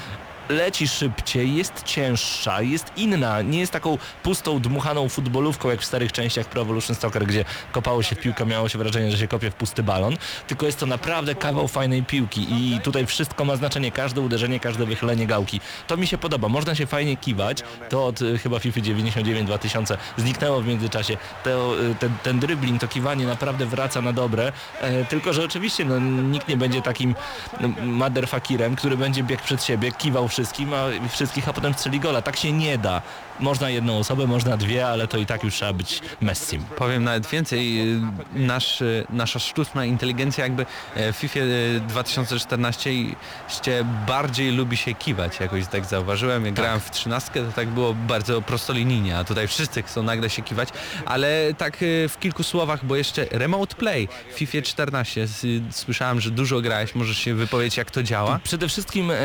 leci 0.48 0.88
szybciej, 0.88 1.54
jest 1.54 1.82
cięższa, 1.82 2.62
jest 2.62 2.92
inna, 2.96 3.42
nie 3.42 3.60
jest 3.60 3.72
taką 3.72 3.98
pustą, 4.22 4.60
dmuchaną 4.60 5.08
futbolówką 5.08 5.70
jak 5.70 5.80
w 5.80 5.84
starych 5.84 6.12
częściach 6.12 6.46
Pro 6.46 6.62
Evolution 6.62 6.96
Soccer, 6.96 7.26
gdzie 7.26 7.44
kopało 7.72 8.02
się 8.02 8.16
w 8.16 8.20
piłkę, 8.20 8.46
miało 8.46 8.68
się 8.68 8.78
wrażenie, 8.78 9.10
że 9.10 9.18
się 9.18 9.28
kopie 9.28 9.50
w 9.50 9.54
pusty 9.54 9.82
balon, 9.82 10.16
tylko 10.46 10.66
jest 10.66 10.78
to 10.78 10.86
naprawdę 10.86 11.34
kawał 11.34 11.68
fajnej 11.68 12.02
piłki 12.02 12.46
i 12.50 12.80
tutaj 12.80 13.06
wszystko 13.06 13.44
ma 13.44 13.56
znaczenie, 13.56 13.92
każde 13.92 14.20
uderzenie, 14.20 14.60
każde 14.60 14.86
wychylenie 14.86 15.26
gałki. 15.26 15.60
To 15.86 15.96
mi 15.96 16.06
się 16.06 16.18
podoba, 16.18 16.48
można 16.48 16.74
się 16.74 16.86
fajnie 16.86 17.16
kiwać, 17.16 17.58
to 17.88 18.06
od 18.06 18.22
y, 18.22 18.38
chyba 18.38 18.58
FIFA 18.58 18.80
99-2000 18.80 19.96
zniknęło 20.16 20.60
w 20.60 20.66
międzyczasie, 20.66 21.16
to, 21.44 21.80
y, 21.80 21.94
ten, 21.94 22.10
ten 22.22 22.38
dribbling, 22.38 22.80
to 22.80 22.88
kiwanie 22.88 23.26
naprawdę 23.26 23.66
wraca 23.66 24.02
na 24.02 24.12
dobre, 24.12 24.52
e, 24.80 25.04
tylko 25.04 25.32
że 25.32 25.44
oczywiście 25.44 25.84
no, 25.84 25.98
nikt 26.00 26.48
nie 26.48 26.56
będzie 26.56 26.82
takim 26.82 27.14
no, 27.60 27.68
motherfuckerem, 27.82 28.76
który 28.76 28.96
będzie 28.96 29.22
biegł 29.22 29.42
przed 29.42 29.64
siebie, 29.64 29.92
kiwał 29.92 30.28
wszystkim, 30.34 30.74
a 30.74 30.84
wszystkich, 31.08 31.48
a 31.48 31.52
potem 31.52 31.74
strzeli 31.74 32.00
gola. 32.00 32.22
Tak 32.22 32.36
się 32.36 32.52
nie 32.52 32.78
da. 32.78 33.02
Można 33.40 33.70
jedną 33.70 33.98
osobę, 33.98 34.26
można 34.26 34.56
dwie, 34.56 34.86
ale 34.88 35.08
to 35.08 35.18
i 35.18 35.26
tak 35.26 35.44
już 35.44 35.54
trzeba 35.54 35.72
być 35.72 36.00
Messim. 36.20 36.64
Powiem 36.76 37.04
nawet 37.04 37.26
więcej, 37.26 37.92
y, 37.92 38.00
nasz, 38.34 38.80
y, 38.80 39.06
nasza 39.10 39.38
sztuczna 39.38 39.84
inteligencja 39.84 40.44
jakby 40.44 40.66
e, 40.94 41.12
w 41.12 41.16
FIFA 41.16 41.40
y, 41.40 41.80
2014 41.88 42.90
ście 43.48 43.84
bardziej 44.06 44.52
lubi 44.52 44.76
się 44.76 44.94
kiwać, 44.94 45.40
jakoś 45.40 45.66
tak 45.66 45.84
zauważyłem. 45.84 46.44
Jak 46.46 46.54
grałem 46.54 46.80
w 46.80 46.90
13 46.90 47.30
to 47.34 47.52
tak 47.52 47.68
było 47.68 47.94
bardzo 47.94 48.42
prostolinijnie, 48.42 49.18
a 49.18 49.24
tutaj 49.24 49.48
wszyscy 49.48 49.82
chcą 49.82 50.02
nagle 50.02 50.30
się 50.30 50.42
kiwać, 50.42 50.68
ale 51.06 51.54
tak 51.58 51.82
y, 51.82 52.08
w 52.08 52.18
kilku 52.18 52.42
słowach, 52.42 52.84
bo 52.84 52.96
jeszcze 52.96 53.26
Remote 53.30 53.76
Play 53.76 54.08
w 54.34 54.38
FIFA 54.38 54.62
14, 54.62 55.22
s- 55.22 55.46
słyszałem, 55.70 56.20
że 56.20 56.30
dużo 56.30 56.60
grałeś, 56.60 56.94
możesz 56.94 57.18
się 57.18 57.34
wypowiedzieć 57.34 57.76
jak 57.76 57.90
to 57.90 58.02
działa? 58.02 58.40
Przede 58.44 58.68
wszystkim 58.68 59.10
e, 59.10 59.16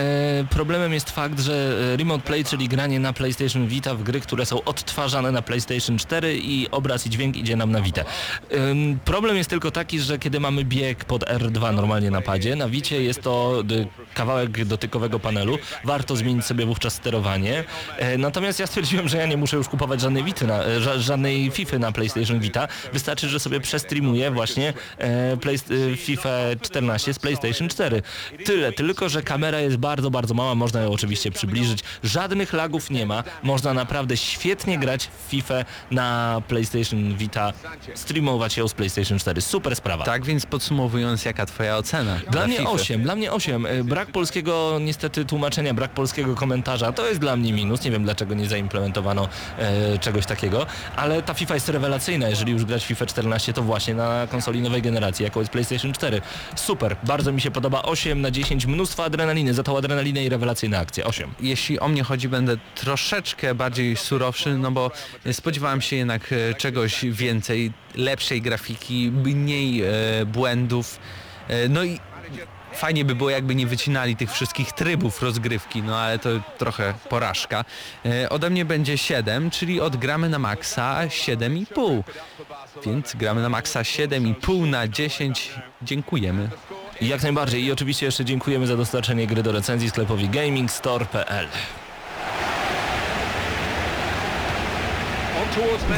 problemem 0.49 0.93
jest 0.93 1.09
fakt, 1.09 1.39
że 1.39 1.77
e, 1.93 1.97
Remote 1.97 2.23
Play, 2.23 2.45
czyli 2.45 2.67
granie 2.67 2.99
na 2.99 3.13
PlayStation 3.13 3.67
Vita 3.67 3.95
w 3.99 4.03
gry, 4.03 4.19
które 4.19 4.45
są 4.45 4.63
odtwarzane 4.63 5.31
na 5.31 5.41
PlayStation 5.41 5.97
4 5.97 6.37
i 6.37 6.67
obraz 6.71 7.05
i 7.05 7.09
dźwięk 7.09 7.37
idzie 7.37 7.55
nam 7.55 7.71
na. 7.71 7.79
Ym, 7.79 8.99
problem 9.05 9.37
jest 9.37 9.49
tylko 9.49 9.71
taki, 9.71 9.99
że 9.99 10.19
kiedy 10.19 10.39
mamy 10.39 10.63
bieg 10.63 11.05
pod 11.05 11.23
R2 11.25 11.73
normalnie 11.73 12.11
na 12.11 12.21
padzie, 12.21 12.55
na 12.55 12.69
Vicie 12.69 13.03
jest 13.03 13.21
to 13.21 13.63
y, 13.71 13.87
kawałek 14.13 14.65
dotykowego 14.65 15.19
panelu, 15.19 15.57
warto 15.83 16.15
zmienić 16.15 16.45
sobie 16.45 16.65
wówczas 16.65 16.93
sterowanie. 16.93 17.63
E, 17.97 18.17
natomiast 18.17 18.59
ja 18.59 18.67
stwierdziłem, 18.67 19.07
że 19.07 19.17
ja 19.17 19.25
nie 19.25 19.37
muszę 19.37 19.57
już 19.57 19.69
kupować 19.69 20.01
żadnej 20.01 20.23
Vity 20.23 20.47
na, 20.47 20.63
e, 20.63 20.81
ża, 20.81 20.99
żadnej 20.99 21.51
FIFA 21.51 21.79
na 21.79 21.91
PlayStation 21.91 22.39
Vita. 22.39 22.67
Wystarczy, 22.93 23.29
że 23.29 23.39
sobie 23.39 23.59
przestreamuję 23.59 24.31
właśnie 24.31 24.73
e, 24.97 25.37
play, 25.37 25.57
FIFA 25.97 26.29
14 26.61 27.13
z 27.13 27.19
PlayStation 27.19 27.69
4. 27.69 28.01
Tyle, 28.45 28.71
tylko 28.71 29.09
że 29.09 29.23
kamera 29.23 29.59
jest 29.59 29.77
bardzo, 29.77 30.11
bardzo 30.11 30.33
mała, 30.33 30.55
można 30.55 30.81
ją 30.81 30.91
oczywiście 30.91 31.31
przybliżyć. 31.31 31.83
Żadnych 32.03 32.53
lagów 32.53 32.89
nie 32.89 33.05
ma, 33.05 33.23
można 33.43 33.73
naprawdę 33.89 34.17
świetnie 34.17 34.77
grać 34.79 35.07
w 35.07 35.29
FIFA 35.29 35.65
na 35.91 36.41
PlayStation 36.47 37.15
Vita, 37.17 37.53
streamować 37.95 38.57
ją 38.57 38.67
z 38.67 38.73
PlayStation 38.73 39.19
4. 39.19 39.41
Super 39.41 39.75
sprawa. 39.75 40.05
Tak 40.05 40.25
więc 40.25 40.45
podsumowując, 40.45 41.25
jaka 41.25 41.45
twoja 41.45 41.77
ocena? 41.77 42.19
Dla 42.31 42.47
mnie 42.47 42.57
FIFA? 42.57 42.69
8, 42.69 43.03
dla 43.03 43.15
mnie 43.15 43.31
8. 43.31 43.65
E, 43.65 43.83
Brak 43.83 44.11
polskiego 44.11 44.77
niestety 44.81 45.25
tłumaczenia, 45.25 45.73
brak 45.73 45.91
polskiego 45.91 46.35
komentarza, 46.35 46.91
to 46.91 47.07
jest 47.07 47.19
dla 47.19 47.35
mnie 47.35 47.53
minus. 47.53 47.83
Nie 47.83 47.91
wiem 47.91 48.03
dlaczego 48.03 48.35
nie 48.35 48.47
zaimplementowano 48.47 49.27
e, 49.57 49.99
czegoś 49.99 50.25
takiego, 50.25 50.65
ale 50.95 51.21
ta 51.23 51.33
FIFA 51.33 51.53
jest 51.53 51.69
rewelacyjna, 51.69 52.29
jeżeli 52.29 52.51
już 52.51 52.65
grać 52.65 52.85
FIFA 52.85 53.05
14 53.05 53.53
to 53.53 53.61
właśnie 53.61 53.95
na 53.95 54.27
konsoli 54.27 54.61
nowej 54.61 54.81
generacji, 54.81 55.23
jaką 55.23 55.39
jest 55.39 55.51
PlayStation 55.51 55.93
4. 55.93 56.21
Super, 56.55 56.95
bardzo 57.03 57.31
mi 57.31 57.41
się 57.41 57.51
podoba 57.51 57.81
8 57.83 58.21
na 58.21 58.31
10, 58.31 58.65
mnóstwo 58.65 59.03
adrenaliny, 59.03 59.53
za 59.53 59.63
tą 59.63 59.77
adrenalinę 59.77 60.23
i 60.23 60.29
rewelacyjne 60.29 60.79
akcje. 60.79 61.05
8. 61.05 61.33
Jeśli 61.39 61.79
o 61.79 61.87
mnie 61.87 62.03
chodzi, 62.03 62.29
będę 62.29 62.57
troszeczkę 62.75 63.55
bardziej 63.55 63.78
surowszy, 63.95 64.57
no 64.57 64.71
bo 64.71 64.91
spodziewałem 65.31 65.81
się 65.81 65.95
jednak 65.95 66.33
e, 66.33 66.53
czegoś 66.53 67.05
więcej, 67.05 67.71
lepszej 67.95 68.41
grafiki, 68.41 69.11
mniej 69.11 69.81
e, 69.81 69.85
błędów. 70.25 70.99
E, 71.47 71.69
no 71.69 71.83
i 71.83 71.99
fajnie 72.73 73.05
by 73.05 73.15
było 73.15 73.29
jakby 73.29 73.55
nie 73.55 73.67
wycinali 73.67 74.15
tych 74.15 74.31
wszystkich 74.31 74.71
trybów 74.71 75.21
rozgrywki, 75.21 75.83
no 75.83 75.97
ale 75.97 76.19
to 76.19 76.29
trochę 76.57 76.93
porażka. 77.09 77.65
Ode 78.29 78.49
mnie 78.49 78.65
będzie 78.65 78.97
7, 78.97 79.49
czyli 79.49 79.81
od 79.81 79.95
gramy 79.95 80.29
na 80.29 80.39
maksa 80.39 81.07
7,5. 81.07 82.03
Więc 82.85 83.15
gramy 83.15 83.41
na 83.41 83.49
maksa 83.49 83.81
7,5 83.81 84.67
na 84.67 84.87
10. 84.87 85.51
Dziękujemy. 85.81 86.49
Jak 87.01 87.23
najbardziej 87.23 87.63
i 87.63 87.71
oczywiście 87.71 88.05
jeszcze 88.05 88.25
dziękujemy 88.25 88.67
za 88.67 88.77
dostarczenie 88.77 89.27
gry 89.27 89.43
do 89.43 89.51
recenzji 89.51 89.89
sklepowi 89.89 90.29
gamingstore.pl. 90.29 91.47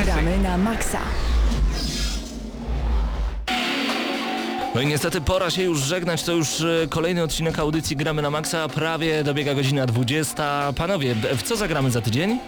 Gramy 0.03 0.37
na 0.37 0.57
maksa. 0.57 0.99
No 4.75 4.81
i 4.81 4.87
niestety 4.87 5.21
pora 5.21 5.49
się 5.49 5.63
już 5.63 5.79
żegnać, 5.79 6.23
to 6.23 6.31
już 6.31 6.61
e, 6.61 6.87
kolejny 6.89 7.23
odcinek 7.23 7.59
audycji 7.59 7.95
Gramy 7.95 8.21
na 8.21 8.29
Maxa, 8.29 8.67
prawie 8.69 9.23
dobiega 9.23 9.53
godzina 9.53 9.85
20. 9.85 10.73
Panowie, 10.77 11.15
w 11.15 11.43
co 11.43 11.55
zagramy 11.55 11.91
za 11.91 12.01
tydzień? 12.01 12.39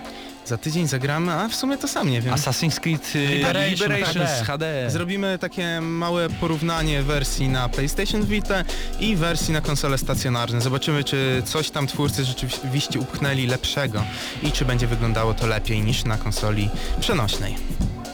Za 0.46 0.58
tydzień 0.58 0.88
zagramy, 0.88 1.32
a 1.32 1.48
w 1.48 1.56
sumie 1.56 1.78
to 1.78 1.88
sam 1.88 2.10
nie 2.10 2.22
wiem. 2.22 2.34
Assassin's 2.34 2.80
Creed 2.80 3.16
y, 3.16 3.28
Liberation 3.28 3.72
Liberations 3.72 4.30
HD. 4.30 4.46
HD. 4.46 4.92
Zrobimy 4.92 5.38
takie 5.40 5.82
małe 5.82 6.30
porównanie 6.30 7.04
wersji 7.04 7.50
na 7.50 7.70
PlayStation 7.70 8.26
Vita 8.26 8.64
i 9.00 9.16
wersji 9.16 9.54
na 9.54 9.62
konsole 9.62 9.98
stacjonarne. 9.98 10.62
Zobaczymy, 10.62 11.04
czy 11.04 11.42
coś 11.46 11.70
tam 11.70 11.88
twórcy 11.88 12.26
rzeczywiście 12.26 13.00
upchnęli 13.00 13.48
lepszego 13.48 14.04
i 14.44 14.52
czy 14.52 14.66
będzie 14.66 14.88
wyglądało 14.88 15.34
to 15.34 15.48
lepiej 15.48 15.82
niż 15.82 16.04
na 16.06 16.18
konsoli 16.18 16.70
przenośnej. 17.00 17.56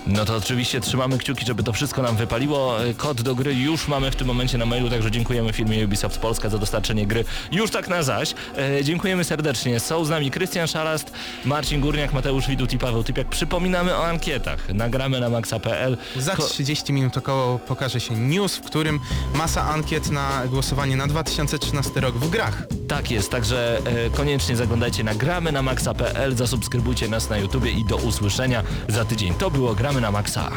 No 0.08 0.26
to 0.26 0.36
oczywiście 0.36 0.82
trzymamy 0.82 1.18
kciuki, 1.18 1.46
żeby 1.46 1.64
to 1.64 1.74
wszystko 1.74 2.02
nam 2.02 2.16
wypaliło. 2.16 2.76
Kod 2.98 3.22
do 3.22 3.36
gry 3.36 3.54
już 3.54 3.88
mamy 3.88 4.12
w 4.12 4.16
tym 4.16 4.28
momencie 4.28 4.58
na 4.58 4.66
mailu, 4.66 4.90
także 4.90 5.12
dziękujemy 5.12 5.54
firmie 5.54 5.86
Ubisoft 5.86 6.18
Polska 6.20 6.50
za 6.50 6.58
dostarczenie 6.58 7.08
gry 7.08 7.26
już 7.52 7.72
tak 7.72 7.88
na 7.88 8.04
zaś. 8.04 8.34
E, 8.58 8.84
dziękujemy 8.84 9.24
serdecznie. 9.24 9.80
Są 9.80 10.06
z 10.06 10.10
nami 10.10 10.32
Krystian 10.32 10.68
Szarast, 10.68 11.12
Marcin 11.46 11.82
Górniak, 11.82 12.14
Mateusz 12.14 12.48
Widut 12.48 12.74
i 12.74 12.78
Paweł 12.78 13.04
Typiak. 13.04 13.28
Przypominamy 13.30 13.96
o 13.96 14.06
ankietach. 14.08 14.74
Nagramy 14.74 15.20
na 15.20 15.30
maxa.pl. 15.30 15.98
Za 16.18 16.36
Ko- 16.36 16.44
30 16.44 16.94
minut 16.94 17.18
około 17.18 17.60
pokaże 17.60 18.00
się 18.00 18.16
news, 18.16 18.56
w 18.56 18.62
którym 18.62 19.00
masa 19.34 19.70
ankiet 19.70 20.12
na 20.12 20.48
głosowanie 20.48 20.96
na 20.96 21.08
2013 21.08 22.02
rok 22.02 22.16
w 22.16 22.30
grach. 22.30 22.64
Tak 22.88 23.12
jest, 23.12 23.32
także 23.32 23.78
e, 23.78 24.10
koniecznie 24.10 24.56
zaglądajcie 24.56 25.04
na 25.04 25.16
gramy 25.16 25.52
na 25.52 25.62
maxa.pl, 25.62 26.36
zasubskrybujcie 26.36 27.08
nas 27.08 27.30
na 27.30 27.38
YouTubie 27.38 27.72
i 27.72 27.86
do 27.86 27.96
usłyszenia 27.98 28.64
za 28.88 29.06
tydzień. 29.06 29.34
To 29.34 29.52
było 29.52 29.76
Gramy 29.76 29.99
na 30.00 30.12
Maxa. 30.12 30.50